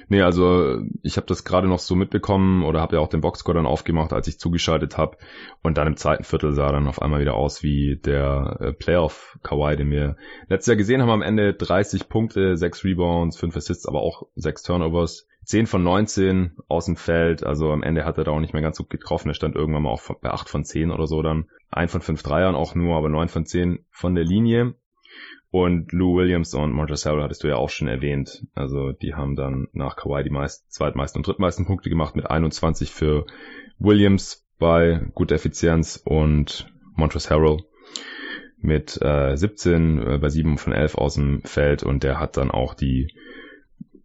nee, 0.09 0.21
also 0.21 0.81
ich 1.03 1.15
habe 1.15 1.25
das 1.25 1.45
gerade 1.45 1.65
noch 1.65 1.79
so 1.79 1.95
mitbekommen 1.95 2.63
oder 2.63 2.81
habe 2.81 2.97
ja 2.97 3.01
auch 3.01 3.07
den 3.07 3.21
Boxscore 3.21 3.55
dann 3.55 3.65
aufgemacht, 3.65 4.11
als 4.11 4.27
ich 4.27 4.37
zugeschaltet 4.37 4.97
habe 4.97 5.15
und 5.61 5.77
dann 5.77 5.87
im 5.87 5.95
zweiten 5.95 6.25
Viertel 6.25 6.51
sah 6.51 6.69
dann 6.69 6.85
auf 6.85 7.01
einmal 7.01 7.21
wieder 7.21 7.35
aus 7.35 7.63
wie 7.63 7.95
der 7.95 8.57
äh, 8.59 8.73
Playoff 8.73 9.39
Kawhi, 9.41 9.77
den 9.77 9.89
wir 9.89 10.17
letztes 10.49 10.67
Jahr 10.67 10.75
gesehen 10.75 11.01
haben. 11.01 11.09
Am 11.09 11.21
Ende 11.21 11.53
30 11.53 12.09
Punkte, 12.09 12.57
6 12.57 12.83
Rebounds, 12.83 13.37
5 13.37 13.55
Assists, 13.55 13.85
aber 13.85 14.01
auch 14.01 14.27
6 14.35 14.63
Turnovers. 14.63 15.27
10 15.45 15.65
von 15.65 15.81
19 15.81 16.57
aus 16.67 16.85
dem 16.85 16.97
Feld, 16.97 17.43
also 17.43 17.71
am 17.71 17.83
Ende 17.83 18.05
hat 18.05 18.17
er 18.17 18.25
da 18.25 18.31
auch 18.31 18.39
nicht 18.41 18.53
mehr 18.53 18.61
ganz 18.61 18.77
gut 18.77 18.89
getroffen. 18.89 19.29
Er 19.29 19.33
stand 19.33 19.55
irgendwann 19.55 19.83
mal 19.83 19.89
auch 19.89 20.01
bei 20.21 20.29
8 20.29 20.49
von 20.49 20.65
10 20.65 20.91
oder 20.91 21.07
so 21.07 21.21
dann. 21.21 21.45
1 21.71 21.91
von 21.91 22.01
5 22.01 22.21
Dreiern 22.21 22.55
auch 22.55 22.75
nur, 22.75 22.97
aber 22.97 23.07
9 23.07 23.29
von 23.29 23.45
10 23.45 23.85
von 23.89 24.13
der 24.13 24.25
Linie. 24.25 24.75
Und 25.51 25.91
Lou 25.91 26.15
Williams 26.15 26.53
und 26.53 26.71
Montrezl 26.71 27.09
Harrell 27.09 27.23
hattest 27.23 27.43
du 27.43 27.49
ja 27.49 27.57
auch 27.57 27.69
schon 27.69 27.89
erwähnt. 27.89 28.45
Also 28.55 28.93
die 28.93 29.13
haben 29.15 29.35
dann 29.35 29.67
nach 29.73 29.97
Kawhi 29.97 30.23
die 30.23 30.29
meisten, 30.29 30.65
zweitmeisten 30.69 31.19
und 31.19 31.27
drittmeisten 31.27 31.65
Punkte 31.65 31.89
gemacht 31.89 32.15
mit 32.15 32.29
21 32.29 32.91
für 32.91 33.25
Williams 33.77 34.47
bei 34.57 35.01
guter 35.13 35.35
Effizienz 35.35 36.01
und 36.03 36.71
Montrezl 36.95 37.31
Harrell 37.31 37.57
mit 38.61 39.01
äh, 39.01 39.35
17 39.35 39.99
äh, 39.99 40.17
bei 40.19 40.29
7 40.29 40.57
von 40.57 40.71
11 40.71 40.95
aus 40.95 41.15
dem 41.15 41.41
Feld 41.41 41.83
und 41.83 42.03
der 42.03 42.19
hat 42.19 42.37
dann 42.37 42.51
auch 42.51 42.73
die 42.73 43.13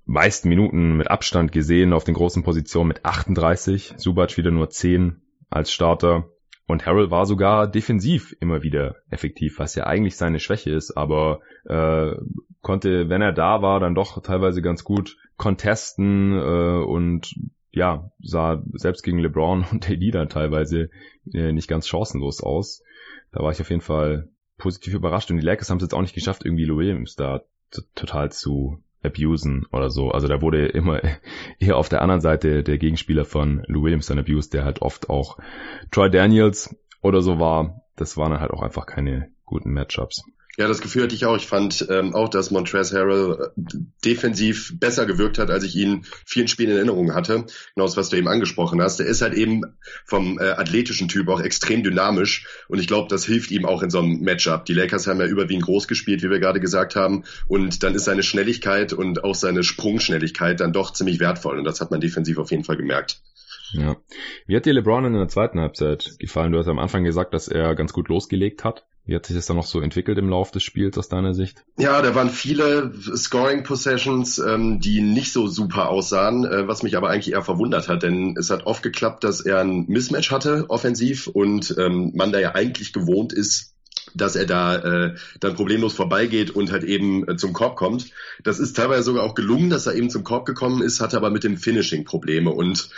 meisten 0.05 0.49
Minuten 0.49 0.97
mit 0.97 1.11
Abstand 1.11 1.53
gesehen 1.53 1.93
auf 1.93 2.05
den 2.05 2.15
großen 2.15 2.43
Positionen 2.43 2.89
mit 2.89 3.05
38. 3.05 3.95
Subac 3.99 4.37
wieder 4.37 4.51
nur 4.51 4.71
10 4.71 5.21
als 5.51 5.73
Starter. 5.73 6.31
Und 6.67 6.85
Harrell 6.85 7.11
war 7.11 7.27
sogar 7.27 7.69
defensiv 7.69 8.35
immer 8.41 8.63
wieder 8.63 8.97
effektiv, 9.09 9.59
was 9.59 9.77
ja 9.77 9.87
eigentlich 9.87 10.17
seine 10.17 10.41
Schwäche 10.41 10.71
ist, 10.71 10.97
aber 10.97 11.41
äh, 11.65 12.13
konnte, 12.61 13.09
wenn 13.09 13.23
er 13.23 13.33
da 13.33 13.63
war, 13.63 13.79
dann 13.79 13.95
doch 13.95 14.21
teilweise 14.23 14.63
ganz 14.63 14.83
gut 14.83 15.17
contesten 15.37 16.33
äh, 16.33 16.85
und 16.85 17.35
ja, 17.71 18.11
sah 18.21 18.65
selbst 18.73 19.03
gegen 19.03 19.19
LeBron 19.19 19.65
und 19.71 19.89
AD 19.89 20.11
dann 20.11 20.29
teilweise 20.29 20.91
äh, 21.33 21.53
nicht 21.53 21.69
ganz 21.69 21.87
chancenlos 21.87 22.43
aus. 22.43 22.83
Da 23.31 23.41
war 23.41 23.53
ich 23.53 23.61
auf 23.61 23.71
jeden 23.71 23.83
Fall 23.83 24.29
positiv 24.59 24.95
überrascht 24.95 25.31
und 25.31 25.37
die 25.37 25.45
Lakers 25.45 25.71
haben 25.71 25.77
es 25.77 25.85
jetzt 25.85 25.95
auch 25.95 26.01
nicht 26.01 26.15
geschafft, 26.15 26.45
irgendwie 26.45 26.65
Lou 26.65 26.79
Williams 26.79 27.15
da 27.15 27.43
total 27.95 28.33
zu 28.33 28.83
abusen 29.07 29.67
oder 29.73 29.91
so. 29.91 30.11
Also 30.11 30.29
da 30.29 30.43
wurde 30.43 30.67
immer 30.67 31.01
eher 31.59 31.77
auf 31.77 31.89
der 31.89 32.03
anderen 32.03 32.21
Seite 32.21 32.63
der 32.63 32.79
Gegenspieler 32.79 33.25
von 33.25 33.63
Lou 33.67 33.83
Williams 33.83 34.07
dann 34.07 34.19
abused, 34.19 34.55
der 34.55 34.65
halt 34.65 34.83
oft 34.83 35.11
auch 35.11 35.39
Troy 35.91 36.11
Daniels 36.11 36.77
oder 37.03 37.23
so 37.23 37.39
war. 37.39 37.83
Das 37.97 38.17
waren 38.17 38.39
halt 38.39 38.51
auch 38.51 38.63
einfach 38.63 38.87
keine 38.87 39.31
guten 39.45 39.73
Matchups. 39.73 40.25
Ja, 40.57 40.69
das 40.69 40.81
Gefühl 40.81 41.03
hatte 41.03 41.15
ich 41.15 41.27
auch. 41.27 41.37
Ich 41.37 41.47
fand 41.47 41.87
ähm, 41.91 42.15
auch, 42.15 42.29
dass 42.29 42.51
Montrezl 42.51 42.97
Harrell 42.97 43.51
äh, 43.57 43.63
defensiv 44.05 44.73
besser 44.79 45.05
gewirkt 45.05 45.39
hat, 45.39 45.51
als 45.51 45.65
ich 45.65 45.77
ihn 45.77 46.07
vielen 46.25 46.49
Spielen 46.49 46.71
in 46.71 46.77
Erinnerung 46.77 47.15
hatte. 47.15 47.45
Genau 47.75 47.87
das, 47.87 47.97
was 47.97 48.09
du 48.09 48.17
eben 48.17 48.29
angesprochen 48.29 48.81
hast. 48.81 48.99
Der 48.99 49.07
ist 49.07 49.21
halt 49.21 49.35
eben 49.35 49.63
vom 50.07 50.39
äh, 50.39 50.45
athletischen 50.45 51.09
Typ 51.09 51.29
auch 51.29 51.41
extrem 51.41 51.83
dynamisch 51.83 52.47
und 52.69 52.79
ich 52.79 52.87
glaube, 52.87 53.09
das 53.09 53.27
hilft 53.27 53.51
ihm 53.51 53.67
auch 53.67 53.83
in 53.83 53.91
so 53.91 53.99
einem 53.99 54.21
Matchup. 54.21 54.65
Die 54.65 54.73
Lakers 54.73 55.07
haben 55.07 55.21
ja 55.21 55.27
überwiegend 55.27 55.65
groß 55.65 55.89
gespielt, 55.89 56.23
wie 56.23 56.31
wir 56.31 56.41
gerade 56.41 56.61
gesagt 56.61 56.97
haben, 56.97 57.25
und 57.49 57.83
dann 57.83 57.95
ist 57.95 58.05
seine 58.05 58.23
Schnelligkeit 58.23 58.93
und 58.93 59.25
auch 59.25 59.35
seine 59.35 59.63
Sprungschnelligkeit 59.63 60.61
dann 60.61 60.73
doch 60.73 60.93
ziemlich 60.93 61.21
wertvoll 61.21 61.59
und 61.59 61.65
das 61.65 61.81
hat 61.81 61.91
man 61.91 62.01
defensiv 62.01 62.39
auf 62.39 62.51
jeden 62.51 62.65
Fall 62.65 62.77
gemerkt. 62.77 63.21
Ja. 63.73 63.97
Wie 64.47 64.57
hat 64.57 64.65
dir 64.65 64.73
LeBron 64.73 65.05
in 65.05 65.13
der 65.13 65.29
zweiten 65.29 65.61
Halbzeit 65.61 66.17
gefallen? 66.19 66.53
Du 66.53 66.59
hast 66.59 66.69
am 66.69 66.79
Anfang 66.79 67.05
gesagt, 67.05 67.35
dass 67.35 67.49
er 67.49 67.75
ganz 67.75 67.93
gut 67.93 68.09
losgelegt 68.09 68.65
hat. 68.65 68.87
Wie 69.07 69.15
hat 69.15 69.27
sich 69.27 69.37
das 69.37 69.47
dann 69.47 69.57
noch 69.57 69.67
so 69.67 69.81
entwickelt 69.81 70.19
im 70.19 70.29
Lauf 70.29 70.51
des 70.51 70.65
Spiels 70.65 70.99
aus 70.99 71.09
deiner 71.09 71.33
Sicht? 71.33 71.65
Ja, 71.79 72.03
da 72.03 72.17
waren 72.17 72.29
viele 72.29 72.93
Scoring 73.15 73.63
Possessions, 73.63 74.41
ähm, 74.41 74.81
die 74.81 75.01
nicht 75.01 75.33
so 75.33 75.47
super 75.47 75.89
aussahen, 75.91 76.45
äh, 76.45 76.67
was 76.67 76.83
mich 76.83 76.97
aber 76.97 77.09
eigentlich 77.09 77.33
eher 77.33 77.43
verwundert 77.43 77.89
hat, 77.89 78.03
denn 78.03 78.35
es 78.37 78.51
hat 78.51 78.67
oft 78.67 78.83
geklappt, 78.83 79.23
dass 79.23 79.41
er 79.41 79.61
ein 79.61 79.87
Mismatch 79.87 80.33
hatte 80.33 80.65
offensiv 80.69 81.29
und 81.29 81.77
ähm, 81.79 82.13
man 82.17 82.33
da 82.33 82.41
ja 82.41 82.57
eigentlich 82.57 82.93
gewohnt 82.93 83.33
ist, 83.33 83.76
dass 84.17 84.37
er 84.37 84.47
da 84.47 84.77
äh, 84.77 85.15
dann 85.41 85.55
problemlos 85.55 85.95
vorbeigeht 85.95 86.51
und 86.51 86.73
halt 86.73 86.85
eben 86.85 87.29
äh, 87.29 87.37
zum 87.37 87.53
Korb 87.53 87.77
kommt. 87.77 88.11
Das 88.43 88.59
ist 88.59 88.77
teilweise 88.77 89.05
sogar 89.05 89.25
auch 89.25 89.35
gelungen, 89.35 89.71
dass 89.71 89.87
er 89.87 89.95
eben 89.95 90.11
zum 90.11 90.25
Korb 90.25 90.47
gekommen 90.47 90.83
ist, 90.83 91.01
hatte 91.01 91.17
aber 91.17 91.31
mit 91.31 91.45
dem 91.45 91.57
Finishing 91.57 92.05
Probleme 92.05 92.51
und 92.51 92.89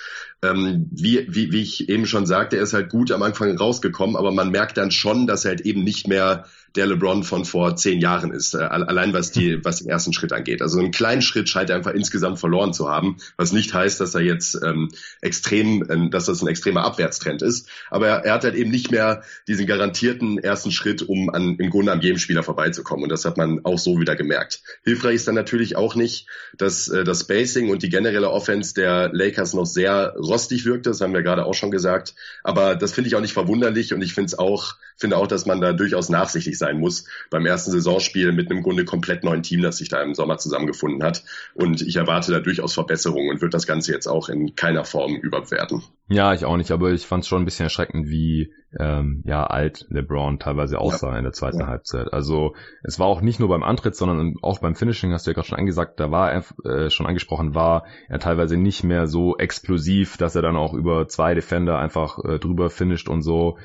ähm, 0.43 0.87
wie, 0.93 1.27
wie, 1.29 1.51
wie 1.53 1.63
ich 1.63 1.89
eben 1.89 2.07
schon 2.07 2.27
sagte, 2.27 2.57
er 2.57 2.63
ist 2.63 2.73
halt 2.73 2.91
gut 2.91 3.11
am 3.11 3.23
Anfang 3.23 3.57
rausgekommen, 3.57 4.17
aber 4.17 4.31
man 4.31 4.51
merkt 4.51 4.77
dann 4.77 4.91
schon, 4.91 5.27
dass 5.27 5.45
er 5.45 5.51
halt 5.51 5.63
eben 5.63 5.83
nicht 5.83 6.07
mehr 6.07 6.45
der 6.77 6.87
LeBron 6.87 7.25
von 7.25 7.45
vor 7.45 7.77
zehn 7.77 8.01
Jahren 8.01 8.33
ist, 8.33 8.55
äh, 8.55 8.59
allein 8.59 9.13
was 9.13 9.31
die, 9.31 9.65
was 9.65 9.79
den 9.79 9.89
ersten 9.89 10.13
Schritt 10.13 10.33
angeht. 10.33 10.63
Also 10.63 10.79
einen 10.79 10.91
kleinen 10.91 11.23
Schritt 11.23 11.49
scheint 11.49 11.71
er 11.71 11.77
einfach 11.77 11.93
insgesamt 11.93 12.39
verloren 12.39 12.73
zu 12.73 12.89
haben, 12.89 13.17
was 13.37 13.53
nicht 13.53 13.73
heißt, 13.73 14.01
dass 14.01 14.15
er 14.15 14.21
jetzt 14.21 14.59
ähm, 14.65 14.91
extrem, 15.21 15.83
äh, 15.89 16.11
dass 16.11 16.27
das 16.27 16.43
ein 16.43 16.49
extremer 16.49 16.85
Abwärtstrend 16.85 17.43
ist. 17.43 17.69
Aber 17.91 18.09
er, 18.09 18.25
er 18.25 18.35
hat 18.35 18.45
halt 18.45 18.55
eben 18.55 18.71
nicht 18.71 18.91
mehr 18.91 19.23
diesen 19.47 19.67
garantierten 19.67 20.39
ersten 20.39 20.71
Schritt, 20.71 21.03
um 21.03 21.31
an, 21.31 21.57
im 21.59 21.71
Grunde 21.71 21.93
an 21.93 22.01
jedem 22.01 22.19
Spieler 22.19 22.43
vorbeizukommen. 22.43 23.05
Und 23.05 23.11
das 23.11 23.25
hat 23.25 23.37
man 23.37 23.65
auch 23.65 23.79
so 23.79 23.99
wieder 24.01 24.17
gemerkt. 24.17 24.63
Hilfreich 24.85 25.17
ist 25.17 25.29
dann 25.29 25.35
natürlich 25.35 25.77
auch 25.77 25.95
nicht, 25.95 26.27
dass 26.57 26.89
äh, 26.89 27.05
das 27.05 27.21
Spacing 27.21 27.71
und 27.71 27.83
die 27.83 27.89
generelle 27.89 28.31
Offense 28.31 28.75
der 28.75 29.11
Lakers 29.13 29.55
noch 29.55 29.67
sehr 29.67 30.15
rostig 30.19 30.65
wirkte. 30.65 30.91
Das 30.91 31.01
haben 31.01 31.15
wir 31.15 31.23
gerade 31.23 31.47
auch 31.47 31.55
schon 31.55 31.71
gesagt. 31.71 32.15
Aber 32.45 32.77
das 32.77 32.93
finde 32.93 33.09
ich 33.09 33.17
auch 33.17 33.21
nicht 33.21 33.33
verwunderlich 33.33 33.95
und 33.95 34.03
ich 34.03 34.15
finde 34.15 34.27
es 34.27 34.39
auch, 34.39 34.77
finde 34.99 35.17
auch, 35.17 35.27
dass 35.27 35.47
man 35.47 35.61
da 35.61 35.73
durchaus 35.73 36.09
nachsichtig 36.09 36.59
sein 36.59 36.79
muss 36.79 37.07
beim 37.31 37.47
ersten 37.47 37.71
Saisonspiel 37.71 38.33
mit 38.33 38.51
einem 38.51 38.63
Grunde 38.63 38.85
komplett 38.85 39.25
neuen 39.25 39.43
Team, 39.43 39.63
das 39.63 39.79
sich 39.79 39.89
da 39.89 40.03
im 40.03 40.15
Sommer 40.15 40.39
zusammengefunden 40.39 41.03
hat. 41.03 41.25
Und 41.55 41.81
ich 41.83 41.97
erwarte 41.97 42.33
da 42.33 42.41
durchaus 42.41 42.75
Verbesserungen 42.75 43.31
und 43.31 43.41
würde 43.41 43.53
das 43.53 43.67
Ganze 43.67 43.93
jetzt 43.93 44.07
auch 44.07 44.29
in 44.29 44.55
keiner 44.57 44.85
Form 44.85 45.17
überbewerten. 45.17 45.83
Ja, 46.09 46.33
ich 46.35 46.45
auch 46.45 46.57
nicht, 46.57 46.71
aber 46.71 46.91
ich 46.91 47.07
fand 47.07 47.23
es 47.23 47.29
schon 47.29 47.43
ein 47.43 47.45
bisschen 47.45 47.65
erschreckend, 47.65 48.09
wie 48.09 48.53
ähm, 48.79 49.23
ja 49.25 49.47
alt 49.47 49.87
LeBron 49.89 50.39
teilweise 50.39 50.79
aussah 50.79 51.13
ja. 51.13 51.19
in 51.19 51.25
der 51.25 51.33
zweiten 51.33 51.61
ja. 51.61 51.67
Halbzeit. 51.67 52.13
Also 52.13 52.55
es 52.83 52.99
war 52.99 53.07
auch 53.07 53.21
nicht 53.21 53.41
nur 53.41 53.49
beim 53.49 53.63
Antritt, 53.63 53.95
sondern 53.95 54.35
auch 54.43 54.59
beim 54.59 54.75
Finishing, 54.75 55.13
hast 55.13 55.27
du 55.27 55.31
ja 55.31 55.35
gerade 55.35 55.49
schon 55.49 55.59
angesagt, 55.59 56.01
da 56.01 56.11
war 56.11 56.33
er 56.33 56.45
äh, 56.65 56.91
schon 56.91 57.07
angesprochen, 57.07 57.55
war 57.55 57.85
er 58.09 58.19
teilweise 58.19 58.57
nicht 58.57 58.85
mehr 58.85 59.07
so 59.07 59.37
explosiv, 59.37 60.17
dass 60.17 60.35
er 60.35 60.43
dann 60.43 60.57
auch 60.57 60.75
über 60.75 61.09
zwei 61.09 61.35
Defender 61.35 61.79
einfach 61.79 62.19
äh, 62.25 62.39
drüber 62.39 62.71
finisht 62.71 63.09
und 63.09 63.23
so 63.23 63.59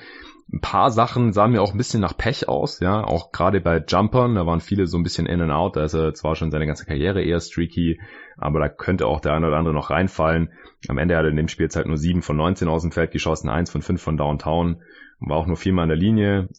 ein 0.51 0.61
paar 0.61 0.91
Sachen 0.91 1.33
sahen 1.33 1.51
mir 1.51 1.61
auch 1.61 1.71
ein 1.71 1.77
bisschen 1.77 2.01
nach 2.01 2.17
Pech 2.17 2.47
aus, 2.47 2.79
ja, 2.79 3.03
auch 3.03 3.31
gerade 3.31 3.61
bei 3.61 3.83
Jumpern, 3.87 4.35
da 4.35 4.45
waren 4.45 4.59
viele 4.59 4.87
so 4.87 4.97
ein 4.97 5.03
bisschen 5.03 5.25
in 5.25 5.41
and 5.41 5.51
out, 5.51 5.75
da 5.75 5.83
ist 5.83 5.93
er 5.93 6.13
zwar 6.13 6.35
schon 6.35 6.51
seine 6.51 6.67
ganze 6.67 6.85
Karriere 6.85 7.23
eher 7.23 7.39
streaky, 7.39 7.99
aber 8.37 8.59
da 8.59 8.69
könnte 8.69 9.07
auch 9.07 9.19
der 9.19 9.33
eine 9.33 9.47
oder 9.47 9.57
andere 9.57 9.73
noch 9.73 9.89
reinfallen. 9.89 10.51
Am 10.87 10.97
Ende 10.97 11.15
hat 11.15 11.23
er 11.23 11.29
in 11.29 11.37
dem 11.37 11.47
Spiel 11.47 11.69
halt 11.73 11.87
nur 11.87 11.97
7 11.97 12.21
von 12.21 12.35
19 12.35 12.67
aus 12.67 12.81
dem 12.81 12.91
Feld 12.91 13.11
geschossen, 13.11 13.49
1 13.49 13.71
von 13.71 13.81
5 13.81 14.01
von 14.01 14.17
Downtown, 14.17 14.81
war 15.19 15.37
auch 15.37 15.47
nur 15.47 15.57
viermal 15.57 15.83
in 15.83 15.89
der 15.89 15.97
Linie. 15.97 16.49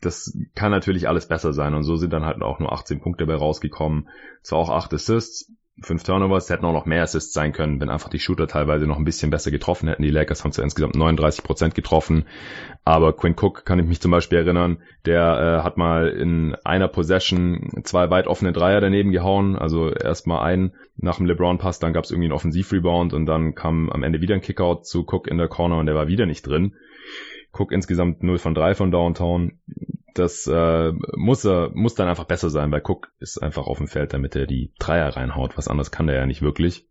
Das 0.00 0.36
kann 0.54 0.70
natürlich 0.70 1.08
alles 1.08 1.26
besser 1.28 1.52
sein 1.52 1.74
und 1.74 1.82
so 1.82 1.96
sind 1.96 2.12
dann 2.12 2.24
halt 2.24 2.40
auch 2.42 2.58
nur 2.58 2.72
18 2.72 3.00
Punkte 3.00 3.26
dabei 3.26 3.38
rausgekommen. 3.38 4.08
Zwar 4.42 4.60
auch 4.60 4.70
8 4.70 4.94
Assists, 4.94 5.52
fünf 5.82 6.04
Turnovers, 6.04 6.48
hätten 6.48 6.64
auch 6.64 6.72
noch 6.72 6.86
mehr 6.86 7.02
Assists 7.02 7.34
sein 7.34 7.52
können, 7.52 7.80
wenn 7.80 7.90
einfach 7.90 8.08
die 8.08 8.18
Shooter 8.18 8.46
teilweise 8.46 8.86
noch 8.86 8.96
ein 8.96 9.04
bisschen 9.04 9.30
besser 9.30 9.50
getroffen 9.50 9.88
hätten. 9.88 10.02
Die 10.02 10.10
Lakers 10.10 10.42
haben 10.42 10.52
zwar 10.52 10.64
insgesamt 10.64 10.96
39 10.96 11.44
Prozent 11.44 11.74
getroffen, 11.74 12.24
aber 12.84 13.12
Quinn 13.12 13.34
Cook 13.38 13.64
kann 13.66 13.78
ich 13.78 13.86
mich 13.86 14.00
zum 14.00 14.10
Beispiel 14.10 14.38
erinnern, 14.38 14.78
der 15.04 15.58
äh, 15.60 15.64
hat 15.64 15.76
mal 15.76 16.08
in 16.08 16.54
einer 16.64 16.88
Possession 16.88 17.82
zwei 17.84 18.08
weit 18.08 18.26
offene 18.26 18.52
Dreier 18.52 18.80
daneben 18.80 19.12
gehauen, 19.12 19.56
also 19.56 19.90
erstmal 19.90 20.40
einen 20.46 20.72
nach 20.96 21.18
dem 21.18 21.26
LeBron-Pass, 21.26 21.78
dann 21.78 21.92
gab 21.92 22.04
es 22.04 22.10
irgendwie 22.10 22.28
einen 22.28 22.34
Offensiv-Rebound 22.34 23.12
und 23.12 23.26
dann 23.26 23.54
kam 23.54 23.90
am 23.90 24.02
Ende 24.02 24.22
wieder 24.22 24.34
ein 24.34 24.40
Kickout 24.40 24.86
zu 24.86 25.02
Cook 25.02 25.28
in 25.28 25.36
der 25.36 25.48
Corner 25.48 25.76
und 25.78 25.86
der 25.86 25.94
war 25.94 26.08
wieder 26.08 26.24
nicht 26.24 26.46
drin. 26.46 26.74
Cook 27.52 27.72
insgesamt 27.72 28.22
0 28.22 28.38
von 28.38 28.54
3 28.54 28.74
von 28.74 28.90
Downtown 28.90 29.58
das 30.18 30.46
äh, 30.46 30.92
muss 31.16 31.44
er 31.44 31.70
muss 31.74 31.94
dann 31.94 32.08
einfach 32.08 32.24
besser 32.24 32.50
sein, 32.50 32.70
weil 32.72 32.82
Cook 32.84 33.12
ist 33.18 33.42
einfach 33.42 33.66
auf 33.66 33.78
dem 33.78 33.88
Feld, 33.88 34.12
damit 34.12 34.36
er 34.36 34.46
die 34.46 34.72
Dreier 34.78 35.16
reinhaut. 35.16 35.56
Was 35.56 35.68
anderes 35.68 35.90
kann 35.90 36.06
der 36.06 36.16
ja 36.16 36.26
nicht 36.26 36.42
wirklich. 36.42 36.86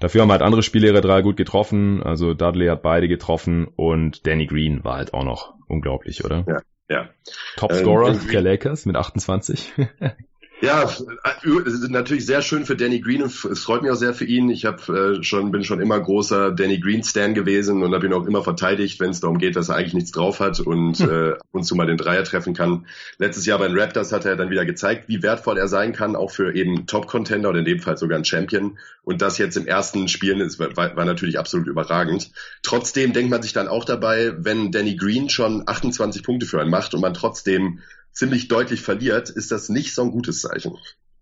Dafür 0.00 0.22
haben 0.22 0.30
halt 0.30 0.42
andere 0.42 0.62
Spieler 0.62 0.88
ihre 0.88 1.00
Dreier 1.00 1.22
gut 1.22 1.36
getroffen. 1.36 2.02
Also 2.02 2.34
Dudley 2.34 2.66
hat 2.68 2.82
beide 2.82 3.08
getroffen 3.08 3.66
und 3.66 4.26
Danny 4.26 4.46
Green 4.46 4.84
war 4.84 4.96
halt 4.96 5.14
auch 5.14 5.24
noch 5.24 5.54
unglaublich, 5.68 6.24
oder? 6.24 6.44
Ja, 6.46 6.60
ja. 6.88 7.08
Topscorer 7.56 8.10
ähm, 8.10 8.20
der 8.30 8.42
Lakers 8.42 8.86
mit 8.86 8.96
28. 8.96 9.72
Ja, 10.62 10.84
äh, 10.84 11.88
natürlich 11.88 12.24
sehr 12.24 12.40
schön 12.40 12.64
für 12.64 12.76
Danny 12.76 13.00
Green 13.00 13.22
und 13.22 13.44
es 13.44 13.62
freut 13.62 13.82
mich 13.82 13.90
auch 13.90 13.96
sehr 13.96 14.14
für 14.14 14.24
ihn. 14.24 14.48
Ich 14.48 14.64
hab, 14.64 14.88
äh, 14.88 15.22
schon, 15.22 15.50
bin 15.50 15.64
schon 15.64 15.80
immer 15.80 16.00
großer 16.00 16.50
Danny 16.50 16.80
Green-Stan 16.80 17.34
gewesen 17.34 17.82
und 17.82 17.92
habe 17.94 18.06
ihn 18.06 18.14
auch 18.14 18.26
immer 18.26 18.42
verteidigt, 18.42 18.98
wenn 18.98 19.10
es 19.10 19.20
darum 19.20 19.36
geht, 19.36 19.54
dass 19.56 19.68
er 19.68 19.76
eigentlich 19.76 19.92
nichts 19.92 20.12
drauf 20.12 20.40
hat 20.40 20.60
und 20.60 20.98
hm. 20.98 21.10
äh, 21.10 21.32
ab 21.32 21.46
und 21.52 21.64
zu 21.64 21.74
mal 21.74 21.86
den 21.86 21.98
Dreier 21.98 22.24
treffen 22.24 22.54
kann. 22.54 22.86
Letztes 23.18 23.44
Jahr 23.44 23.58
bei 23.58 23.68
den 23.68 23.78
Raptors 23.78 24.12
hat 24.12 24.24
er 24.24 24.36
dann 24.36 24.48
wieder 24.48 24.64
gezeigt, 24.64 25.08
wie 25.08 25.22
wertvoll 25.22 25.58
er 25.58 25.68
sein 25.68 25.92
kann, 25.92 26.16
auch 26.16 26.30
für 26.30 26.54
eben 26.54 26.86
Top-Contender 26.86 27.50
oder 27.50 27.58
in 27.58 27.66
dem 27.66 27.80
Fall 27.80 27.98
sogar 27.98 28.18
ein 28.18 28.24
Champion. 28.24 28.78
Und 29.02 29.20
das 29.20 29.36
jetzt 29.36 29.56
im 29.56 29.66
ersten 29.66 30.08
Spielen 30.08 30.40
ist, 30.40 30.58
war, 30.58 30.74
war 30.74 31.04
natürlich 31.04 31.38
absolut 31.38 31.66
überragend. 31.68 32.30
Trotzdem 32.62 33.12
denkt 33.12 33.30
man 33.30 33.42
sich 33.42 33.52
dann 33.52 33.68
auch 33.68 33.84
dabei, 33.84 34.34
wenn 34.38 34.72
Danny 34.72 34.96
Green 34.96 35.28
schon 35.28 35.64
28 35.66 36.22
Punkte 36.22 36.46
für 36.46 36.60
einen 36.60 36.70
macht 36.70 36.94
und 36.94 37.02
man 37.02 37.14
trotzdem 37.14 37.80
ziemlich 38.16 38.48
deutlich 38.48 38.80
verliert, 38.80 39.28
ist 39.28 39.52
das 39.52 39.68
nicht 39.68 39.94
so 39.94 40.02
ein 40.02 40.10
gutes 40.10 40.40
Zeichen. 40.40 40.76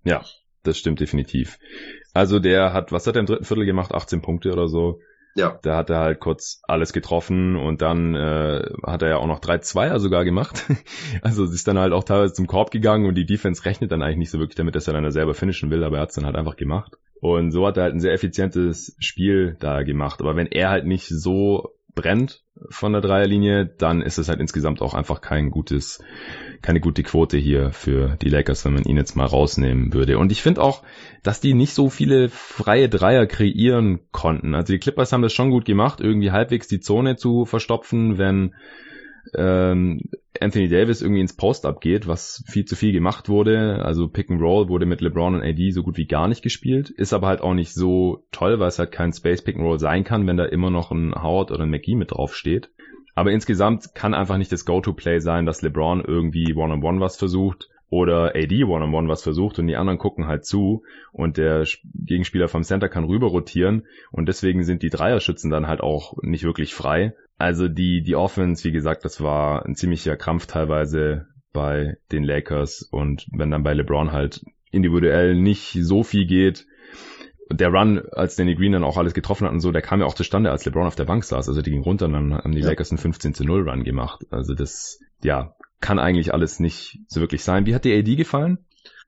Ja, 0.05 0.25
das 0.63 0.79
stimmt 0.79 1.01
definitiv. 1.01 1.59
Also 2.13 2.39
der 2.39 2.73
hat, 2.73 2.93
was 2.93 3.07
hat 3.07 3.17
er 3.17 3.21
im 3.21 3.27
dritten 3.27 3.45
Viertel 3.45 3.67
gemacht? 3.67 3.93
18 3.93 4.23
Punkte 4.23 4.53
oder 4.53 4.69
so. 4.69 5.01
Ja. 5.37 5.59
Da 5.63 5.77
hat 5.77 5.91
er 5.91 5.99
halt 5.99 6.21
kurz 6.21 6.61
alles 6.63 6.93
getroffen 6.93 7.57
und 7.57 7.83
dann 7.83 8.15
äh, 8.15 8.71
hat 8.85 9.03
er 9.03 9.09
ja 9.09 9.17
auch 9.17 9.27
noch 9.27 9.41
drei 9.41 9.59
Zweier 9.59 9.99
sogar 9.99 10.25
gemacht. 10.25 10.65
also 11.23 11.45
ist 11.45 11.67
dann 11.67 11.79
halt 11.79 11.93
auch 11.93 12.05
teilweise 12.05 12.35
zum 12.35 12.47
Korb 12.47 12.71
gegangen 12.71 13.07
und 13.07 13.17
die 13.17 13.27
Defense 13.27 13.65
rechnet 13.65 13.91
dann 13.91 14.01
eigentlich 14.01 14.19
nicht 14.19 14.31
so 14.31 14.39
wirklich 14.39 14.55
damit, 14.55 14.77
dass 14.77 14.87
er 14.87 14.95
dann 14.95 15.11
selber 15.11 15.35
finishen 15.35 15.73
will, 15.73 15.83
aber 15.83 15.97
er 15.97 16.03
hat 16.03 16.11
es 16.11 16.15
dann 16.15 16.27
halt 16.27 16.37
einfach 16.37 16.55
gemacht. 16.55 16.97
Und 17.21 17.51
so 17.51 17.67
hat 17.67 17.77
er 17.77 17.85
halt 17.85 17.95
ein 17.95 18.01
sehr 18.01 18.13
effizientes 18.13 18.95
Spiel 19.01 19.57
da 19.59 19.83
gemacht. 19.83 20.21
Aber 20.21 20.37
wenn 20.37 20.47
er 20.47 20.71
halt 20.71 20.87
nicht 20.87 21.09
so 21.09 21.75
brennt 21.95 22.43
von 22.69 22.93
der 22.93 23.03
Dreierlinie, 23.03 23.67
dann 23.67 24.01
ist 24.01 24.19
es 24.19 24.29
halt 24.29 24.41
insgesamt 24.41 24.81
auch 24.81 24.95
einfach 24.95 25.21
kein 25.21 25.51
gutes, 25.51 26.03
keine 26.63 26.81
gute 26.81 27.03
Quote 27.03 27.37
hier 27.37 27.73
für 27.73 28.17
die 28.23 28.29
Lakers, 28.29 28.65
wenn 28.65 28.75
man 28.75 28.85
ihn 28.85 28.97
jetzt 28.97 29.17
mal 29.17 29.27
rausnehmen 29.27 29.93
würde. 29.93 30.19
Und 30.19 30.33
ich 30.33 30.43
finde 30.43 30.63
auch, 30.63 30.83
dass 31.23 31.41
die 31.41 31.55
nicht 31.55 31.75
so 31.75 31.91
viele 31.91 32.29
freie 32.29 32.89
Dreier 32.89 33.27
kreieren 33.27 34.01
konnten. 34.13 34.55
Also 34.55 34.73
die 34.73 34.79
Clippers 34.79 35.13
haben 35.13 35.23
das 35.23 35.33
schon 35.33 35.51
gut 35.51 35.65
gemacht, 35.65 36.01
irgendwie 36.01 36.31
halbwegs 36.31 36.69
die 36.69 36.81
Zone 36.81 37.17
zu 37.17 37.45
verstopfen, 37.45 38.19
wenn 38.19 38.55
ähm, 39.35 40.01
Anthony 40.41 40.69
Davis 40.69 41.01
irgendwie 41.01 41.21
ins 41.21 41.37
Post-Up 41.37 41.81
geht, 41.81 42.07
was 42.07 42.43
viel 42.47 42.65
zu 42.65 42.77
viel 42.77 42.93
gemacht 42.93 43.29
wurde. 43.29 43.85
Also 43.85 44.09
Pick 44.09 44.31
and 44.31 44.41
Roll 44.41 44.69
wurde 44.69 44.87
mit 44.87 45.01
LeBron 45.01 45.37
und 45.37 45.43
AD 45.43 45.71
so 45.71 45.83
gut 45.83 45.97
wie 45.97 46.07
gar 46.07 46.29
nicht 46.29 46.43
gespielt, 46.43 46.91
ist 46.91 47.13
aber 47.13 47.29
halt 47.29 47.41
auch 47.41 47.55
nicht 47.55 47.73
so 47.73 48.25
toll, 48.33 48.59
weil 48.59 48.69
es 48.69 48.79
halt 48.79 48.93
kein 48.93 49.13
Space 49.13 49.43
Pick 49.43 49.57
and 49.57 49.65
Roll 49.65 49.79
sein 49.79 50.05
kann, 50.05 50.27
wenn 50.27 50.37
da 50.37 50.45
immer 50.45 50.71
noch 50.71 50.91
ein 50.91 51.15
Howard 51.15 51.51
oder 51.51 51.65
ein 51.65 51.71
McGee 51.71 51.95
mit 51.95 52.11
drauf 52.11 52.35
steht. 52.35 52.71
Aber 53.15 53.31
insgesamt 53.31 53.95
kann 53.95 54.13
einfach 54.13 54.39
nicht 54.39 54.51
das 54.51 54.65
Go-To-Play 54.65 55.21
sein, 55.21 55.47
dass 55.47 55.63
LeBron 55.63 56.05
irgendwie 56.05 56.53
One-on-One 56.55 56.83
-on 56.83 56.97
-one 56.97 57.01
was 57.01 57.17
versucht 57.17 57.69
oder 57.91 58.35
AD 58.35 58.65
One-on-One 58.65 58.87
-on 58.87 59.05
-one 59.05 59.09
was 59.09 59.23
versucht 59.23 59.61
und 59.61 59.69
die 59.69 59.77
anderen 59.77 59.99
gucken 59.99 60.27
halt 60.27 60.45
zu 60.45 60.83
und 61.13 61.37
der 61.37 61.65
Gegenspieler 61.95 62.49
vom 62.49 62.65
Center 62.65 62.89
kann 62.89 63.05
rüber 63.05 63.29
rotieren 63.29 63.87
und 64.11 64.29
deswegen 64.29 64.65
sind 64.65 64.83
die 64.83 64.91
Dreierschützen 64.91 65.49
dann 65.49 65.69
halt 65.69 65.81
auch 65.81 66.15
nicht 66.23 66.43
wirklich 66.43 66.75
frei 66.75 67.15
also 67.39 67.69
die, 67.69 68.03
die 68.03 68.17
Offense, 68.17 68.65
wie 68.65 68.73
gesagt, 68.73 69.05
das 69.05 69.21
war 69.21 69.65
ein 69.65 69.75
ziemlicher 69.75 70.17
Krampf 70.17 70.47
teilweise 70.47 71.27
bei 71.53 71.97
den 72.13 72.25
Lakers 72.25 72.83
und 72.83 73.27
wenn 73.33 73.51
dann 73.51 73.63
bei 73.63 73.75
LeBron 73.75 74.13
halt 74.13 74.45
individuell 74.71 75.35
nicht 75.35 75.79
so 75.81 76.03
viel 76.03 76.27
geht, 76.27 76.67
der 77.51 77.69
Run, 77.69 78.03
als 78.13 78.37
Danny 78.37 78.55
Green 78.55 78.73
dann 78.73 78.85
auch 78.85 78.97
alles 78.97 79.15
getroffen 79.15 79.47
hat 79.47 79.53
und 79.53 79.61
so, 79.61 79.71
der 79.71 79.83
kam 79.83 80.01
ja 80.01 80.07
auch 80.07 80.15
zustande, 80.15 80.51
als 80.51 80.65
LeBron 80.65 80.87
auf 80.87 80.97
der 80.97 81.05
Bank 81.05 81.25
saß. 81.25 81.49
Also 81.49 81.63
die 81.63 81.71
ging 81.71 81.83
runter 81.83 82.07
und 82.07 82.13
dann 82.13 82.35
haben 82.35 82.53
die 82.53 82.61
ja. 82.61 82.69
Lakers 82.69 82.91
einen 82.91 82.99
15 82.99 83.35
zu 83.35 83.45
0 83.45 83.69
Run 83.69 83.85
gemacht. 83.85 84.25
Also 84.31 84.55
das, 84.55 84.99
ja, 85.23 85.55
kann 85.81 85.99
eigentlich 85.99 86.33
alles 86.33 86.61
nicht 86.61 87.01
so 87.09 87.21
wirklich 87.21 87.45
sein. 87.45 87.67
Wie 87.67 87.75
hat 87.75 87.85
dir 87.85 87.97
AD 87.99 88.17
gefallen? 88.17 88.59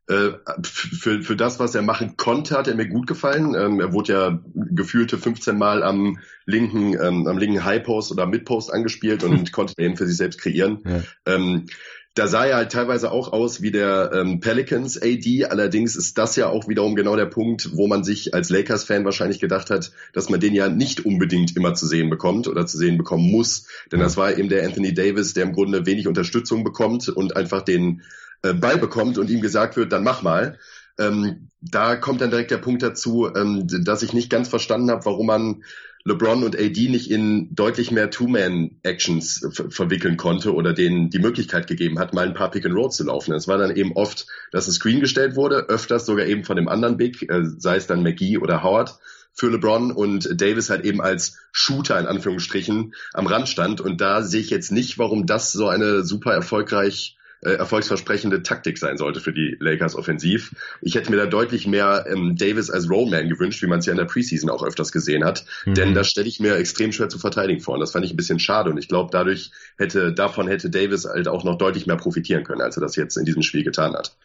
Äh, 0.09 0.33
für, 0.63 1.23
für 1.23 1.37
das, 1.37 1.59
was 1.59 1.75
er 1.75 1.83
machen 1.83 2.17
konnte, 2.17 2.57
hat 2.57 2.69
er 2.69 2.77
mir 2.77 2.87
gut 2.87 3.09
gefallen. 3.09 3.57
Ähm, 3.57 3.81
er 3.81 3.93
wurde 3.93 4.13
ja 4.13 4.41
gefühlte 4.55 5.19
15 5.19 5.59
Mal 5.59 5.83
am 5.83 6.19
linken, 6.45 6.95
ähm, 6.95 7.27
am 7.27 7.39
linken 7.39 7.65
High 7.65 7.83
Post 7.83 8.13
oder 8.13 8.27
Mid 8.27 8.45
Post 8.45 8.73
angespielt 8.73 9.25
und 9.25 9.51
konnte 9.53 9.75
eben 9.79 9.97
für 9.97 10.07
sich 10.07 10.17
selbst 10.17 10.41
kreieren. 10.41 10.79
Ja. 10.85 11.03
Ähm, 11.35 11.67
da 12.15 12.29
sah 12.29 12.47
er 12.47 12.57
halt 12.57 12.73
teilweise 12.73 13.11
auch 13.11 13.33
aus 13.33 13.61
wie 13.61 13.71
der 13.71 14.11
ähm, 14.15 14.41
Pelicans 14.41 14.97
AD. 15.01 15.47
Allerdings 15.47 15.97
ist 15.97 16.17
das 16.17 16.35
ja 16.37 16.49
auch 16.49 16.67
wiederum 16.67 16.97
genau 16.97 17.15
der 17.15 17.27
Punkt, 17.27 17.77
wo 17.77 17.89
man 17.89 18.05
sich 18.05 18.33
als 18.33 18.49
Lakers-Fan 18.49 19.05
wahrscheinlich 19.05 19.39
gedacht 19.39 19.69
hat, 19.69 19.93
dass 20.15 20.31
man 20.31 20.41
den 20.41 20.55
ja 20.55 20.69
nicht 20.69 21.05
unbedingt 21.05 21.57
immer 21.57 21.75
zu 21.75 21.87
sehen 21.87 22.09
bekommt 22.09 22.49
oder 22.49 22.65
zu 22.65 22.79
sehen 22.79 22.97
bekommen 22.97 23.31
muss. 23.31 23.67
Denn 23.93 24.01
das 24.01 24.17
war 24.17 24.39
eben 24.39 24.49
der 24.49 24.65
Anthony 24.65 24.95
Davis, 24.95 25.35
der 25.35 25.43
im 25.43 25.53
Grunde 25.53 25.85
wenig 25.85 26.09
Unterstützung 26.09 26.65
bekommt 26.65 27.09
und 27.11 27.37
einfach 27.37 27.61
den 27.61 28.03
äh, 28.43 28.55
Ball 28.55 28.78
bekommt 28.78 29.18
und 29.18 29.30
ihm 29.30 29.41
gesagt 29.41 29.76
wird, 29.76 29.93
dann 29.93 30.05
mach 30.05 30.22
mal. 30.22 30.59
Ähm, 30.99 31.49
da 31.61 31.97
kommt 31.97 32.20
dann 32.20 32.30
direkt 32.30 32.51
der 32.51 32.59
Punkt 32.59 32.82
dazu, 32.82 33.28
ähm, 33.34 33.66
dass 33.84 34.03
ich 34.03 34.12
nicht 34.12 34.30
ganz 34.30 34.49
verstanden 34.49 34.91
habe, 34.91 35.05
warum 35.05 35.26
man 35.26 35.62
LeBron 36.07 36.45
und 36.45 36.57
AD 36.57 36.89
nicht 36.89 37.11
in 37.11 37.53
deutlich 37.55 37.91
mehr 37.91 38.11
Two-Man-Actions 38.11 39.49
verwickeln 39.70 40.16
konnte 40.16 40.55
oder 40.55 40.72
denen 40.72 41.11
die 41.11 41.18
Möglichkeit 41.18 41.66
gegeben 41.66 41.99
hat, 41.99 42.14
mal 42.14 42.26
ein 42.26 42.34
paar 42.34 42.53
Pick-and-Roll 42.53 42.93
zu 42.93 43.05
laufen. 43.05 43.34
Es 43.34 43.49
war 43.49 43.59
dann 43.59 43.74
eben 43.74 43.93
oft, 43.93 44.26
dass 44.53 44.68
ein 44.68 44.72
Screen 44.72 45.01
gestellt 45.01 45.34
wurde, 45.34 45.68
öfters 45.68 46.07
sogar 46.07 46.26
eben 46.26 46.45
von 46.45 46.57
dem 46.57 46.68
anderen 46.68 46.97
Big, 46.97 47.28
äh, 47.28 47.43
sei 47.59 47.76
es 47.76 47.89
dann 47.89 48.05
McGee 48.05 48.39
oder 48.39 48.62
Howard 48.62 48.99
für 49.32 49.51
LeBron 49.51 49.91
und 49.91 50.41
Davis 50.41 50.70
halt 50.70 50.84
eben 50.84 51.03
als 51.03 51.39
Shooter 51.51 51.99
in 51.99 52.07
Anführungsstrichen 52.07 52.95
am 53.12 53.26
Rand 53.26 53.49
stand. 53.49 53.80
Und 53.80 54.01
da 54.01 54.22
sehe 54.22 54.41
ich 54.41 54.51
jetzt 54.51 54.70
nicht, 54.70 54.99
warum 54.99 55.26
das 55.26 55.53
so 55.53 55.66
eine 55.68 56.05
super 56.05 56.32
erfolgreich 56.32 57.16
äh, 57.43 57.51
erfolgsversprechende 57.51 58.43
Taktik 58.43 58.78
sein 58.78 58.97
sollte 58.97 59.20
für 59.20 59.32
die 59.32 59.57
Lakers 59.61 59.95
offensiv. 59.95 60.55
Ich 60.80 60.95
hätte 60.95 61.11
mir 61.11 61.18
da 61.18 61.26
deutlich 61.26 61.66
mehr 61.66 62.07
ähm, 62.09 62.37
Davis 62.37 62.70
als 62.70 62.91
Rollman 62.91 63.28
gewünscht, 63.28 63.62
wie 63.62 63.66
man 63.66 63.80
es 63.80 63.87
ja 63.87 63.93
in 63.93 63.99
der 63.99 64.07
Preseason 64.07 64.51
auch 64.51 64.62
öfters 64.62 64.93
gesehen 64.93 65.24
hat. 65.24 65.45
Mhm. 65.64 65.74
Denn 65.74 65.95
das 65.95 66.09
stelle 66.09 66.28
ich 66.28 66.41
mir 66.41 66.57
extrem 66.57 66.93
schwer 66.93 67.09
zu 67.09 67.18
verteidigen 67.18 67.61
vor. 67.61 67.74
Und 67.74 67.80
das 67.80 67.93
fand 67.93 68.05
ich 68.05 68.12
ein 68.12 68.16
bisschen 68.16 68.39
schade. 68.39 68.70
Und 68.70 68.78
ich 68.78 68.89
glaube, 68.89 69.11
dadurch 69.12 69.51
hätte, 69.76 70.12
davon 70.12 70.49
hätte 70.49 70.70
Davis 70.70 71.05
halt 71.05 71.28
auch 71.28 71.45
noch 71.45 71.59
deutlich 71.59 71.87
mehr 71.87 71.97
profitieren 71.97 72.45
können, 72.45 72.62
als 72.62 72.76
er 72.76 72.80
das 72.80 72.97
jetzt 72.97 73.16
in 73.16 73.24
diesem 73.24 73.43
Spiel 73.43 73.64
getan 73.64 73.95
hat. 73.95 74.16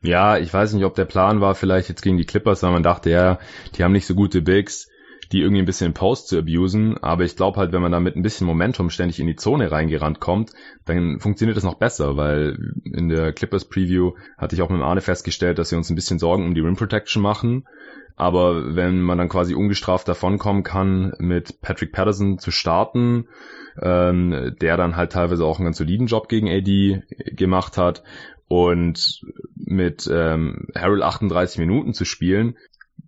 Ja, 0.00 0.36
ich 0.38 0.52
weiß 0.52 0.74
nicht, 0.74 0.84
ob 0.84 0.94
der 0.94 1.06
Plan 1.06 1.40
war, 1.40 1.54
vielleicht 1.54 1.88
jetzt 1.88 2.02
gegen 2.02 2.18
die 2.18 2.26
Clippers, 2.26 2.62
weil 2.62 2.72
man 2.72 2.82
dachte, 2.82 3.10
ja, 3.10 3.38
die 3.76 3.84
haben 3.84 3.92
nicht 3.92 4.06
so 4.06 4.14
gute 4.14 4.42
Bigs 4.42 4.88
die 5.34 5.40
irgendwie 5.40 5.62
ein 5.62 5.66
bisschen 5.66 5.94
Post 5.94 6.28
zu 6.28 6.38
abusen, 6.38 6.96
aber 6.98 7.24
ich 7.24 7.34
glaube 7.34 7.58
halt, 7.58 7.72
wenn 7.72 7.82
man 7.82 7.90
da 7.90 7.98
mit 7.98 8.14
ein 8.14 8.22
bisschen 8.22 8.46
Momentum 8.46 8.88
ständig 8.88 9.18
in 9.18 9.26
die 9.26 9.34
Zone 9.34 9.72
reingerannt 9.72 10.20
kommt, 10.20 10.52
dann 10.84 11.18
funktioniert 11.18 11.56
das 11.56 11.64
noch 11.64 11.74
besser, 11.74 12.16
weil 12.16 12.56
in 12.84 13.08
der 13.08 13.32
Clippers 13.32 13.64
Preview 13.64 14.12
hatte 14.38 14.54
ich 14.54 14.62
auch 14.62 14.70
mit 14.70 14.80
Arne 14.80 15.00
festgestellt, 15.00 15.58
dass 15.58 15.72
wir 15.72 15.78
uns 15.78 15.90
ein 15.90 15.96
bisschen 15.96 16.20
Sorgen 16.20 16.46
um 16.46 16.54
die 16.54 16.60
Rim 16.60 16.76
Protection 16.76 17.20
machen, 17.20 17.66
aber 18.14 18.76
wenn 18.76 19.02
man 19.02 19.18
dann 19.18 19.28
quasi 19.28 19.54
ungestraft 19.56 20.06
davonkommen 20.06 20.62
kann, 20.62 21.14
mit 21.18 21.60
Patrick 21.60 21.90
Patterson 21.90 22.38
zu 22.38 22.52
starten, 22.52 23.26
ähm, 23.82 24.54
der 24.60 24.76
dann 24.76 24.94
halt 24.94 25.10
teilweise 25.10 25.44
auch 25.44 25.58
einen 25.58 25.64
ganz 25.64 25.78
soliden 25.78 26.06
Job 26.06 26.28
gegen 26.28 26.48
AD 26.48 27.02
gemacht 27.34 27.76
hat 27.76 28.04
und 28.46 29.20
mit 29.56 30.08
ähm, 30.12 30.68
Harold 30.76 31.02
38 31.02 31.58
Minuten 31.58 31.92
zu 31.92 32.04
spielen, 32.04 32.56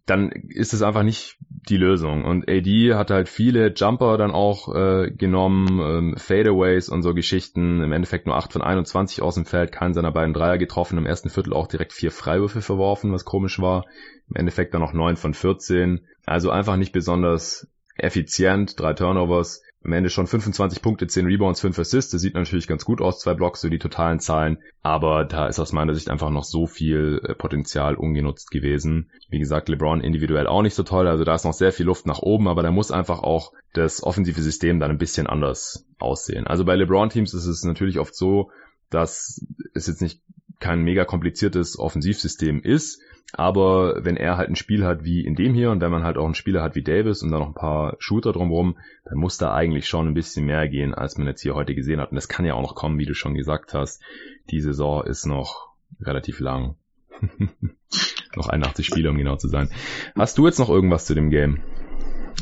dann 0.06 0.30
ist 0.30 0.72
es 0.72 0.82
einfach 0.82 1.02
nicht 1.02 1.36
die 1.40 1.76
Lösung. 1.76 2.24
Und 2.24 2.48
AD 2.48 2.94
hat 2.94 3.10
halt 3.10 3.28
viele 3.28 3.72
Jumper 3.74 4.16
dann 4.16 4.30
auch 4.30 4.72
äh, 4.72 5.10
genommen, 5.10 5.80
ähm, 5.80 6.16
Fadeaways 6.16 6.88
und 6.88 7.02
so 7.02 7.12
Geschichten. 7.12 7.82
Im 7.82 7.92
Endeffekt 7.92 8.26
nur 8.26 8.36
8 8.36 8.52
von 8.52 8.62
21 8.62 9.20
aus 9.20 9.34
dem 9.34 9.46
Feld, 9.46 9.72
keinen 9.72 9.94
seiner 9.94 10.12
beiden 10.12 10.32
Dreier 10.32 10.58
getroffen. 10.58 10.96
Im 10.96 11.06
ersten 11.06 11.28
Viertel 11.28 11.52
auch 11.52 11.66
direkt 11.66 11.92
vier 11.92 12.12
Freiwürfe 12.12 12.62
verworfen, 12.62 13.12
was 13.12 13.24
komisch 13.24 13.60
war. 13.60 13.84
Im 14.30 14.36
Endeffekt 14.36 14.74
dann 14.74 14.80
noch 14.80 14.92
9 14.92 15.16
von 15.16 15.34
14. 15.34 16.06
Also 16.24 16.50
einfach 16.50 16.76
nicht 16.76 16.92
besonders 16.92 17.68
effizient, 17.98 18.78
drei 18.78 18.92
Turnovers 18.92 19.62
am 19.86 19.92
Ende 19.92 20.10
schon 20.10 20.26
25 20.26 20.82
Punkte, 20.82 21.06
10 21.06 21.26
Rebounds, 21.26 21.60
5 21.60 21.78
Assists. 21.78 22.10
Das 22.10 22.20
sieht 22.20 22.34
natürlich 22.34 22.66
ganz 22.66 22.84
gut 22.84 23.00
aus, 23.00 23.20
zwei 23.20 23.34
Blocks, 23.34 23.60
so 23.60 23.68
die 23.68 23.78
totalen 23.78 24.18
Zahlen. 24.18 24.58
Aber 24.82 25.24
da 25.24 25.46
ist 25.46 25.60
aus 25.60 25.72
meiner 25.72 25.94
Sicht 25.94 26.10
einfach 26.10 26.30
noch 26.30 26.42
so 26.42 26.66
viel 26.66 27.20
äh, 27.22 27.34
Potenzial 27.34 27.94
ungenutzt 27.94 28.50
gewesen. 28.50 29.10
Wie 29.30 29.38
gesagt, 29.38 29.68
LeBron 29.68 30.00
individuell 30.00 30.48
auch 30.48 30.62
nicht 30.62 30.74
so 30.74 30.82
toll. 30.82 31.06
Also 31.06 31.22
da 31.22 31.36
ist 31.36 31.44
noch 31.44 31.52
sehr 31.52 31.72
viel 31.72 31.86
Luft 31.86 32.04
nach 32.04 32.18
oben, 32.18 32.48
aber 32.48 32.64
da 32.64 32.72
muss 32.72 32.90
einfach 32.90 33.22
auch 33.22 33.52
das 33.74 34.02
offensive 34.02 34.42
System 34.42 34.80
dann 34.80 34.90
ein 34.90 34.98
bisschen 34.98 35.28
anders 35.28 35.86
aussehen. 35.98 36.48
Also 36.48 36.64
bei 36.64 36.74
LeBron-Teams 36.74 37.32
ist 37.32 37.46
es 37.46 37.62
natürlich 37.62 38.00
oft 38.00 38.16
so, 38.16 38.50
dass 38.90 39.40
es 39.72 39.86
jetzt 39.86 40.02
nicht 40.02 40.20
kein 40.58 40.82
mega 40.82 41.04
kompliziertes 41.04 41.78
Offensivsystem 41.78 42.60
ist, 42.60 43.00
aber 43.32 44.04
wenn 44.04 44.16
er 44.16 44.36
halt 44.36 44.48
ein 44.48 44.56
Spiel 44.56 44.84
hat 44.84 45.04
wie 45.04 45.24
in 45.24 45.34
dem 45.34 45.54
hier 45.54 45.70
und 45.70 45.80
wenn 45.80 45.90
man 45.90 46.04
halt 46.04 46.16
auch 46.16 46.24
einen 46.24 46.34
Spieler 46.34 46.62
hat 46.62 46.74
wie 46.74 46.82
Davis 46.82 47.22
und 47.22 47.30
dann 47.30 47.40
noch 47.40 47.48
ein 47.48 47.54
paar 47.54 47.96
Shooter 47.98 48.32
drumherum, 48.32 48.78
dann 49.04 49.18
muss 49.18 49.36
da 49.36 49.52
eigentlich 49.52 49.88
schon 49.88 50.06
ein 50.06 50.14
bisschen 50.14 50.46
mehr 50.46 50.68
gehen, 50.68 50.94
als 50.94 51.18
man 51.18 51.26
jetzt 51.26 51.42
hier 51.42 51.54
heute 51.54 51.74
gesehen 51.74 52.00
hat. 52.00 52.10
Und 52.10 52.16
das 52.16 52.28
kann 52.28 52.44
ja 52.44 52.54
auch 52.54 52.62
noch 52.62 52.74
kommen, 52.74 52.98
wie 52.98 53.06
du 53.06 53.14
schon 53.14 53.34
gesagt 53.34 53.74
hast. 53.74 54.02
Die 54.50 54.60
Saison 54.60 55.04
ist 55.04 55.26
noch 55.26 55.68
relativ 56.00 56.40
lang. 56.40 56.76
noch 58.36 58.48
81 58.48 58.86
Spiele, 58.86 59.10
um 59.10 59.16
genau 59.16 59.36
zu 59.36 59.48
sein. 59.48 59.70
Hast 60.14 60.38
du 60.38 60.46
jetzt 60.46 60.58
noch 60.58 60.68
irgendwas 60.68 61.06
zu 61.06 61.14
dem 61.14 61.30
Game? 61.30 61.60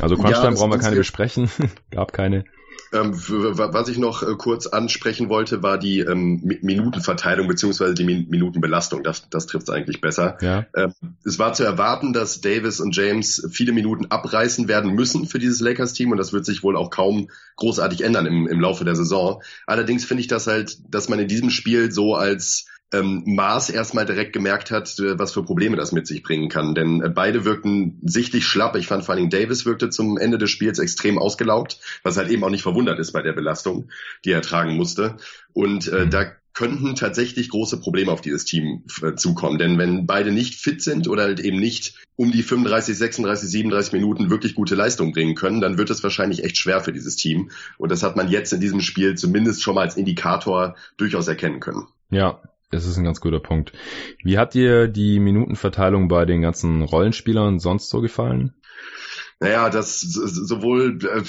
Also 0.01 0.17
Crunchtime 0.17 0.51
ja, 0.51 0.51
brauchen 0.51 0.73
wir 0.73 0.79
keine 0.79 0.97
besprechen. 0.97 1.49
Gab 1.91 2.13
keine. 2.13 2.45
Ähm, 2.95 3.13
was 3.13 3.89
ich 3.89 3.99
noch 3.99 4.23
äh, 4.23 4.37
kurz 4.39 4.67
ansprechen 4.67 5.29
wollte, 5.29 5.63
war 5.63 5.79
die 5.79 5.99
ähm, 6.01 6.41
Minutenverteilung 6.63 7.49
beziehungsweise 7.49 7.95
die 7.95 8.05
Min 8.05 8.29
Minutenbelastung. 8.29 9.03
Das, 9.03 9.29
das 9.29 9.47
trifft 9.47 9.69
es 9.69 9.75
eigentlich 9.75 10.01
besser. 10.01 10.39
Ja. 10.41 10.67
Ähm, 10.77 10.93
es 11.25 11.39
war 11.39 11.53
zu 11.53 11.65
erwarten, 11.65 12.13
dass 12.13 12.41
Davis 12.41 12.79
und 12.81 12.97
James 12.97 13.47
viele 13.51 13.73
Minuten 13.73 14.07
abreißen 14.07 14.69
werden 14.69 14.95
müssen 14.95 15.27
für 15.27 15.41
dieses 15.41 15.61
Lakers-Team 15.61 16.13
und 16.13 16.19
das 16.19 16.33
wird 16.33 16.47
sich 16.47 16.63
wohl 16.63 16.77
auch 16.77 16.91
kaum 16.91 17.29
großartig 17.57 18.03
ändern 18.03 18.27
im, 18.27 18.47
im 18.47 18.61
Laufe 18.61 18.85
der 18.85 18.95
Saison. 18.95 19.43
Allerdings 19.67 20.05
finde 20.05 20.21
ich 20.21 20.29
das 20.29 20.47
halt, 20.47 20.79
dass 20.89 21.09
man 21.09 21.19
in 21.19 21.29
diesem 21.29 21.51
Spiel 21.51 21.91
so 21.91 22.15
als 22.15 22.67
ähm, 22.93 23.23
Mars 23.27 23.71
erstmal 23.71 24.07
direkt 24.07 24.33
gemerkt 24.33 24.71
hat, 24.71 24.99
äh, 24.99 25.19
was 25.19 25.33
für 25.33 25.43
Probleme 25.43 25.77
das 25.77 25.93
mit 25.93 26.07
sich 26.07 26.23
bringen 26.23 26.49
kann. 26.49 26.75
Denn 26.75 27.03
äh, 27.03 27.09
beide 27.09 27.45
wirkten 27.45 27.99
sichtlich 28.03 28.47
schlapp. 28.47 28.77
Ich 28.77 28.87
fand 28.87 29.05
vor 29.05 29.15
allem 29.15 29.31
Davis 29.31 29.67
wirkte 29.67 29.91
zum 29.91 30.19
Ende 30.19 30.39
des 30.39 30.51
Spiels 30.51 30.79
extrem 30.79 31.19
ausgelaugt, 31.19 31.81
was 32.03 32.17
halt 32.17 32.31
eben 32.31 32.45
auch 32.45 32.51
nicht 32.51 32.63
verwundert 32.63 32.99
ist 32.99 33.13
bei 33.13 33.23
der 33.23 33.33
Belastung, 33.33 33.89
die 34.25 34.33
er 34.33 34.43
tragen 34.43 34.77
musste. 34.77 35.17
Und 35.53 35.89
äh, 35.89 36.07
mhm. 36.07 36.11
da 36.11 36.27
könnten 36.55 36.95
tatsächlich 36.95 37.49
große 37.49 37.81
Probleme 37.81 38.13
auf 38.13 38.21
dieses 38.21 38.45
Team 38.45 38.85
äh, 39.03 39.15
zukommen. 39.17 39.59
Denn 39.59 39.77
wenn 39.77 40.07
beide 40.07 40.31
nicht 40.31 40.55
fit 40.55 40.81
sind 40.81 41.09
oder 41.09 41.25
halt 41.25 41.41
eben 41.41 41.59
nicht 41.59 41.97
um 42.17 42.31
die 42.31 42.45
35, 42.45 42.97
36, 42.97 43.49
37 43.51 43.93
Minuten 43.93 44.31
wirklich 44.31 44.55
gute 44.55 44.77
Leistung 44.77 45.13
bringen 45.13 45.35
können, 45.35 45.61
dann 45.61 45.79
wird 45.79 45.91
es 45.91 46.05
wahrscheinlich 46.05 46.45
echt 46.45 46.57
schwer 46.57 46.81
für 46.81 46.93
dieses 46.93 47.17
Team. 47.17 47.51
Und 47.77 47.91
das 47.91 48.05
hat 48.05 48.15
man 48.15 48.29
jetzt 48.29 48.53
in 48.53 48.61
diesem 48.61 48.81
Spiel 48.81 49.17
zumindest 49.17 49.65
schon 49.65 49.75
mal 49.75 49.81
als 49.83 49.97
Indikator 49.97 50.77
durchaus 50.97 51.27
erkennen 51.27 51.59
können. 51.59 51.89
Ja, 52.11 52.41
das 52.75 52.87
ist 52.87 52.97
ein 52.99 53.05
ganz 53.05 53.21
guter 53.21 53.41
Punkt. 53.41 53.73
Wie 54.23 54.39
hat 54.39 54.55
dir 54.55 54.89
die 54.89 55.21
Minutenverteilung 55.21 56.09
bei 56.09 56.25
den 56.25 56.43
ganzen 56.43 56.83
Rollenspielern 56.83 57.59
sonst 57.59 57.89
so 57.89 58.01
gefallen? 58.01 58.55
Naja, 59.41 59.69
das 59.69 60.01
sowohl, 60.01 60.99
äh, 61.03 61.23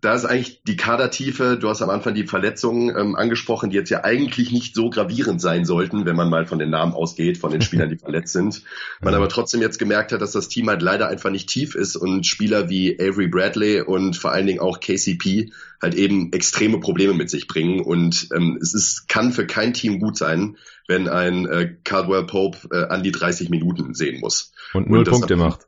da 0.00 0.14
ist 0.14 0.24
eigentlich 0.24 0.62
die 0.64 0.76
Kadertiefe, 0.76 1.56
du 1.56 1.68
hast 1.68 1.82
am 1.82 1.90
Anfang 1.90 2.14
die 2.14 2.26
Verletzungen 2.26 2.94
ähm, 2.96 3.14
angesprochen, 3.14 3.70
die 3.70 3.76
jetzt 3.76 3.90
ja 3.90 4.02
eigentlich 4.02 4.52
nicht 4.52 4.74
so 4.74 4.90
gravierend 4.90 5.40
sein 5.40 5.64
sollten, 5.64 6.04
wenn 6.04 6.16
man 6.16 6.28
mal 6.28 6.46
von 6.46 6.58
den 6.58 6.70
Namen 6.70 6.92
ausgeht, 6.92 7.38
von 7.38 7.52
den 7.52 7.60
Spielern, 7.62 7.88
die 7.88 7.96
verletzt 7.96 8.32
sind. 8.32 8.62
Man 9.00 9.14
aber 9.14 9.28
trotzdem 9.28 9.60
jetzt 9.60 9.78
gemerkt 9.78 10.12
hat, 10.12 10.20
dass 10.20 10.32
das 10.32 10.48
Team 10.48 10.68
halt 10.68 10.82
leider 10.82 11.08
einfach 11.08 11.30
nicht 11.30 11.48
tief 11.48 11.74
ist 11.74 11.96
und 11.96 12.26
Spieler 12.26 12.68
wie 12.68 12.98
Avery 13.00 13.28
Bradley 13.28 13.80
und 13.80 14.16
vor 14.16 14.32
allen 14.32 14.46
Dingen 14.46 14.60
auch 14.60 14.80
KCP 14.80 15.52
halt 15.80 15.94
eben 15.94 16.32
extreme 16.32 16.80
Probleme 16.80 17.14
mit 17.14 17.30
sich 17.30 17.46
bringen. 17.46 17.80
Und 17.80 18.28
ähm, 18.34 18.58
es 18.60 18.74
ist, 18.74 19.08
kann 19.08 19.32
für 19.32 19.46
kein 19.46 19.74
Team 19.74 20.00
gut 20.00 20.16
sein, 20.16 20.56
wenn 20.88 21.08
ein 21.08 21.46
äh, 21.46 21.76
Caldwell 21.84 22.24
Pope 22.24 22.58
äh, 22.72 22.86
an 22.88 23.02
die 23.02 23.12
30 23.12 23.50
Minuten 23.50 23.94
sehen 23.94 24.20
muss. 24.20 24.52
Und 24.72 24.90
null 24.90 25.00
und 25.00 25.08
Punkte 25.08 25.36
macht. 25.36 25.66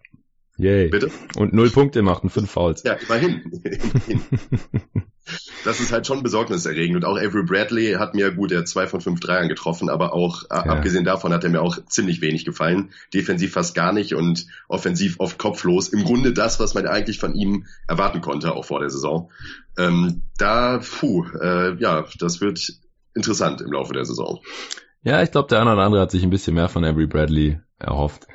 Yay. 0.58 0.88
Bitte? 0.88 1.10
Und 1.36 1.52
null 1.52 1.70
Punkte 1.70 2.02
macht 2.02 2.22
und 2.22 2.30
fünf 2.30 2.50
Fouls. 2.50 2.82
Ja, 2.82 2.94
immerhin. 2.94 3.42
das 5.64 5.80
ist 5.80 5.92
halt 5.92 6.06
schon 6.06 6.22
besorgniserregend. 6.22 6.96
Und 6.96 7.04
auch 7.04 7.18
Avery 7.18 7.42
Bradley 7.42 7.94
hat 7.94 8.14
mir 8.14 8.32
gut, 8.32 8.52
er 8.52 8.64
zwei 8.64 8.86
von 8.86 9.02
fünf 9.02 9.20
Dreiern 9.20 9.48
getroffen, 9.48 9.90
aber 9.90 10.14
auch 10.14 10.44
äh, 10.44 10.54
ja. 10.54 10.62
abgesehen 10.64 11.04
davon 11.04 11.32
hat 11.34 11.44
er 11.44 11.50
mir 11.50 11.60
auch 11.60 11.78
ziemlich 11.86 12.22
wenig 12.22 12.46
gefallen. 12.46 12.90
Defensiv 13.12 13.52
fast 13.52 13.74
gar 13.74 13.92
nicht 13.92 14.14
und 14.14 14.46
offensiv 14.68 15.16
oft 15.18 15.38
kopflos. 15.38 15.88
Im 15.88 16.04
Grunde 16.04 16.32
das, 16.32 16.58
was 16.58 16.74
man 16.74 16.86
eigentlich 16.86 17.18
von 17.18 17.34
ihm 17.34 17.66
erwarten 17.86 18.22
konnte, 18.22 18.54
auch 18.54 18.64
vor 18.64 18.80
der 18.80 18.90
Saison. 18.90 19.30
Ähm, 19.76 20.22
da, 20.38 20.78
puh, 20.78 21.26
äh, 21.38 21.76
ja, 21.78 22.06
das 22.18 22.40
wird 22.40 22.72
interessant 23.14 23.60
im 23.60 23.72
Laufe 23.72 23.92
der 23.92 24.06
Saison. 24.06 24.40
Ja, 25.02 25.22
ich 25.22 25.30
glaube, 25.30 25.48
der 25.48 25.60
eine 25.60 25.72
oder 25.72 25.82
andere 25.82 26.02
hat 26.02 26.10
sich 26.10 26.22
ein 26.22 26.30
bisschen 26.30 26.54
mehr 26.54 26.68
von 26.68 26.84
Avery 26.84 27.06
Bradley 27.06 27.60
erhofft. 27.78 28.26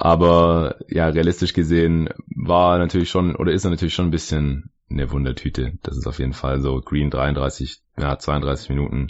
Aber 0.00 0.76
ja, 0.88 1.08
realistisch 1.08 1.54
gesehen 1.54 2.08
war 2.28 2.78
natürlich 2.78 3.10
schon, 3.10 3.34
oder 3.34 3.52
ist 3.52 3.64
er 3.64 3.70
natürlich 3.70 3.94
schon 3.94 4.06
ein 4.06 4.12
bisschen 4.12 4.70
eine 4.88 5.10
Wundertüte. 5.10 5.72
Das 5.82 5.96
ist 5.96 6.06
auf 6.06 6.20
jeden 6.20 6.34
Fall 6.34 6.60
so. 6.60 6.80
Green 6.80 7.10
33, 7.10 7.82
ja, 7.98 8.16
32 8.16 8.68
Minuten. 8.70 9.08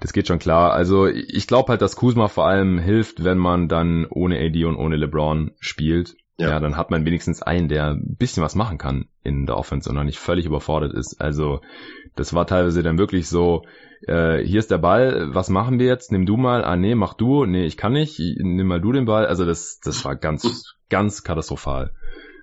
Das 0.00 0.14
geht 0.14 0.26
schon 0.26 0.38
klar. 0.38 0.72
Also 0.72 1.06
ich 1.06 1.46
glaube 1.46 1.68
halt, 1.68 1.82
dass 1.82 1.96
Kuzma 1.96 2.28
vor 2.28 2.46
allem 2.46 2.78
hilft, 2.78 3.24
wenn 3.24 3.36
man 3.36 3.68
dann 3.68 4.06
ohne 4.06 4.38
AD 4.38 4.64
und 4.64 4.76
ohne 4.76 4.96
LeBron 4.96 5.52
spielt. 5.60 6.16
Ja. 6.38 6.50
ja, 6.50 6.60
dann 6.60 6.76
hat 6.76 6.90
man 6.90 7.06
wenigstens 7.06 7.42
einen, 7.42 7.68
der 7.68 7.92
ein 7.92 8.16
bisschen 8.18 8.42
was 8.42 8.54
machen 8.54 8.76
kann 8.76 9.08
in 9.22 9.46
der 9.46 9.56
Offense 9.56 9.88
und 9.88 9.96
noch 9.96 10.04
nicht 10.04 10.18
völlig 10.18 10.44
überfordert 10.44 10.92
ist. 10.92 11.20
Also 11.20 11.60
das 12.14 12.34
war 12.34 12.46
teilweise 12.46 12.82
dann 12.82 12.98
wirklich 12.98 13.28
so, 13.28 13.64
äh, 14.02 14.38
hier 14.38 14.58
ist 14.58 14.70
der 14.70 14.78
Ball, 14.78 15.34
was 15.34 15.48
machen 15.48 15.78
wir 15.78 15.86
jetzt? 15.86 16.12
Nimm 16.12 16.26
du 16.26 16.36
mal, 16.36 16.64
ah 16.64 16.76
nee, 16.76 16.94
mach 16.94 17.14
du, 17.14 17.44
nee, 17.44 17.64
ich 17.64 17.76
kann 17.76 17.92
nicht, 17.92 18.18
nimm 18.18 18.66
mal 18.66 18.80
du 18.80 18.92
den 18.92 19.06
Ball. 19.06 19.26
Also 19.26 19.44
das, 19.44 19.80
das 19.80 20.04
war 20.04 20.16
ganz, 20.16 20.76
ganz 20.88 21.22
katastrophal. 21.22 21.92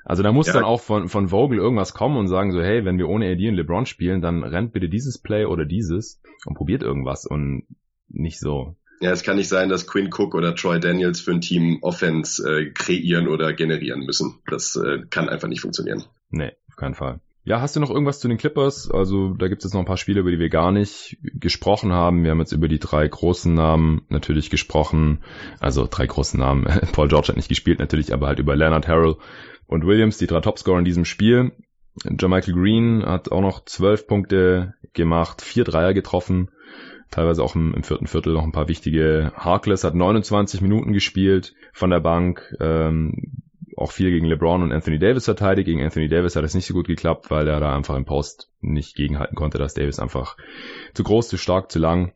Also 0.05 0.21
da 0.21 0.31
muss 0.31 0.47
ja. 0.47 0.53
dann 0.53 0.63
auch 0.63 0.81
von, 0.81 1.07
von 1.07 1.29
Vogel 1.29 1.59
irgendwas 1.59 1.93
kommen 1.93 2.17
und 2.17 2.27
sagen 2.27 2.51
so, 2.51 2.61
hey, 2.61 2.83
wenn 2.83 2.97
wir 2.97 3.07
ohne 3.07 3.31
AD 3.31 3.47
und 3.47 3.55
LeBron 3.55 3.85
spielen, 3.85 4.21
dann 4.21 4.43
rennt 4.43 4.73
bitte 4.73 4.89
dieses 4.89 5.17
Play 5.17 5.45
oder 5.45 5.65
dieses 5.65 6.21
und 6.45 6.55
probiert 6.55 6.83
irgendwas 6.83 7.25
und 7.25 7.65
nicht 8.09 8.39
so. 8.39 8.75
Ja, 8.99 9.11
es 9.11 9.23
kann 9.23 9.37
nicht 9.37 9.49
sein, 9.49 9.69
dass 9.69 9.87
Quinn 9.87 10.09
Cook 10.13 10.35
oder 10.35 10.55
Troy 10.55 10.79
Daniels 10.79 11.19
für 11.21 11.31
ein 11.31 11.41
Team 11.41 11.79
Offense 11.81 12.43
äh, 12.43 12.71
kreieren 12.71 13.27
oder 13.27 13.53
generieren 13.53 14.05
müssen. 14.05 14.39
Das 14.47 14.75
äh, 14.75 14.99
kann 15.09 15.29
einfach 15.29 15.47
nicht 15.47 15.61
funktionieren. 15.61 16.03
Nee, 16.29 16.51
auf 16.69 16.75
keinen 16.75 16.95
Fall. 16.95 17.19
Ja, 17.45 17.59
hast 17.59 17.75
du 17.75 17.81
noch 17.81 17.89
irgendwas 17.89 18.19
zu 18.19 18.29
den 18.29 18.37
Clippers? 18.37 18.89
Also 18.89 19.33
da 19.33 19.49
gibt 19.49 19.61
es 19.61 19.65
jetzt 19.65 19.73
noch 19.73 19.81
ein 19.81 19.85
paar 19.85 19.97
Spiele, 19.97 20.21
über 20.21 20.31
die 20.31 20.39
wir 20.39 20.49
gar 20.49 20.71
nicht 20.71 21.17
gesprochen 21.21 21.91
haben. 21.91 22.23
Wir 22.23 22.31
haben 22.31 22.39
jetzt 22.39 22.53
über 22.53 22.69
die 22.69 22.79
drei 22.79 23.05
großen 23.05 23.53
Namen 23.53 24.03
natürlich 24.07 24.49
gesprochen. 24.49 25.23
Also 25.59 25.85
drei 25.89 26.07
großen 26.07 26.39
Namen. 26.39 26.63
Paul 26.93 27.09
George 27.09 27.27
hat 27.27 27.35
nicht 27.35 27.49
gespielt 27.49 27.79
natürlich, 27.79 28.13
aber 28.13 28.27
halt 28.27 28.39
über 28.39 28.55
Leonard 28.55 28.87
Harrell 28.87 29.17
und 29.67 29.85
Williams, 29.85 30.17
die 30.17 30.27
drei 30.27 30.39
Topscorer 30.39 30.79
in 30.79 30.85
diesem 30.85 31.03
Spiel. 31.03 31.51
Jermichael 32.05 32.53
Green 32.53 33.05
hat 33.05 33.29
auch 33.31 33.41
noch 33.41 33.65
zwölf 33.65 34.07
Punkte 34.07 34.75
gemacht, 34.93 35.41
vier 35.41 35.65
Dreier 35.65 35.93
getroffen 35.93 36.49
teilweise 37.11 37.43
auch 37.43 37.55
im, 37.55 37.75
im, 37.75 37.83
vierten 37.83 38.07
Viertel 38.07 38.33
noch 38.33 38.43
ein 38.43 38.51
paar 38.51 38.67
wichtige. 38.67 39.31
Harkless 39.35 39.83
hat 39.83 39.93
29 39.93 40.61
Minuten 40.61 40.93
gespielt 40.93 41.53
von 41.71 41.91
der 41.91 41.99
Bank, 41.99 42.55
ähm, 42.59 43.43
auch 43.77 43.91
viel 43.91 44.11
gegen 44.11 44.25
LeBron 44.25 44.63
und 44.63 44.71
Anthony 44.71 44.99
Davis 44.99 45.25
verteidigt. 45.25 45.65
Gegen 45.65 45.83
Anthony 45.83 46.07
Davis 46.07 46.35
hat 46.35 46.43
es 46.43 46.53
nicht 46.53 46.67
so 46.67 46.73
gut 46.73 46.87
geklappt, 46.87 47.29
weil 47.29 47.47
er 47.47 47.59
da 47.59 47.75
einfach 47.75 47.95
im 47.95 48.05
Post 48.05 48.49
nicht 48.61 48.95
gegenhalten 48.95 49.35
konnte, 49.35 49.57
dass 49.57 49.73
Davis 49.73 49.99
einfach 49.99 50.37
zu 50.93 51.03
groß, 51.03 51.27
zu 51.27 51.37
stark, 51.37 51.71
zu 51.71 51.79
lang. 51.79 52.13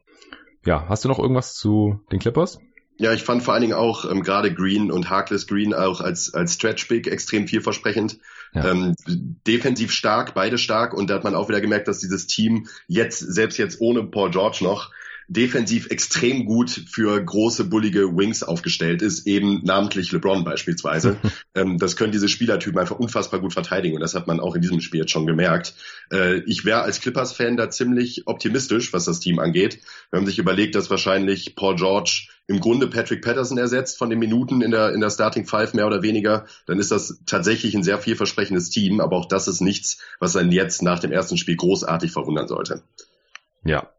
Ja, 0.65 0.87
hast 0.89 1.05
du 1.05 1.09
noch 1.09 1.19
irgendwas 1.19 1.55
zu 1.55 2.01
den 2.11 2.19
Clippers? 2.19 2.59
Ja, 2.99 3.13
ich 3.13 3.23
fand 3.23 3.43
vor 3.43 3.53
allen 3.53 3.61
Dingen 3.61 3.73
auch 3.73 4.09
ähm, 4.09 4.23
gerade 4.23 4.53
Green 4.53 4.91
und 4.91 5.09
Harkless 5.09 5.45
Green 5.45 5.73
auch 5.73 6.01
als, 6.01 6.33
als 6.33 6.55
Stretch 6.55 6.87
Big 6.87 7.07
extrem 7.07 7.47
vielversprechend. 7.47 8.17
Ja. 8.53 8.71
Ähm, 8.71 8.95
defensiv 9.45 9.91
stark, 9.91 10.33
beide 10.33 10.57
stark 10.57 10.93
und 10.93 11.09
da 11.09 11.15
hat 11.15 11.23
man 11.23 11.35
auch 11.35 11.47
wieder 11.47 11.61
gemerkt, 11.61 11.87
dass 11.87 11.99
dieses 11.99 12.25
Team 12.25 12.67
jetzt, 12.87 13.19
selbst 13.19 13.57
jetzt 13.57 13.81
ohne 13.81 14.03
Paul 14.03 14.31
George 14.31 14.59
noch, 14.61 14.91
defensiv 15.27 15.89
extrem 15.89 16.45
gut 16.45 16.69
für 16.69 17.21
große, 17.21 17.65
bullige 17.65 18.15
Wings 18.15 18.43
aufgestellt 18.43 19.01
ist, 19.01 19.27
eben 19.27 19.61
namentlich 19.63 20.11
LeBron 20.11 20.43
beispielsweise. 20.43 21.17
ähm, 21.55 21.77
das 21.77 21.97
können 21.97 22.13
diese 22.13 22.29
Spielertypen 22.29 22.79
einfach 22.79 22.97
unfassbar 22.97 23.41
gut 23.41 23.53
verteidigen 23.53 23.95
und 23.95 24.01
das 24.01 24.15
hat 24.15 24.27
man 24.27 24.39
auch 24.39 24.55
in 24.55 24.61
diesem 24.61 24.79
Spiel 24.79 25.01
jetzt 25.01 25.11
schon 25.11 25.27
gemerkt. 25.27 25.73
Äh, 26.11 26.39
ich 26.45 26.63
wäre 26.63 26.81
als 26.81 27.01
Clippers-Fan 27.01 27.57
da 27.57 27.69
ziemlich 27.69 28.23
optimistisch, 28.25 28.93
was 28.93 29.05
das 29.05 29.19
Team 29.19 29.39
angeht. 29.39 29.79
Wir 30.09 30.19
haben 30.19 30.25
sich 30.25 30.39
überlegt, 30.39 30.75
dass 30.75 30.89
wahrscheinlich 30.89 31.55
Paul 31.55 31.75
George 31.75 32.29
im 32.47 32.61
Grunde 32.61 32.87
Patrick 32.87 33.21
Patterson 33.21 33.57
ersetzt 33.57 33.97
von 33.97 34.09
den 34.09 34.19
Minuten 34.19 34.61
in 34.61 34.71
der, 34.71 34.93
in 34.93 35.01
der 35.01 35.09
Starting 35.09 35.45
Five 35.45 35.73
mehr 35.73 35.85
oder 35.85 36.01
weniger, 36.01 36.45
dann 36.65 36.79
ist 36.79 36.91
das 36.91 37.19
tatsächlich 37.25 37.75
ein 37.75 37.83
sehr 37.83 37.99
vielversprechendes 37.99 38.69
Team, 38.69 39.01
aber 39.01 39.17
auch 39.17 39.25
das 39.25 39.49
ist 39.49 39.59
nichts, 39.59 39.97
was 40.21 40.37
einen 40.37 40.53
jetzt 40.53 40.81
nach 40.81 40.99
dem 40.99 41.11
ersten 41.11 41.37
Spiel 41.37 41.57
großartig 41.57 42.11
verwundern 42.11 42.47
sollte. 42.47 42.83
Ja, 43.65 43.91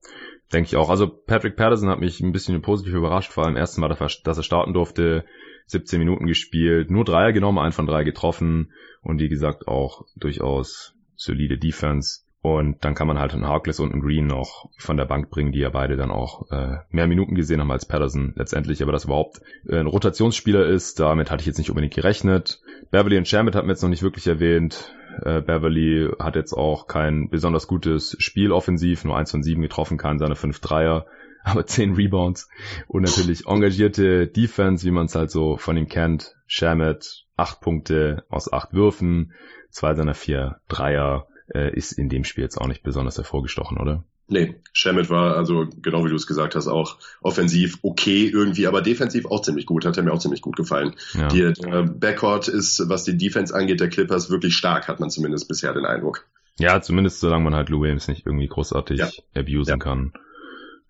Denke 0.53 0.69
ich 0.69 0.77
auch. 0.77 0.89
Also 0.89 1.09
Patrick 1.09 1.57
Patterson 1.57 1.91
hat 1.91 2.01
mich 2.01 2.21
ein 2.21 2.33
bisschen 2.33 2.61
positiv 2.63 2.95
überrascht, 2.95 3.33
vor 3.33 3.45
allem 3.45 3.57
ersten 3.57 3.81
Mal, 3.81 3.89
dass 3.89 4.37
er 4.37 4.43
starten 4.43 4.73
durfte. 4.73 5.25
17 5.67 5.99
Minuten 5.99 6.27
gespielt, 6.27 6.91
nur 6.91 7.05
Dreier 7.05 7.33
genommen, 7.33 7.59
ein 7.59 7.73
von 7.73 7.87
drei 7.87 8.03
getroffen 8.03 8.73
und 9.03 9.21
wie 9.21 9.29
gesagt 9.29 9.69
auch 9.69 10.07
durchaus 10.17 10.95
solide 11.15 11.59
Defense. 11.59 12.21
Und 12.41 12.85
dann 12.85 12.95
kann 12.95 13.09
man 13.09 13.19
halt 13.19 13.35
einen 13.35 13.47
Harkless 13.47 13.81
und 13.81 13.93
einen 13.93 14.01
Green 14.01 14.27
noch 14.27 14.71
von 14.79 14.97
der 14.97 15.05
Bank 15.05 15.29
bringen, 15.29 15.53
die 15.53 15.59
ja 15.59 15.71
beide 15.71 15.97
dann 15.97 16.11
auch 16.11 16.51
äh, 16.51 16.77
mehr 16.91 17.09
Minuten 17.09 17.35
gesehen 17.35 17.61
haben 17.61 17.71
als 17.71 17.87
Patterson 17.87 18.33
letztendlich. 18.37 18.83
Aber 18.83 18.93
das 18.93 19.05
überhaupt 19.05 19.41
äh, 19.69 19.79
ein 19.79 19.87
Rotationsspieler 19.87 20.65
ist, 20.67 21.01
damit 21.01 21.31
hatte 21.31 21.41
ich 21.41 21.47
jetzt 21.47 21.59
nicht 21.59 21.69
unbedingt 21.69 21.95
gerechnet. 21.95 22.61
Beverly 22.91 23.19
und 23.19 23.29
Shamit 23.29 23.57
hat 23.57 23.65
mir 23.65 23.73
jetzt 23.73 23.83
noch 23.83 23.91
nicht 23.91 24.05
wirklich 24.05 24.27
erwähnt. 24.29 24.95
Äh, 25.23 25.41
Beverly 25.43 26.11
hat 26.19 26.37
jetzt 26.37 26.53
auch 26.53 26.87
kein 26.87 27.29
besonders 27.29 27.67
gutes 27.67 28.17
Spiel 28.19 28.53
offensiv, 28.53 29.05
nur 29.05 29.17
eins 29.17 29.31
von 29.31 29.43
sieben 29.43 29.63
getroffen, 29.63 29.99
kann 29.99 30.19
seine 30.19 30.37
fünf 30.37 30.61
Dreier, 30.61 31.07
aber 31.45 31.67
zehn 31.67 31.95
Rebounds 31.95 32.49
und 32.87 33.03
natürlich 33.03 33.47
engagierte 33.47 34.27
Defense, 34.27 34.85
wie 34.87 34.91
man 34.91 35.07
es 35.07 35.15
halt 35.15 35.31
so 35.31 35.57
von 35.57 35.77
ihm 35.77 35.89
kennt. 35.89 36.35
Shamet, 36.47 37.27
acht 37.37 37.61
Punkte 37.61 38.25
aus 38.29 38.53
acht 38.53 38.73
Würfen, 38.73 39.33
zwei 39.71 39.95
seiner 39.95 40.15
vier 40.15 40.61
Dreier, 40.69 41.29
äh, 41.55 41.75
ist 41.75 41.93
in 41.93 42.09
dem 42.09 42.25
Spiel 42.25 42.45
jetzt 42.45 42.59
auch 42.59 42.67
nicht 42.67 42.83
besonders 42.83 43.17
hervorgestochen, 43.17 43.79
oder? 43.79 44.05
Nee, 44.31 44.57
Shamit 44.75 45.09
war 45.09 45.37
also, 45.37 45.67
genau 45.81 46.05
wie 46.05 46.11
du 46.11 46.15
es 46.15 46.27
gesagt 46.27 46.55
hast, 46.55 46.69
auch 46.69 46.99
offensiv 47.23 47.79
okay 47.83 48.27
irgendwie, 48.27 48.67
aber 48.67 48.83
defensiv 48.83 49.25
auch 49.25 49.41
ziemlich 49.41 49.65
gut, 49.65 49.87
hat 49.87 49.97
er 49.97 50.03
mir 50.03 50.13
auch 50.13 50.19
ziemlich 50.19 50.43
gut 50.43 50.57
gefallen. 50.57 50.95
Ja. 51.15 51.29
Die, 51.29 51.53
der 51.55 51.85
Backcourt 51.85 52.47
ist, 52.49 52.89
was 52.89 53.05
die 53.05 53.17
Defense 53.17 53.55
angeht, 53.55 53.81
der 53.81 53.89
Clippers 53.89 54.29
wirklich 54.29 54.55
stark, 54.55 54.87
hat 54.87 55.01
man 55.01 55.09
zumindest 55.09 55.49
bisher 55.49 55.73
den 55.73 55.87
Eindruck. 55.87 56.27
Ja, 56.59 56.83
zumindest 56.83 57.21
solange 57.21 57.45
man 57.45 57.55
halt 57.55 57.71
Lou 57.71 57.81
Williams 57.81 58.07
nicht 58.09 58.27
irgendwie 58.27 58.49
großartig 58.49 58.99
ja. 58.99 59.09
abusen 59.35 59.73
ja. 59.73 59.77
kann. 59.79 60.13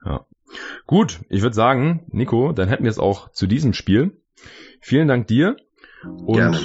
Ja. 0.04 0.26
Gut, 0.86 1.20
ich 1.28 1.42
würde 1.42 1.54
sagen, 1.54 2.06
Nico, 2.10 2.52
dann 2.52 2.68
hätten 2.68 2.84
wir 2.84 2.90
es 2.90 2.98
auch 2.98 3.30
zu 3.30 3.46
diesem 3.46 3.72
Spiel. 3.72 4.20
Vielen 4.80 5.06
Dank 5.06 5.28
dir. 5.28 5.56
Und 6.02 6.36
Gerne. 6.36 6.58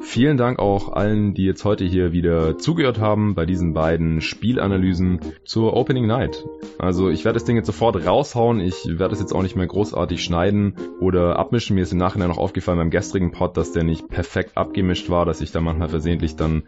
Vielen 0.00 0.36
Dank 0.36 0.58
auch 0.58 0.92
allen, 0.92 1.34
die 1.34 1.44
jetzt 1.44 1.64
heute 1.64 1.84
hier 1.84 2.12
wieder 2.12 2.56
zugehört 2.56 3.00
haben 3.00 3.34
bei 3.34 3.46
diesen 3.46 3.74
beiden 3.74 4.20
Spielanalysen 4.20 5.20
zur 5.44 5.74
Opening 5.74 6.06
Night. 6.06 6.44
Also 6.78 7.10
ich 7.10 7.24
werde 7.24 7.34
das 7.34 7.44
Ding 7.44 7.56
jetzt 7.56 7.66
sofort 7.66 8.06
raushauen. 8.06 8.60
Ich 8.60 8.86
werde 8.86 9.14
es 9.14 9.20
jetzt 9.20 9.32
auch 9.32 9.42
nicht 9.42 9.56
mehr 9.56 9.66
großartig 9.66 10.22
schneiden 10.22 10.74
oder 11.00 11.38
abmischen. 11.38 11.74
Mir 11.74 11.82
ist 11.82 11.92
im 11.92 11.98
Nachhinein 11.98 12.28
noch 12.28 12.38
aufgefallen 12.38 12.78
beim 12.78 12.90
gestrigen 12.90 13.32
Pod, 13.32 13.56
dass 13.56 13.72
der 13.72 13.82
nicht 13.82 14.08
perfekt 14.08 14.56
abgemischt 14.56 15.10
war, 15.10 15.26
dass 15.26 15.40
ich 15.40 15.50
da 15.50 15.60
manchmal 15.60 15.88
versehentlich 15.88 16.36
dann 16.36 16.64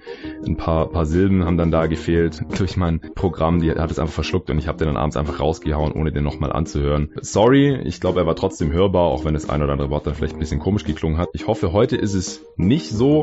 ein 0.46 0.56
paar, 0.56 0.88
paar 0.88 1.06
Silben 1.06 1.44
haben 1.44 1.56
dann 1.56 1.70
da 1.70 1.86
gefehlt 1.86 2.42
durch 2.58 2.76
mein 2.76 3.00
Programm. 3.14 3.60
Die 3.60 3.70
hat 3.70 3.90
es 3.90 3.98
einfach 3.98 4.14
verschluckt 4.14 4.50
und 4.50 4.58
ich 4.58 4.66
habe 4.66 4.78
den 4.78 4.88
dann 4.88 4.96
abends 4.96 5.16
einfach 5.16 5.38
rausgehauen, 5.38 5.92
ohne 5.92 6.12
den 6.12 6.24
nochmal 6.24 6.52
anzuhören. 6.52 7.12
Sorry, 7.20 7.80
ich 7.84 8.00
glaube, 8.00 8.20
er 8.20 8.26
war 8.26 8.36
trotzdem 8.36 8.72
hörbar, 8.72 9.04
auch 9.04 9.24
wenn 9.24 9.34
das 9.34 9.48
ein 9.48 9.62
oder 9.62 9.72
andere 9.72 9.90
Wort 9.90 10.06
dann 10.06 10.14
vielleicht 10.14 10.34
ein 10.34 10.40
bisschen 10.40 10.60
komisch 10.60 10.84
geklungen 10.84 11.18
hat. 11.18 11.28
Ich 11.32 11.46
hoffe, 11.46 11.72
heute 11.72 11.96
ist 11.96 12.14
es 12.14 12.44
nicht 12.56 12.90
so 12.90 13.19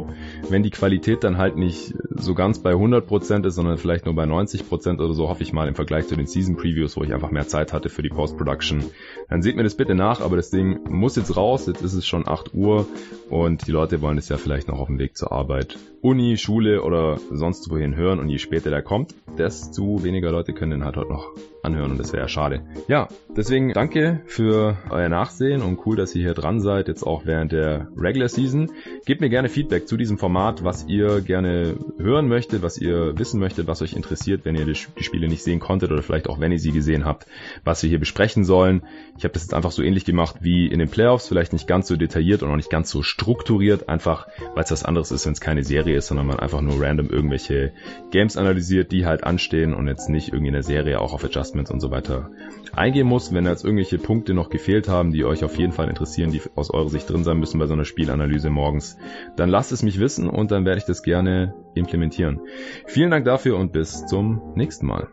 wenn 0.49 0.63
die 0.63 0.69
Qualität 0.69 1.23
dann 1.23 1.37
halt 1.37 1.57
nicht 1.57 1.93
so 2.15 2.33
ganz 2.33 2.59
bei 2.59 2.73
100% 2.73 3.45
ist, 3.45 3.55
sondern 3.55 3.77
vielleicht 3.77 4.05
nur 4.05 4.15
bei 4.15 4.23
90% 4.23 4.95
oder 4.95 5.13
so, 5.13 5.29
hoffe 5.29 5.43
ich 5.43 5.53
mal 5.53 5.67
im 5.67 5.75
Vergleich 5.75 6.07
zu 6.07 6.15
den 6.15 6.27
Season 6.27 6.55
Previews, 6.55 6.97
wo 6.97 7.03
ich 7.03 7.13
einfach 7.13 7.31
mehr 7.31 7.47
Zeit 7.47 7.73
hatte 7.73 7.89
für 7.89 8.01
die 8.01 8.09
Post-Production. 8.09 8.83
Dann 9.29 9.41
seht 9.41 9.55
mir 9.55 9.63
das 9.63 9.75
bitte 9.75 9.95
nach, 9.95 10.21
aber 10.21 10.35
das 10.35 10.49
Ding 10.49 10.79
muss 10.89 11.15
jetzt 11.15 11.35
raus, 11.35 11.67
jetzt 11.67 11.81
ist 11.81 11.93
es 11.93 12.05
schon 12.05 12.27
8 12.27 12.53
Uhr 12.53 12.87
und 13.29 13.67
die 13.67 13.71
Leute 13.71 14.01
wollen 14.01 14.17
es 14.17 14.29
ja 14.29 14.37
vielleicht 14.37 14.67
noch 14.67 14.79
auf 14.79 14.87
dem 14.87 14.99
Weg 14.99 15.17
zur 15.17 15.31
Arbeit, 15.31 15.77
Uni, 16.01 16.37
Schule 16.37 16.83
oder 16.83 17.19
sonst 17.31 17.69
wohin 17.69 17.95
hören 17.95 18.19
und 18.19 18.29
je 18.29 18.37
später 18.37 18.69
der 18.69 18.81
kommt, 18.81 19.15
desto 19.37 20.03
weniger 20.03 20.31
Leute 20.31 20.53
können 20.53 20.71
den 20.71 20.85
halt 20.85 20.97
heute 20.97 21.11
noch 21.11 21.31
anhören 21.63 21.91
und 21.91 21.99
das 21.99 22.13
wäre 22.13 22.23
ja 22.23 22.27
schade. 22.27 22.61
Ja, 22.87 23.07
deswegen 23.35 23.73
danke 23.73 24.21
für 24.25 24.77
euer 24.89 25.09
Nachsehen 25.09 25.61
und 25.61 25.85
cool, 25.85 25.95
dass 25.95 26.15
ihr 26.15 26.23
hier 26.23 26.33
dran 26.33 26.59
seid, 26.59 26.87
jetzt 26.87 27.03
auch 27.03 27.25
während 27.25 27.51
der 27.51 27.87
Regular 27.97 28.29
Season. 28.29 28.71
Gebt 29.05 29.21
mir 29.21 29.29
gerne 29.29 29.49
Feedback 29.49 29.87
zu 29.87 29.97
diesem 29.97 30.17
Format, 30.17 30.63
was 30.63 30.87
ihr 30.87 31.21
gerne 31.21 31.75
hören 31.97 32.27
möchtet, 32.27 32.61
was 32.61 32.77
ihr 32.77 33.17
wissen 33.17 33.39
möchtet, 33.39 33.67
was 33.67 33.81
euch 33.81 33.93
interessiert, 33.93 34.45
wenn 34.45 34.55
ihr 34.55 34.65
die, 34.65 34.75
Spiele 34.75 35.27
nicht 35.27 35.43
sehen 35.43 35.59
konntet 35.59 35.91
oder 35.91 36.01
vielleicht 36.01 36.27
auch 36.27 36.39
wenn 36.39 36.51
ihr 36.51 36.59
sie 36.59 36.71
gesehen 36.71 37.05
habt, 37.05 37.25
was 37.63 37.83
wir 37.83 37.89
hier 37.89 37.99
besprechen 37.99 38.43
sollen. 38.43 38.83
Ich 39.17 39.23
habe 39.23 39.33
das 39.33 39.43
jetzt 39.43 39.53
einfach 39.53 39.71
so 39.71 39.81
ähnlich 39.81 40.05
gemacht 40.05 40.37
wie 40.41 40.67
in 40.67 40.79
den 40.79 40.89
Playoffs, 40.89 41.27
vielleicht 41.27 41.53
nicht 41.53 41.67
ganz 41.67 41.87
so 41.87 41.95
detailliert 41.95 42.43
und 42.43 42.51
auch 42.51 42.55
nicht 42.55 42.69
ganz 42.69 42.89
so 42.89 43.03
strukturiert, 43.03 43.89
einfach 43.89 44.27
weil 44.55 44.63
es 44.63 44.71
was 44.71 44.83
anderes 44.83 45.11
ist, 45.11 45.25
wenn 45.25 45.33
es 45.33 45.41
keine 45.41 45.63
Serie 45.63 45.97
ist, 45.97 46.07
sondern 46.07 46.27
man 46.27 46.39
einfach 46.39 46.61
nur 46.61 46.81
random 46.81 47.09
irgendwelche 47.09 47.71
Games 48.11 48.37
analysiert, 48.37 48.91
die 48.91 49.05
halt 49.05 49.23
anstehen 49.23 49.73
und 49.73 49.87
jetzt 49.87 50.09
nicht 50.09 50.29
irgendwie 50.29 50.47
in 50.47 50.53
der 50.53 50.63
Serie 50.63 51.01
auch 51.01 51.13
auf 51.13 51.23
Adjustments 51.47 51.71
und 51.71 51.79
so 51.79 51.91
weiter 51.91 52.29
eingehen 52.73 53.07
muss. 53.07 53.33
Wenn 53.33 53.45
jetzt 53.45 53.63
irgendwelche 53.63 53.97
Punkte 53.97 54.33
noch 54.33 54.49
gefehlt 54.49 54.87
haben, 54.87 55.11
die 55.11 55.25
euch 55.25 55.43
auf 55.43 55.57
jeden 55.57 55.71
Fall 55.71 55.89
interessieren, 55.89 56.31
die 56.31 56.41
aus 56.55 56.69
eurer 56.69 56.89
Sicht 56.89 57.09
drin 57.09 57.23
sein 57.23 57.37
müssen 57.37 57.59
bei 57.59 57.67
so 57.67 57.73
einer 57.73 57.85
Spielanalyse 57.85 58.49
morgens, 58.49 58.97
dann 59.35 59.49
lasst 59.49 59.71
es 59.71 59.83
mich 59.83 59.99
wissen 59.99 60.29
und 60.29 60.51
dann 60.51 60.65
werde 60.65 60.79
ich 60.79 60.85
das 60.85 61.03
gerne 61.03 61.53
implementieren. 61.73 62.41
Vielen 62.85 63.11
Dank 63.11 63.25
dafür 63.25 63.57
und 63.57 63.71
bis 63.71 64.05
zum 64.05 64.41
nächsten 64.55 64.85
Mal. 64.85 65.07